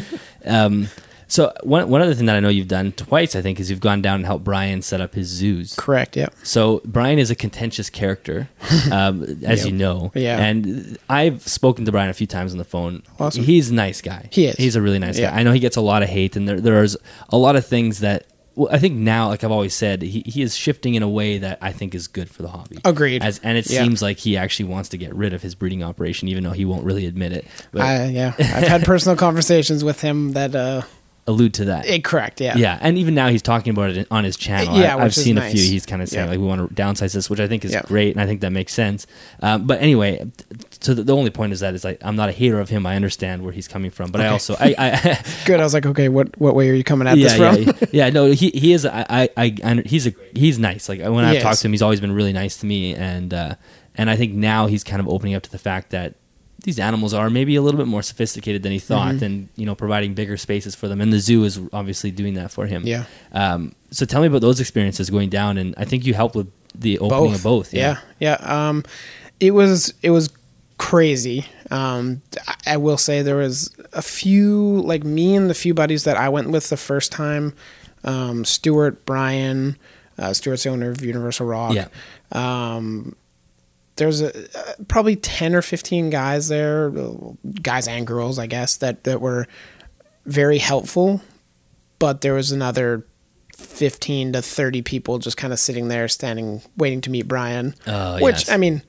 [0.46, 0.88] um,
[1.30, 3.80] so one one other thing that I know you've done twice, I think, is you've
[3.80, 5.74] gone down and helped Brian set up his zoos.
[5.76, 6.16] Correct.
[6.16, 6.28] Yeah.
[6.42, 8.48] So Brian is a contentious character,
[8.92, 9.66] um, as Yep.
[9.66, 10.12] you know.
[10.14, 10.38] Yeah.
[10.44, 13.02] And I've spoken to Brian a few times on the phone.
[13.18, 13.44] Awesome.
[13.44, 14.28] He's a nice guy.
[14.30, 14.56] He is.
[14.56, 15.30] He's a really nice Yeah.
[15.30, 15.38] guy.
[15.38, 16.96] I know he gets a lot of hate, and there there's
[17.30, 18.26] a lot of things that.
[18.56, 21.38] Well, I think now, like I've always said, he, he is shifting in a way
[21.38, 22.78] that I think is good for the hobby.
[22.84, 23.22] Agreed.
[23.22, 23.84] As, and it Yeah.
[23.84, 26.64] seems like he actually wants to get rid of his breeding operation, even though he
[26.64, 27.46] won't really admit it.
[27.70, 28.34] But I, yeah.
[28.38, 30.54] I've had personal conversations with him that.
[30.56, 30.82] Uh,
[31.30, 31.86] allude to that.
[31.88, 32.40] eh, correct.
[32.40, 32.56] Yeah.
[32.56, 34.78] Yeah, and even now he's talking about it on his channel.
[34.78, 35.62] Yeah, I, is seen a few.
[35.62, 36.30] He's kind of saying Yeah.
[36.30, 37.82] like we want to downsize this, which I think is Yeah.
[37.86, 39.06] great, and I think that makes sense.
[39.40, 40.30] Um, but anyway,
[40.80, 42.84] so the, the only point is that is like I'm not a hater of him.
[42.86, 45.60] I understand where he's coming from, but I also I, I Good.
[45.60, 47.86] I was like, okay, what what way are you coming at yeah, this from?
[47.92, 48.10] yeah, yeah.
[48.10, 48.84] No, he he is.
[48.84, 50.88] I, I, I he's a he's nice.
[50.88, 53.54] Like when I've talked to him, he's always been really nice to me, and uh,
[53.94, 56.14] and I think now he's kind of opening up to the fact that
[56.62, 59.24] these animals are maybe a little bit more sophisticated than he thought, Mm-hmm.
[59.24, 61.00] and you know, providing bigger spaces for them.
[61.00, 62.82] And the zoo is obviously doing that for him.
[62.86, 63.04] Yeah.
[63.32, 66.50] Um, so tell me about those experiences going down, and I think you helped with
[66.74, 67.72] the opening of both.
[67.74, 68.34] Yeah, yeah.
[68.40, 68.84] Um,
[69.40, 70.28] it was it was
[70.78, 71.46] crazy.
[71.70, 76.04] Um, I- I will say there was a few like me and the few buddies
[76.04, 77.52] that I went with the first time.
[78.04, 79.76] Um, Stuart, Brian,
[80.18, 81.74] uh, Stuart's the owner of Universal Rock.
[81.74, 81.88] Yeah.
[82.32, 83.16] Um,
[84.00, 86.90] there's a, uh, probably 10 or 15 guys there,
[87.62, 89.46] guys and girls, I guess, that, that were
[90.24, 91.20] very helpful.
[91.98, 93.06] But there was another
[93.58, 97.74] 15 to 30 people just kind of sitting there, standing, waiting to meet Brian.
[97.86, 98.22] Oh, yeah.
[98.22, 98.48] which, yes.
[98.48, 98.82] I mean,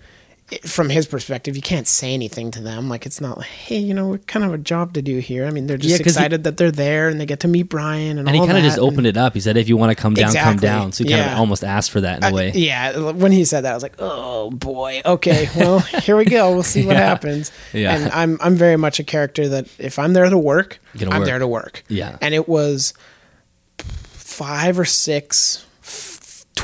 [0.65, 2.89] from his perspective, you can't say anything to them.
[2.89, 5.45] Like, it's not like, hey, you know, what kind of a job to do here?
[5.45, 7.47] I mean, they're just Yeah, 'cause he- excited that they're there and they get to
[7.47, 9.33] meet Brian and, And he kind of just and- opened it up.
[9.33, 11.63] He said, "If you want to come down, come down." So he kind of almost
[11.63, 12.51] asked for that in a I- way.
[12.53, 16.51] yeah, when he said that, I was like, "Oh boy, okay, well, here we go.
[16.53, 17.05] We'll see what Yeah.
[17.07, 17.95] happens." Yeah.
[17.95, 21.25] And I'm I'm very much a character that if I'm there to work, I'm work.
[21.25, 21.83] there to work.
[21.87, 22.17] Yeah.
[22.21, 22.93] And it was
[23.77, 25.65] five or six,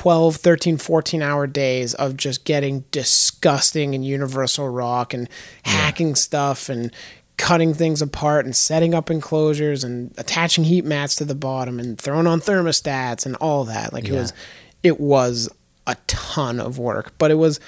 [0.08, 5.28] 12, 13, 14 hour days of just getting disgusting and Universal Rock and
[5.64, 6.94] hacking stuff and
[7.36, 12.00] cutting things apart and setting up enclosures and attaching heat mats to the bottom and
[12.00, 13.92] throwing on thermostats and all that.
[13.92, 14.32] Like it was
[14.82, 15.50] it was
[15.86, 17.60] a ton of work, but it was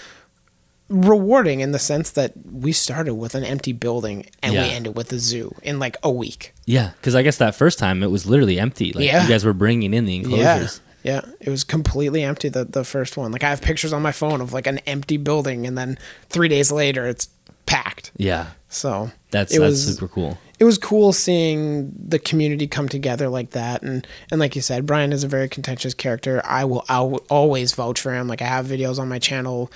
[0.88, 4.64] rewarding in the sense that we started with an empty building and Yeah.
[4.64, 6.54] we ended with a zoo in like a week.
[6.66, 8.94] Yeah, because I guess that first time it was literally empty.
[8.94, 9.24] Like Yeah.
[9.24, 10.80] you guys were bringing in the enclosures.
[11.04, 12.50] Yeah, it was completely empty.
[12.50, 15.18] The the first one, like I have pictures on my phone of like an empty
[15.18, 15.98] building, and then
[16.30, 17.30] three days later, it's
[17.66, 18.12] packed.
[18.18, 20.38] Yeah, So that's it that's was super cool.
[20.60, 24.86] it was cool seeing the community come together like that, and and like you said,
[24.86, 26.42] Brian is a very contentious character.
[26.46, 28.28] I will I will always vouch for him.
[28.28, 29.72] Like I have videos on my channel,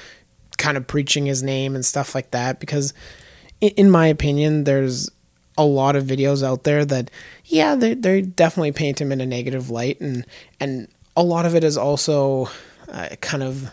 [0.57, 2.93] kind of preaching his name and stuff like that because,
[3.61, 5.09] in, in my opinion, there's
[5.57, 7.09] a lot of videos out there that
[7.45, 10.25] yeah they they definitely paint him in a negative light and
[10.59, 12.49] and a lot of it is also
[12.89, 13.71] uh, kind of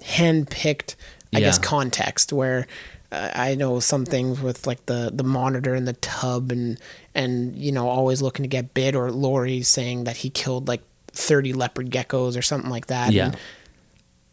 [0.00, 0.96] handpicked
[1.32, 2.66] I guess context where
[3.10, 6.80] I I know some things with like the the monitor in the tub and
[7.14, 10.82] and you know always looking to get bit or Lori saying that he killed like
[11.08, 13.12] 30 leopard geckos or something like that.
[13.12, 13.26] Yeah.
[13.26, 13.36] And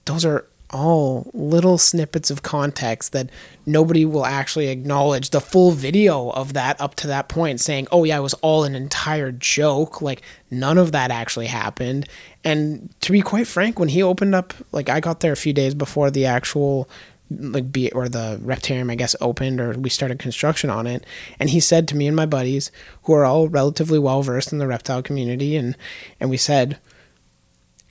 [0.05, 3.29] those are all little snippets of context that
[3.65, 5.29] nobody will actually acknowledge.
[5.29, 8.63] The full video of that up to that point saying oh yeah it was all
[8.63, 10.01] an entire joke.
[10.01, 12.07] Like none of that actually happened.
[12.43, 15.53] And to be quite frank when he opened up like i got there a few
[15.53, 16.89] days before the actual
[17.29, 21.05] like be or the reptarium i guess opened or we started construction on it
[21.39, 22.71] and he said to me and my buddies
[23.03, 25.77] who are all relatively well versed in the reptile community and
[26.19, 26.77] and we said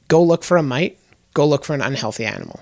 [0.08, 0.98] go look for a mite.
[1.32, 2.60] Go look for an unhealthy animal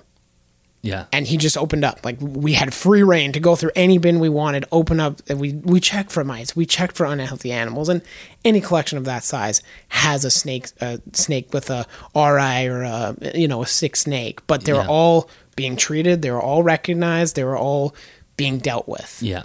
[0.81, 1.05] Yeah.
[1.11, 2.05] and he just opened up.
[2.05, 5.39] Like we had free reign to go through any bin we wanted open up and
[5.39, 7.89] we we checked for mites we checked for unhealthy animals.
[7.89, 8.01] And
[8.45, 13.15] any collection of that size has a snake a snake with a ri or a
[13.35, 14.45] you know a sick snake.
[14.47, 14.87] But they're Yeah.
[14.87, 16.21] all being treated.
[16.21, 17.35] They were all recognized.
[17.35, 17.93] They were all
[18.37, 19.21] being dealt with.
[19.21, 19.43] Yeah.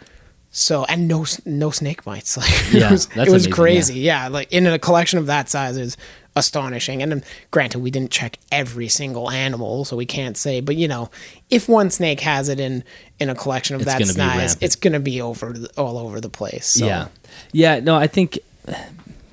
[0.51, 3.99] so and no no snake bites like Yeah, it was, it was amazing, crazy.
[4.01, 4.29] Yeah.
[4.29, 5.97] like in a collection of that size is
[6.37, 10.75] astonishing and um, granted we didn't check every single animal so we can't say but
[10.75, 11.09] you know
[11.49, 12.83] if one snake has it in
[13.21, 16.67] in a collection of It's that size it's gonna be over all over the place
[16.67, 16.87] so.
[16.87, 17.09] Yeah,
[17.53, 17.81] yeah.
[17.81, 18.39] No, I think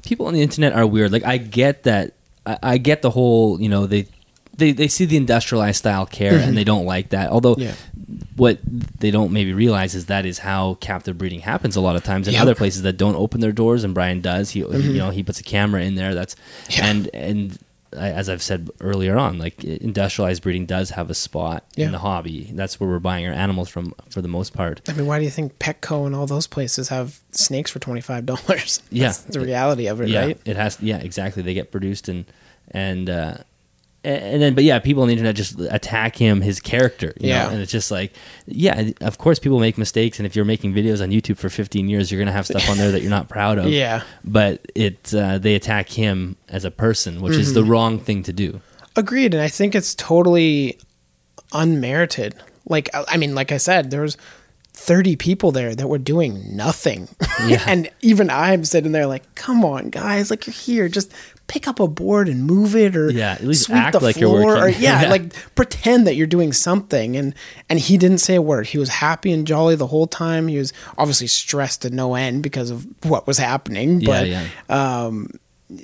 [0.05, 1.11] people on the internet are weird.
[1.11, 2.13] Like, I get that.
[2.45, 3.59] I, I get the whole.
[3.61, 4.07] You know, they
[4.57, 7.31] they they see the industrialized style care and they don't like that.
[7.31, 7.61] Although, Mm-hmm.
[7.61, 7.73] Yeah.
[8.35, 8.59] What
[8.99, 12.27] they don't maybe realize is that is how captive breeding happens a lot of times
[12.27, 12.39] in Yep.
[12.39, 12.47] Mm-hmm.
[12.49, 13.83] other places that don't open their doors.
[13.83, 14.51] And Brian does.
[14.51, 16.13] He, he you know he puts a camera in there.
[16.13, 16.35] That's
[16.69, 16.85] Yeah.
[16.87, 17.59] and and.
[17.93, 21.87] As I've said earlier on, like industrialized breeding does have a spot Yeah.
[21.87, 22.49] in the hobby.
[22.53, 24.79] That's where we're buying our animals from for the most part.
[24.87, 27.99] I mean, why do you think Petco and all those places have snakes for twenty
[27.99, 28.81] five dollars?
[28.91, 29.07] Yeah.
[29.07, 30.39] That's the reality of it, yeah, right?
[30.45, 30.77] It has.
[30.81, 31.43] Yeah, exactly.
[31.43, 32.23] They get produced and
[32.73, 33.33] and uh,
[34.03, 37.13] and then, but yeah, people on the internet just attack him, his character.
[37.19, 37.43] You Yeah.
[37.43, 37.49] know?
[37.51, 38.13] and it's just like,
[38.47, 41.87] yeah, of course, people make mistakes, and if you're making videos on YouTube for 15
[41.87, 43.67] years, you're gonna have stuff on there that you're not proud of.
[43.67, 44.01] Yeah.
[44.23, 47.53] but it uh, they attack him as a person, which is Mm-hmm.
[47.55, 48.61] the wrong thing to do.
[48.95, 50.77] Agreed, and I think it's totally
[51.53, 52.35] unmerited.
[52.67, 54.17] Like I mean, like I said, there was
[54.73, 57.07] thirty people there that were doing nothing,
[57.47, 57.63] Yeah.
[57.67, 60.29] and even I'm sitting there like, "Come on, guys!
[60.29, 61.11] Like you're here, just
[61.51, 64.15] pick up a board and move it, or Yeah, at least sweep act the like
[64.15, 65.09] you're floor, or yeah, Yeah.
[65.09, 67.35] like pretend that you're doing something." And
[67.69, 68.67] and he didn't say a word.
[68.67, 70.47] He was happy and jolly the whole time.
[70.47, 75.11] He was obviously stressed to no end because of what was happening, but yeah, yeah.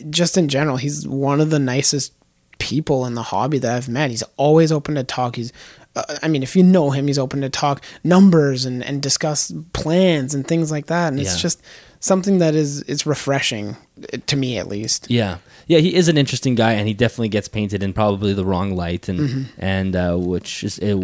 [0.10, 2.14] just in general, he's one of the nicest
[2.60, 4.10] people in the hobby that I've met.
[4.10, 5.36] He's always open to talk.
[5.36, 5.54] He's,
[5.96, 9.54] uh, I mean, if you know him, he's open to talk numbers and, and discuss
[9.74, 11.10] plans and things like that.
[11.10, 11.62] And it's just
[12.00, 13.76] something that is it's refreshing
[14.14, 15.10] uh, to me at least.
[15.10, 15.38] Yeah,
[15.68, 18.76] yeah, he is an interesting guy, and he definitely gets painted in probably the wrong
[18.76, 19.42] light, and Mm-hmm.
[19.58, 20.98] and uh, which is, it,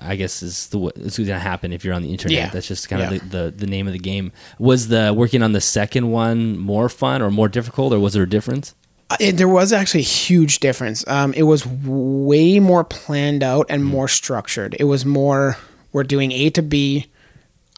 [0.00, 2.36] I guess, is the it's going to happen if you're on the internet.
[2.36, 2.50] Yeah.
[2.50, 3.12] That's just kind Yeah.
[3.18, 4.32] of the, the the name of the game.
[4.58, 8.22] Was the working on the second one more fun or more difficult, or was there
[8.24, 8.74] a difference?
[9.08, 11.06] Uh, It, there was actually a huge difference.
[11.06, 14.74] Um, it was way more planned out and more structured.
[14.80, 15.56] It was more
[15.92, 17.06] we're doing A to B.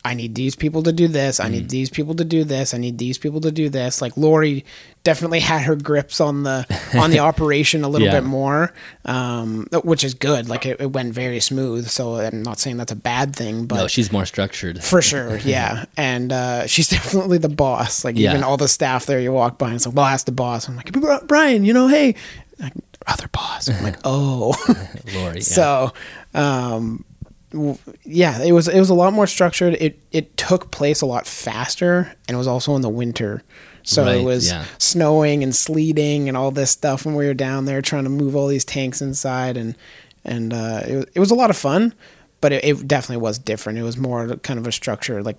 [0.09, 1.39] I need these people to do this.
[1.39, 2.73] I need these people to do this.
[2.73, 4.01] I need these people to do this.
[4.01, 4.65] Like Lori
[5.05, 6.65] definitely had her grips on the
[6.99, 8.15] on the operation a little Yeah.
[8.21, 8.73] bit more,
[9.05, 10.49] um, which is good.
[10.49, 11.89] Like it, it went very smooth.
[11.89, 14.83] So I'm not saying that's a bad thing, but no, she's more structured.
[14.83, 15.85] for sure, yeah.
[15.99, 18.03] And uh, she's definitely the boss.
[18.05, 18.31] Like Yeah.
[18.31, 20.69] even all the staff there, you walk by and it's like, well, ask the boss.
[20.69, 22.15] I'm like, "Bri- Brian, you know, hey,
[22.59, 22.73] like,
[23.07, 23.69] other boss.
[23.69, 24.55] I'm like, oh.
[25.15, 25.37] Lori.
[25.37, 25.41] yeah.
[25.43, 25.93] so,
[26.35, 27.05] um,
[28.05, 29.75] yeah, it was it was a lot more structured.
[29.81, 33.43] It it took place a lot faster, and it was also in the winter.
[33.83, 34.67] So Right, it was yeah.
[34.77, 38.37] snowing and sleeting and all this stuff when we were down there trying to move
[38.37, 39.77] all these tanks inside, and
[40.25, 41.95] and uh, it, was- it was a lot of fun,
[42.43, 43.79] but it, it definitely was different.
[43.79, 45.39] It was more kind of a structure, like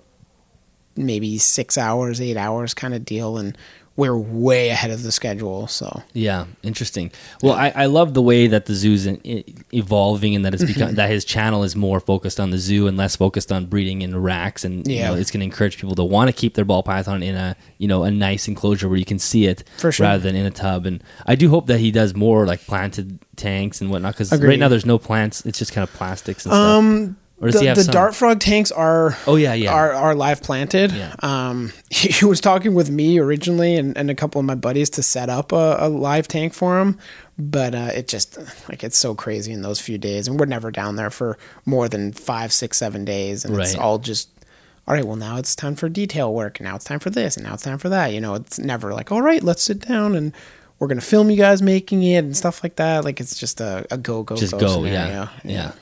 [0.96, 3.56] maybe six hours, eight hours kind of deal, and
[3.96, 5.66] we're way ahead of the schedule.
[5.66, 7.12] So Yeah, interesting.
[7.42, 10.62] Well, I, I love the way that the zoo's in, i evolving and that it's
[10.64, 10.72] Mm-hmm.
[10.72, 14.02] become that his channel is more focused on the zoo and less focused on breeding
[14.02, 15.10] in racks, and you Yeah.
[15.10, 17.56] know, it's going to encourage people to want to keep their ball python in a
[17.78, 20.06] you know a nice enclosure where you can see it For sure.
[20.06, 20.86] rather than in a tub.
[20.86, 24.58] And I do hope that he does more like planted tanks and whatnot because right
[24.58, 27.16] now there's no plants; it's just kind of plastics and stuff.
[27.40, 27.92] Or does the, he have the some?
[27.92, 29.72] dart frog tanks are Oh, yeah, yeah.
[29.72, 30.92] are, are live planted.
[30.92, 31.14] Yeah.
[31.20, 34.90] Um, he, he was talking with me originally and, and a couple of my buddies
[34.90, 36.98] to set up a, a live tank for him,
[37.38, 38.38] but uh, it just
[38.68, 41.88] like it's so crazy in those few days, and we're never down there for more
[41.88, 44.28] than five, six, seven days, and it's all just.
[44.88, 47.36] All right, well now it's time for detail work, and now it's time for this,
[47.36, 48.12] and now it's time for that.
[48.12, 50.32] You know, it's never like, all right, let's sit down and
[50.80, 53.04] we're gonna film you guys making it and stuff like that.
[53.04, 54.92] Like it's just a, a go go just go go, scenario.
[55.12, 55.72] yeah, yeah,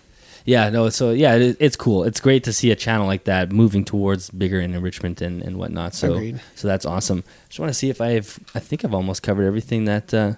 [0.49, 2.05] Yeah, no, so yeah, it, it's cool.
[2.05, 5.59] It's great to see a channel like that moving towards bigger and enrichment and, and
[5.59, 5.95] whatnot.
[5.95, 6.41] So, Agreed.
[6.55, 7.23] so that's awesome.
[7.49, 10.33] Just want to see if I've, I think I've almost covered everything that uh,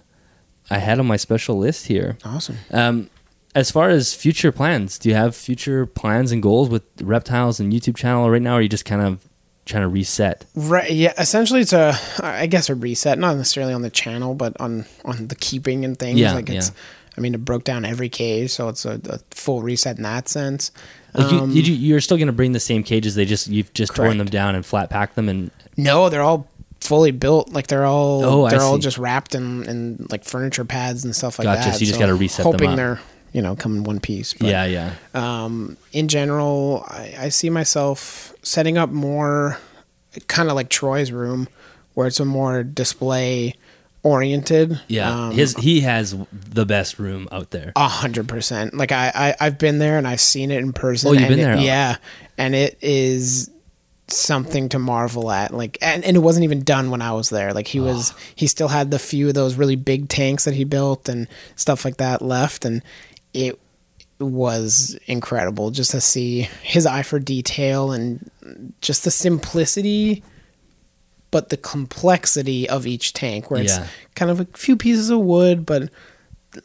[0.68, 2.18] I had on my special list here.
[2.24, 2.56] Awesome.
[2.72, 3.08] Um,
[3.54, 7.72] as far as future plans, do you have future plans and goals with reptiles and
[7.72, 8.54] YouTube channel right now?
[8.54, 9.24] Or are you just kind of
[9.64, 10.44] trying to reset?
[10.56, 10.90] Right.
[10.90, 11.12] Yeah.
[11.18, 13.16] Essentially, it's a, I guess, a reset.
[13.16, 16.18] Not necessarily on the channel, but on on the keeping and things.
[16.18, 16.70] Yeah, Like it's.
[16.70, 16.74] yeah.
[17.16, 20.28] I mean, it broke down every cage, so it's a, a full reset in that
[20.28, 20.70] sense.
[21.14, 23.14] Like Um, you, did you, you're still going to bring the same cages?
[23.16, 26.46] They just you've just torn them down and flat packed them and No, they're all
[26.80, 27.52] fully built.
[27.52, 31.38] Like they're all Oh, they're all just wrapped in, in like furniture pads and stuff
[31.38, 31.74] like Gotcha, that.
[31.74, 32.76] so you just gotta reset them hoping up.
[32.76, 33.00] they're
[33.32, 34.34] you know come in one piece.
[34.34, 39.58] But, yeah, yeah, Um, in general, I, I see myself setting up more,
[40.28, 41.48] kind of like Troy's room,
[41.94, 43.54] where it's a more display
[44.02, 44.80] oriented.
[44.88, 45.26] yeah.
[45.28, 47.72] Um, His he has the best room out there.
[47.76, 48.74] A hundred percent.
[48.74, 51.10] Like I, I, I've been there and I've seen it in person.
[51.10, 51.56] Oh, you've and been it- there?
[51.58, 51.96] yeah,
[52.38, 53.50] and it is
[54.08, 55.52] something to marvel at.
[55.54, 57.52] Like, and, and it wasn't even done when I was there.
[57.54, 60.64] Like he was, he still had the few of those really big tanks that he
[60.64, 62.82] built and stuff like that left, and
[63.32, 63.56] it
[64.18, 68.30] was incredible just to see his eye for detail and
[68.80, 70.22] just the simplicity
[71.30, 73.86] but the complexity of each tank where it's Yeah.
[74.14, 75.90] kind of a few pieces of wood but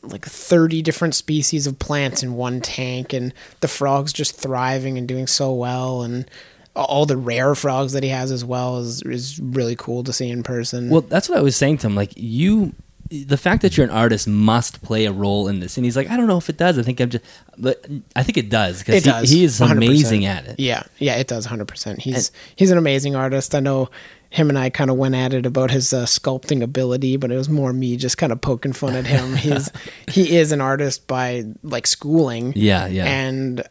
[0.01, 5.07] like 30 different species of plants in one tank and the frogs just thriving and
[5.07, 6.29] doing so well and
[6.75, 10.29] all the rare frogs that he has as well is is really cool to see
[10.29, 10.89] in person.
[10.89, 11.95] Well, that's what I was saying to him.
[11.95, 12.73] Like you,
[13.09, 15.77] the fact that you're an artist must play a role in this.
[15.77, 16.79] And he's like, I don't know if it does.
[16.79, 17.23] I think I'm just,
[17.57, 19.29] but I think it does because he, does.
[19.29, 19.71] he is 100%.
[19.71, 20.59] amazing at it.
[20.59, 21.99] Yeah, yeah, it does 100%.
[21.99, 23.53] He's he's an amazing artist.
[23.53, 23.89] I know
[24.31, 27.37] him and I kind of went at it about his uh, sculpting ability, but it
[27.37, 29.35] was more me just kind of poking fun at him.
[29.37, 29.71] He's
[30.09, 32.53] he is an artist by like schooling.
[32.55, 33.05] Yeah, yeah.
[33.05, 33.63] And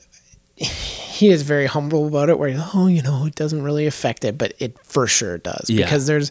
[0.57, 4.25] he is very humble about it where he's, oh, you know, it doesn't really affect
[4.25, 5.85] it, but it for sure does Yeah.
[5.85, 6.31] because there's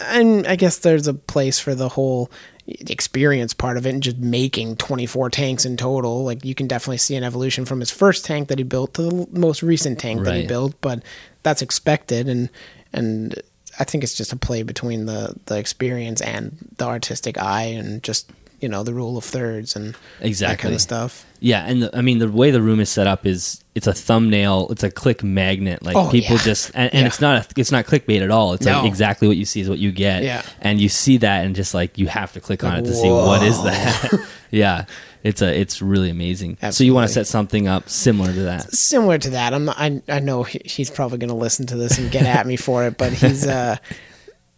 [0.00, 2.30] and I guess there's a place for the whole
[2.66, 6.24] experience part of it and just making 24 tanks in total.
[6.24, 9.02] Like you can definitely see an evolution from his first tank that he built to
[9.02, 11.02] the most recent tank that he built, but
[11.42, 12.50] that's expected and
[12.92, 13.40] and
[13.78, 18.02] I think it's just a play between the the experience and the artistic eye and
[18.02, 18.30] just
[18.60, 20.62] you know the rule of thirds and that Exactly.
[20.62, 21.24] kind of stuff.
[21.40, 23.92] Yeah, and the, I mean the way the room is set up is it's a
[23.92, 25.82] thumbnail, it's a click magnet.
[25.84, 26.42] Like Oh, people yeah.
[26.42, 27.06] just and, and Yeah.
[27.06, 28.54] it's not a, it's not clickbait at all.
[28.54, 30.24] It's like exactly what you see is what you get.
[30.24, 30.42] Yeah.
[30.60, 33.08] and you see that and just like you have to click on it to see
[33.08, 34.26] what is that.
[34.50, 34.86] yeah,
[35.22, 36.56] it's a it's really amazing.
[36.70, 38.72] So you want to set something up similar to that.
[38.72, 39.52] similar to that.
[39.54, 42.24] I'm not, I I know he, he's probably going to listen to this and get
[42.26, 43.76] at me for it, but he's uh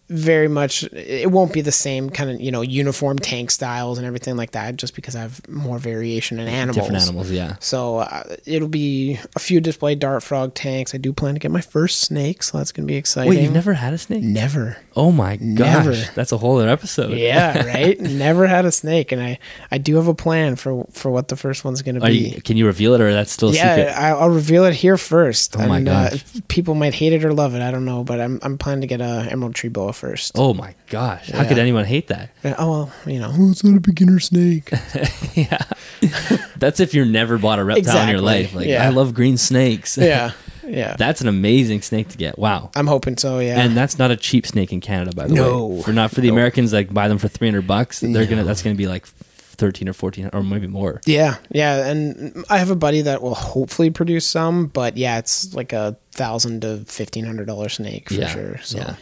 [0.08, 4.06] very much it won't be the same kind of you know uniform tank styles and
[4.06, 6.76] everything like that just because I have more variation in animals.
[6.76, 7.56] Different animals, yeah.
[7.60, 10.94] So uh, it'll be a few display dart frog tanks.
[10.94, 13.30] I do plan to get my first snake, so that's going to be exciting.
[13.30, 14.22] Wait, you've never had a snake?
[14.22, 14.78] never.
[14.96, 15.92] Oh my gosh, Never.
[16.16, 17.12] that's a whole other episode.
[17.16, 18.00] Yeah, right.
[18.00, 19.38] never had a snake, and I
[19.70, 22.30] I do have a plan for for what the first one's going to Are be.
[22.30, 23.92] you, can you reveal it or that's still a yeah, secret?
[23.92, 25.56] I, I'll reveal it here first.
[25.56, 26.24] Oh my and, uh, gosh.
[26.48, 27.62] people might hate it or love it.
[27.62, 30.32] I don't know, but I'm I'm planning to get a emerald tree boa first.
[30.36, 31.48] Oh my gosh, how Yeah.
[31.48, 32.30] could anyone hate that?
[32.44, 34.70] Oh well, you know, oh, it's not a beginner snake.
[35.34, 35.58] yeah.
[36.56, 38.54] That's if you've never bought a reptile in your life.
[38.54, 38.84] Like, Yeah.
[38.86, 39.96] I love green snakes.
[39.98, 40.32] yeah,
[40.66, 40.96] yeah.
[40.96, 42.38] That's an amazing snake to get.
[42.38, 42.70] Wow.
[42.74, 43.38] I'm hoping so.
[43.40, 43.60] Yeah.
[43.60, 45.66] And that's not a cheap snake in Canada, by the No.
[45.66, 45.82] way.
[45.82, 46.34] For not for the No.
[46.34, 48.00] Americans like buy them for three hundred bucks.
[48.00, 51.00] They're gonna that's gonna be like thirteen or fourteen or maybe more.
[51.04, 55.52] yeah, yeah, and I have a buddy that will hopefully produce some, but yeah, it's
[55.52, 58.60] like a thousand to fifteen hundred dollar snake for sure.
[58.62, 58.94] So Yeah.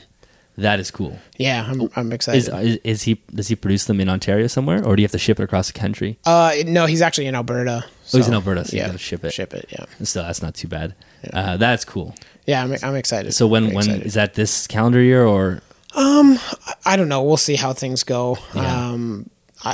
[0.57, 1.19] Yeah, That is cool.
[1.39, 2.39] Yeah, I'm I'm excited.
[2.39, 5.13] Is, is is he does he produce them in Ontario somewhere, or do you have
[5.13, 6.19] to ship it across the country?
[6.27, 7.85] uh, no, he's actually in Alberta.
[7.87, 9.33] Oh, he's in Alberta, so you yeah, gotta ship it.
[9.33, 9.67] Ship it.
[9.71, 10.95] Yeah, So that's not too bad.
[11.33, 12.15] Uh, that's cool.
[12.47, 12.63] yeah.
[12.63, 13.33] I'm I'm excited.
[13.33, 14.03] So when excited.
[14.07, 15.61] is that this calendar year or
[15.95, 16.39] Um,
[16.85, 17.23] I don't know.
[17.23, 18.39] We'll see how things go.
[18.55, 18.91] Yeah.
[18.91, 19.31] Um,
[19.65, 19.71] I,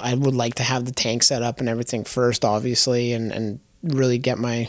[0.00, 3.32] I I would like to have the tank set up and everything first, obviously, and
[3.32, 4.68] and really get my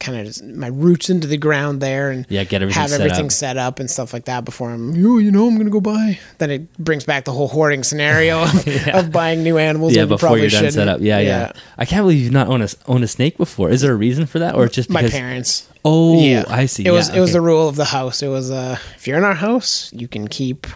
[0.00, 3.26] kind of my roots into the ground there and Yeah, get everything have set everything
[3.26, 3.32] up.
[3.32, 6.18] set up and stuff like that before I'm you you know I'm gonna go buy.
[6.38, 9.94] Then it brings back the whole hoarding scenario of, of buying new animals.
[9.94, 11.00] yeah when you before you're done set up?
[11.00, 13.70] Yeah, yeah, I can't believe you've not owned a owned a snake before.
[13.70, 15.68] Is there a reason for that, or just My parents.
[15.86, 16.84] Oh, yeah, I see.
[16.86, 18.22] It was Yeah, it was the rule of the house.
[18.22, 20.66] It was uh, if you're in our house, you can keep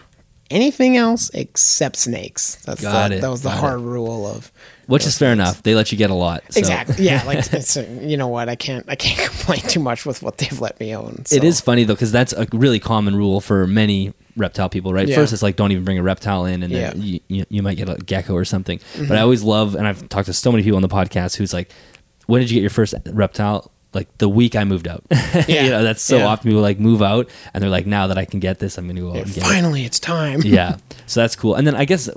[0.49, 2.55] anything else except snakes.
[2.65, 3.59] That's Got the, it, that was the got it.
[3.59, 4.51] hard rule of
[4.89, 5.61] which is fair enough.
[5.63, 6.43] They let you get a lot.
[6.49, 7.05] so- exactly.
[7.05, 10.21] Yeah, like it's uh, you know what I can't I can't complain too much with
[10.23, 11.19] what they've let me own.
[11.21, 11.43] It so.
[11.43, 15.07] is funny though because that's a really common rule for many reptile people, right?
[15.07, 15.15] Yeah.
[15.15, 16.91] First, it's like don't even bring a reptile in, and then Yeah.
[16.91, 17.33] Mm-hmm.
[17.33, 18.79] you, you, might get a gecko or something.
[18.97, 21.53] But I always love, and I've talked to so many people on the podcast who's
[21.53, 21.71] like,
[22.27, 25.03] "When did you get your first reptile?" Like the week I moved out.
[25.47, 25.63] Yeah.
[25.63, 26.25] you know, that's so Yeah.
[26.27, 28.85] often people like move out, and they're like, "Now that I can get this, I'm
[28.85, 30.41] going to go out get it." finally, it's time.
[30.43, 32.07] yeah so that's cool and then i guess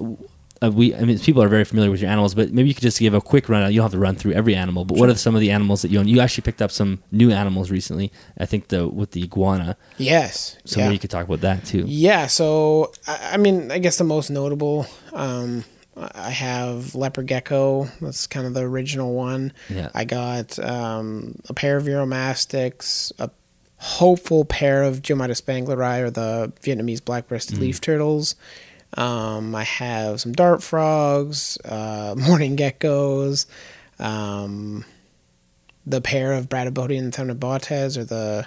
[0.63, 2.83] uh, we i mean people are very familiar with your animals but maybe you could
[2.83, 5.09] just give a quick run you don't have to run through every animal but what
[5.09, 7.71] are some of the animals that you own you actually picked up some new animals
[7.71, 10.57] recently i think the with the iguana Yes.
[10.65, 10.87] so yeah.
[10.87, 14.05] maybe you could talk about that too Yeah, so I I mean, I guess the
[14.05, 15.65] most notable, um,
[15.97, 17.89] I have leopard gecko.
[18.01, 19.53] That's kind of the original one.
[19.69, 19.91] Yeah.
[19.95, 23.31] I got um, a pair of Uromastyx, a
[23.77, 28.35] hopeful pair of Geoemyda spengleri or the Vietnamese black-breasted leaf turtles.
[28.97, 33.47] Um, I have some dart frogs, uh, morning geckos,
[33.99, 34.85] um,
[35.87, 38.47] the pair of Bradypodion thamnobates, or the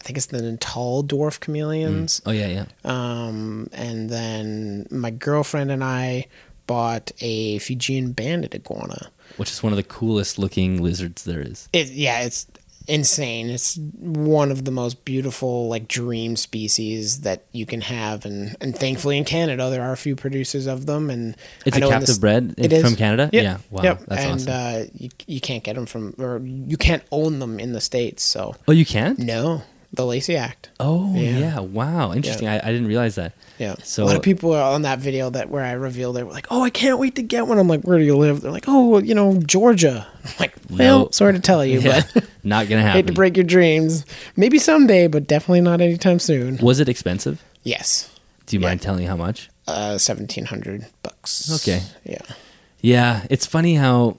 [0.00, 2.20] I think it's the Natal dwarf chameleons.
[2.26, 6.26] oh yeah yeah Um, and then my girlfriend and I
[6.66, 9.10] bought a Fijian banded iguana.
[9.36, 12.46] which is one of the coolest looking lizards there is It, yeah, it's
[12.86, 13.50] insane.
[13.50, 18.24] It's one of the most beautiful, like, dream species that you can have.
[18.24, 21.10] And, and thankfully in Canada, there are a few producers of them.
[21.10, 21.36] And
[21.66, 22.82] it's I a captive this- bred It is.
[22.82, 23.42] from canada Yep.
[23.42, 24.04] yeah wow Yep.
[24.06, 27.58] that's and awesome uh, you, you can't get them from, or you can't own them
[27.58, 28.22] in the States.
[28.22, 29.18] So, oh you can't.
[29.18, 29.62] no,
[29.94, 30.68] the Lacey Act.
[30.80, 31.38] oh yeah.
[31.38, 31.60] Yeah.
[31.60, 33.74] wow interesting I, I didn't realize that Yeah.
[33.84, 36.32] So- a lot of people are on that video that where I revealed it were
[36.32, 38.50] like, "Oh, I can't wait to get one." I'm like, "Where do you live?" They're
[38.50, 41.08] like, "Oh, well, you know, Georgia." I'm like, "Well, No.
[41.12, 44.04] sorry to tell you, yeah but not gonna happen hate to break your dreams.
[44.36, 48.10] Maybe someday, but definitely not anytime soon." was it expensive Yes.
[48.46, 48.68] do you Yeah.
[48.68, 51.50] mind telling how much Uh, seventeen hundred bucks.
[51.62, 51.80] Okay.
[52.04, 52.18] Yeah.
[52.82, 54.18] Yeah, it's funny how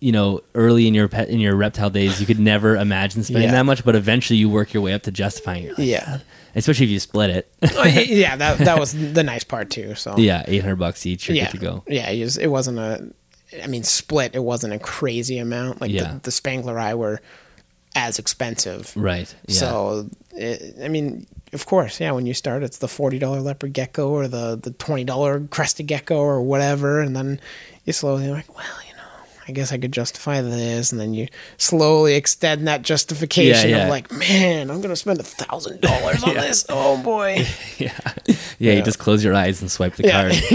[0.00, 3.44] you know early in your pet in your reptile days you could never imagine spending
[3.48, 3.52] Yeah.
[3.52, 5.78] that much, but eventually you work your way up to justifying it.
[5.78, 6.18] Yeah.
[6.54, 7.52] Especially if you split it.
[7.76, 8.36] Oh, yeah.
[8.36, 9.94] That that was the nice part too.
[9.94, 11.28] So yeah, eight hundred bucks each.
[11.28, 11.84] You're yeah, good to go.
[11.88, 12.08] yeah.
[12.10, 13.12] It, was, it wasn't a.
[13.62, 14.34] I mean, split.
[14.34, 15.80] It wasn't a crazy amount.
[15.80, 16.14] Like Yeah.
[16.14, 17.20] the, the spengleri were
[17.96, 18.92] as expensive.
[18.94, 19.34] Right.
[19.46, 19.54] Yeah.
[19.54, 22.12] So, it, I mean, of course, yeah.
[22.12, 25.86] When you start, it's the forty dollar leopard gecko or the the twenty dollar crested
[25.86, 27.40] gecko or whatever, and then
[27.84, 28.66] you slowly like, well,
[29.48, 33.82] I guess I could justify this, and then you slowly extend that justification Yeah, yeah.
[33.84, 36.66] of like, man, I'm gonna spend a thousand dollars on this.
[36.68, 37.46] Oh boy,
[37.78, 37.98] yeah.
[38.58, 38.72] yeah.
[38.74, 40.32] You just close your eyes and swipe the yeah, card.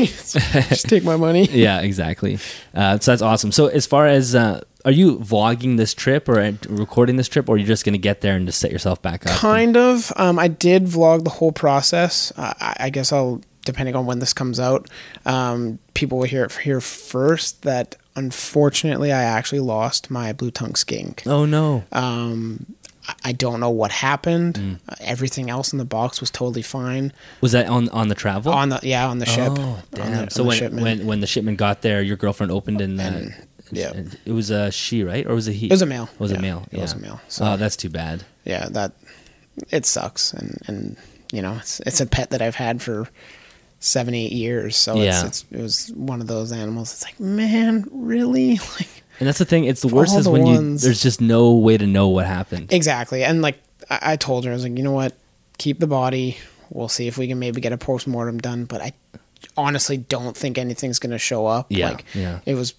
[0.70, 1.45] just take my money.
[1.49, 2.38] yeah, exactly.
[2.74, 3.52] Uh, so that's awesome.
[3.52, 7.49] So as far as uh, are you vlogging this trip or uh, recording this trip,
[7.49, 9.36] or you're you just going to get there and just set yourself back up?
[9.38, 10.11] Kind of.
[10.18, 12.32] Um, I did vlog the whole process.
[12.36, 14.90] Uh, I, I guess I'll, depending on when this comes out,
[15.26, 17.61] um, people will hear it here first.
[17.64, 21.23] That unfortunately, I actually lost my blue tongue skink.
[21.26, 21.84] oh no.
[21.91, 22.65] Um,
[23.26, 24.56] I- don't know what happened.
[24.56, 24.80] Mm.
[25.02, 27.11] Everything else in the box was totally fine.
[27.41, 28.53] Was that on on the travel?
[28.53, 29.52] On the yeah, on the ship.
[29.57, 30.26] Oh, damn.
[30.26, 33.35] the- so when, when when the shipment got there, your girlfriend opened and, uh, And-
[33.72, 33.91] yeah.
[33.94, 35.65] and it was a she, right, or was it he?
[35.68, 36.07] it was a male.
[36.14, 36.68] It was a Yeah, male.
[36.72, 37.19] It was a male.
[37.27, 38.23] So Oh, that's too bad.
[38.45, 38.94] yeah, that
[39.69, 40.95] it sucks, and and
[41.34, 43.10] you know, it's it's a pet that I've had for
[43.84, 45.26] seven eight years, so Yeah.
[45.26, 46.93] it's, it's it was one of those animals.
[46.93, 49.65] It's like, man, really, like And that's the thing.
[49.65, 52.72] It's the worst is the when you there's just no way to know what happened.
[52.72, 53.23] exactly.
[53.23, 55.14] And like I, I told her, I was like, you know what,
[55.57, 56.38] keep the body.
[56.69, 58.93] We'll see if we can maybe get a post mortem done, but I
[59.57, 61.68] honestly don't think anything's going to show up.
[61.69, 62.39] Yeah, like yeah.
[62.45, 62.73] it was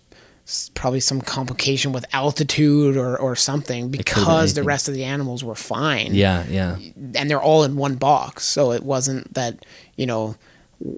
[0.74, 5.54] probably some complication with altitude or or something because the rest of the animals were
[5.54, 6.14] fine.
[6.14, 6.76] Yeah, yeah,
[7.14, 8.44] and they're all in one box.
[8.44, 9.64] So it wasn't that,
[9.96, 10.34] you know,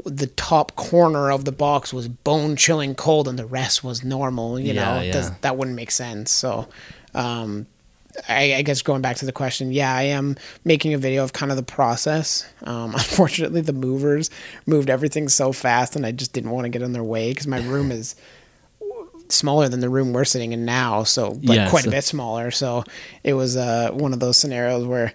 [0.05, 4.59] the top corner of the box was bone chilling cold and the rest was normal.
[4.59, 6.33] You Yeah, know, It does, that wouldn't make sense.
[6.33, 6.67] So,
[7.15, 7.67] um,
[8.29, 11.33] I, I guess going back to the question, yeah, I am making a video of
[11.35, 12.45] kind of the process.
[12.65, 14.31] Um, unfortunately, the movers
[14.67, 17.47] moved everything so fast, and I just didn't want to get in their way because
[17.47, 18.17] my room is
[19.29, 22.05] smaller than the room we're sitting in now, so like Yeah, quite so- a bit
[22.05, 22.51] smaller.
[22.51, 22.85] So
[23.25, 25.13] it was uh, one of those scenarios where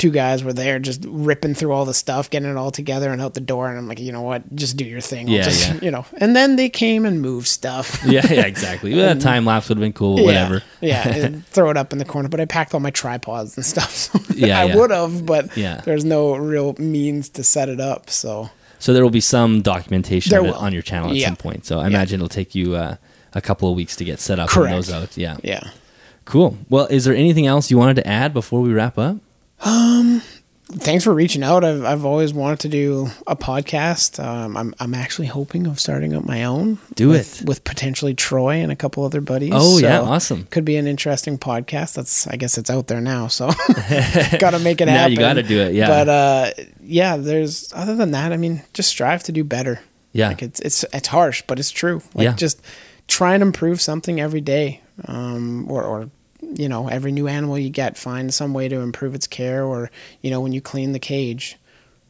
[0.00, 3.22] two guys were there just ripping through all the stuff, getting it all together and
[3.22, 5.28] out the door, and I'm like, you know what, just do your thing.
[5.28, 5.78] I'll Yeah, just, yeah.
[5.82, 6.04] you know.
[6.16, 8.02] And then they came and moved stuff.
[8.06, 8.46] yeah, yeah.
[8.46, 8.94] Exactly.
[8.96, 10.18] Well, that time lapse would have been cool.
[10.18, 10.62] Yeah, Whatever.
[10.80, 12.28] Yeah, and throw it up in the corner.
[12.28, 13.90] But I packed all my tripods and stuff.
[14.10, 14.76] So Yeah, I yeah.
[14.76, 15.82] would have, but Yeah.
[15.84, 18.08] there's no real means to set it up.
[18.10, 21.66] So So there will be some documentation on your channel at some point.
[21.66, 22.96] So I imagine it'll take you uh,
[23.34, 24.72] a couple of weeks to get set up Correct.
[24.74, 25.16] and those out.
[25.18, 25.36] Yeah.
[25.44, 25.70] yeah.
[26.24, 26.56] Cool.
[26.68, 29.16] Well, is there anything else you wanted to add before we wrap up?
[29.62, 31.64] Thanks for reaching out.
[31.64, 34.22] I've, I've always wanted to do a podcast.
[34.22, 36.78] Um, I'm, I'm actually hoping of starting up my own.
[36.94, 37.48] Do with, it.
[37.48, 39.52] with potentially Troy and a couple other buddies.
[39.54, 40.46] Oh, yeah, awesome.
[40.46, 41.94] Could be an interesting podcast.
[41.94, 43.26] That's I guess it's out there now.
[43.28, 43.46] So
[44.38, 45.12] got to make it Now happen.
[45.12, 45.88] you gotta do it, yeah.
[45.88, 46.50] But uh,
[46.82, 48.32] yeah, there's other than that.
[48.32, 49.80] I mean, just strive to do better.
[50.12, 50.28] Yeah.
[50.28, 52.02] Like it's it's it's harsh, but it's true.
[52.14, 52.32] Like Yeah.
[52.34, 52.60] just
[53.08, 54.80] try and improve something every day.
[55.06, 56.10] Um, or or
[56.54, 59.64] you know, every new animal you get, find some way to improve its care.
[59.64, 59.90] Or
[60.22, 61.56] you know, when you clean the cage,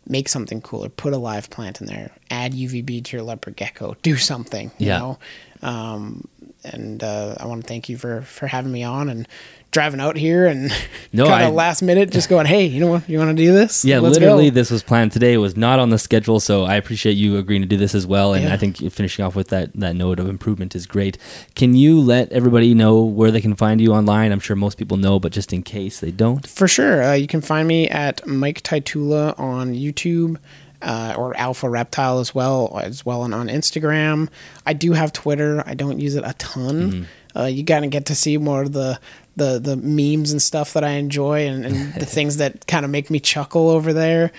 [0.06, 0.88] make something cooler.
[0.88, 2.10] Put a live plant in there.
[2.30, 3.96] Add UVB to your leopard gecko.
[4.02, 4.70] Do something.
[4.78, 4.98] You Yeah.
[4.98, 5.18] know.
[5.62, 6.26] Um,
[6.64, 9.26] and uh, I want to thank you for for having me on and
[9.72, 10.72] driving out here and
[11.12, 13.52] No, kind of last minute just going, hey, you know what, you want to do
[13.52, 13.84] this?
[13.84, 14.54] Yeah, Let's literally, go.
[14.54, 15.32] this was planned today.
[15.34, 18.04] It was not on the schedule, so I appreciate you agreeing to do this as
[18.06, 18.34] well.
[18.34, 18.52] And Yeah.
[18.54, 21.16] I think finishing off with that that note of improvement is great.
[21.54, 24.32] Can you let everybody know where they can find you online?
[24.32, 26.46] I'm sure most people know, but just in case they don't.
[26.48, 27.02] For sure.
[27.04, 30.36] Uh, you can find me at Mike Tytula on YouTube
[30.82, 34.28] uh, or Alpha Reptile as well, as well and on Instagram.
[34.66, 35.62] I do have Twitter.
[35.66, 37.06] I don't use it a ton.
[37.36, 38.98] Uh, you gotta get to see more of the
[39.36, 42.90] the the memes and stuff that I enjoy and, and the things that kind of
[42.90, 44.32] make me chuckle over there.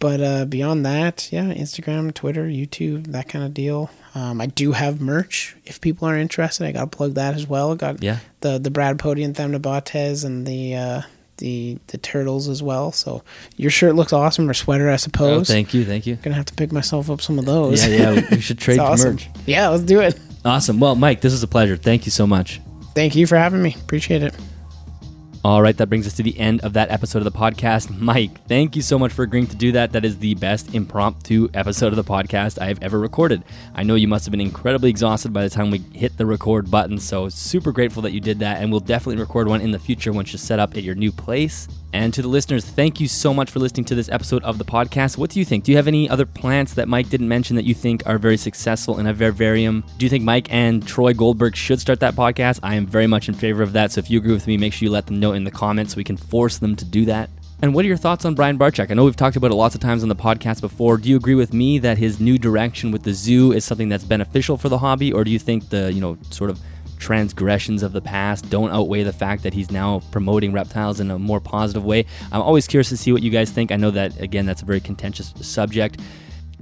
[0.00, 3.88] But uh, beyond that, yeah, Instagram, Twitter, YouTube, that kind of deal.
[4.16, 6.66] Um, I do have merch if people are interested.
[6.66, 7.76] I got to plug that as well.
[7.76, 8.18] Got Yeah.
[8.40, 11.02] the the Bradypodion thamnobates and the uh,
[11.42, 12.92] the the turtles as well.
[12.92, 13.22] So
[13.56, 15.28] your shirt looks awesome, or sweater, I suppose.
[15.28, 15.48] Oh, suppose.
[15.48, 16.14] thank you, thank you.
[16.16, 17.86] Gonna have to pick myself up some of those.
[17.86, 19.14] Yeah, yeah, we should trade awesome.
[19.14, 19.28] merch.
[19.44, 20.18] Yeah, let's do it.
[20.44, 20.80] Awesome.
[20.80, 21.76] Well, Mike, this is a pleasure.
[21.76, 22.60] Thank you so much.
[22.94, 23.74] Thank you for having me.
[23.80, 24.34] Appreciate it.
[25.44, 27.90] All right, that brings us to the end of that episode of the podcast.
[27.98, 29.90] Mike, thank you so much for agreeing to do that.
[29.90, 33.42] That is the best impromptu episode of the podcast I have ever recorded.
[33.74, 36.70] I know you must have been incredibly exhausted by the time we hit the record
[36.70, 38.62] button, so super grateful that you did that.
[38.62, 41.10] And we'll definitely record one in the future once you're set up at your new
[41.10, 41.66] place.
[41.94, 44.64] And to the listeners, thank you so much for listening to this episode of the
[44.64, 45.18] podcast.
[45.18, 45.64] What do you think?
[45.64, 48.38] Do you have any other plants that Mike didn't mention that you think are very
[48.38, 49.84] successful in a vivarium?
[49.98, 52.60] Do you think Mike and Troy Goldberg should start that podcast?
[52.62, 53.92] I am very much in favor of that.
[53.92, 55.96] So if you agree with me, make sure you let them know in the comments
[55.96, 57.30] we can force them to do that.
[57.62, 58.90] And what are your thoughts on Brian Barczyk?
[58.90, 60.96] I know we've talked about it lots of times on the podcast before.
[60.96, 64.02] Do you agree with me that his new direction with the zoo is something that's
[64.02, 66.58] beneficial for the hobby, or do you think the you know sort of
[66.98, 71.18] transgressions of the past don't outweigh the fact that he's now promoting reptiles in a
[71.20, 72.04] more positive way?
[72.32, 73.70] I'm always curious to see what you guys think.
[73.70, 76.00] I know that again that's a very contentious subject.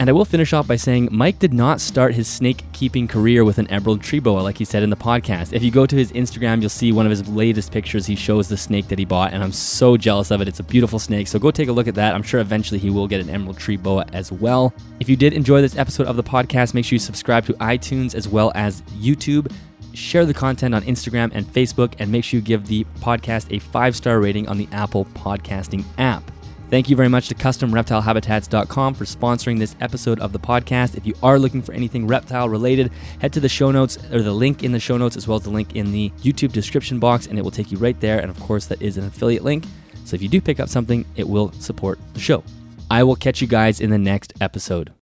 [0.00, 3.44] And I will finish off by saying Mike did not start his snake keeping career
[3.44, 5.52] with an emerald tree boa, like he said in the podcast.
[5.52, 8.06] If you go to his Instagram, you'll see one of his latest pictures.
[8.06, 10.48] He shows the snake that he bought, and I'm so jealous of it.
[10.48, 11.28] It's a beautiful snake.
[11.28, 12.14] So go take a look at that.
[12.14, 14.72] I'm sure eventually he will get an emerald tree boa as well.
[15.00, 18.14] If you did enjoy this episode of the podcast, make sure you subscribe to iTunes
[18.14, 19.52] as well as YouTube.
[19.92, 23.58] Share the content on Instagram and Facebook, and make sure you give the podcast a
[23.58, 26.22] five star rating on the Apple Podcasting app.
[26.70, 30.96] Thank you very much to CustomReptileHabitats.com for sponsoring this episode of the podcast.
[30.96, 34.32] If you are looking for anything reptile related, head to the show notes or the
[34.32, 37.26] link in the show notes as well as the link in the YouTube description box,
[37.26, 38.20] and it will take you right there.
[38.20, 39.64] And of course, that is an affiliate link.
[40.04, 42.44] So if you do pick up something, it will support the show.
[42.88, 44.92] I will catch you guys in the next episode.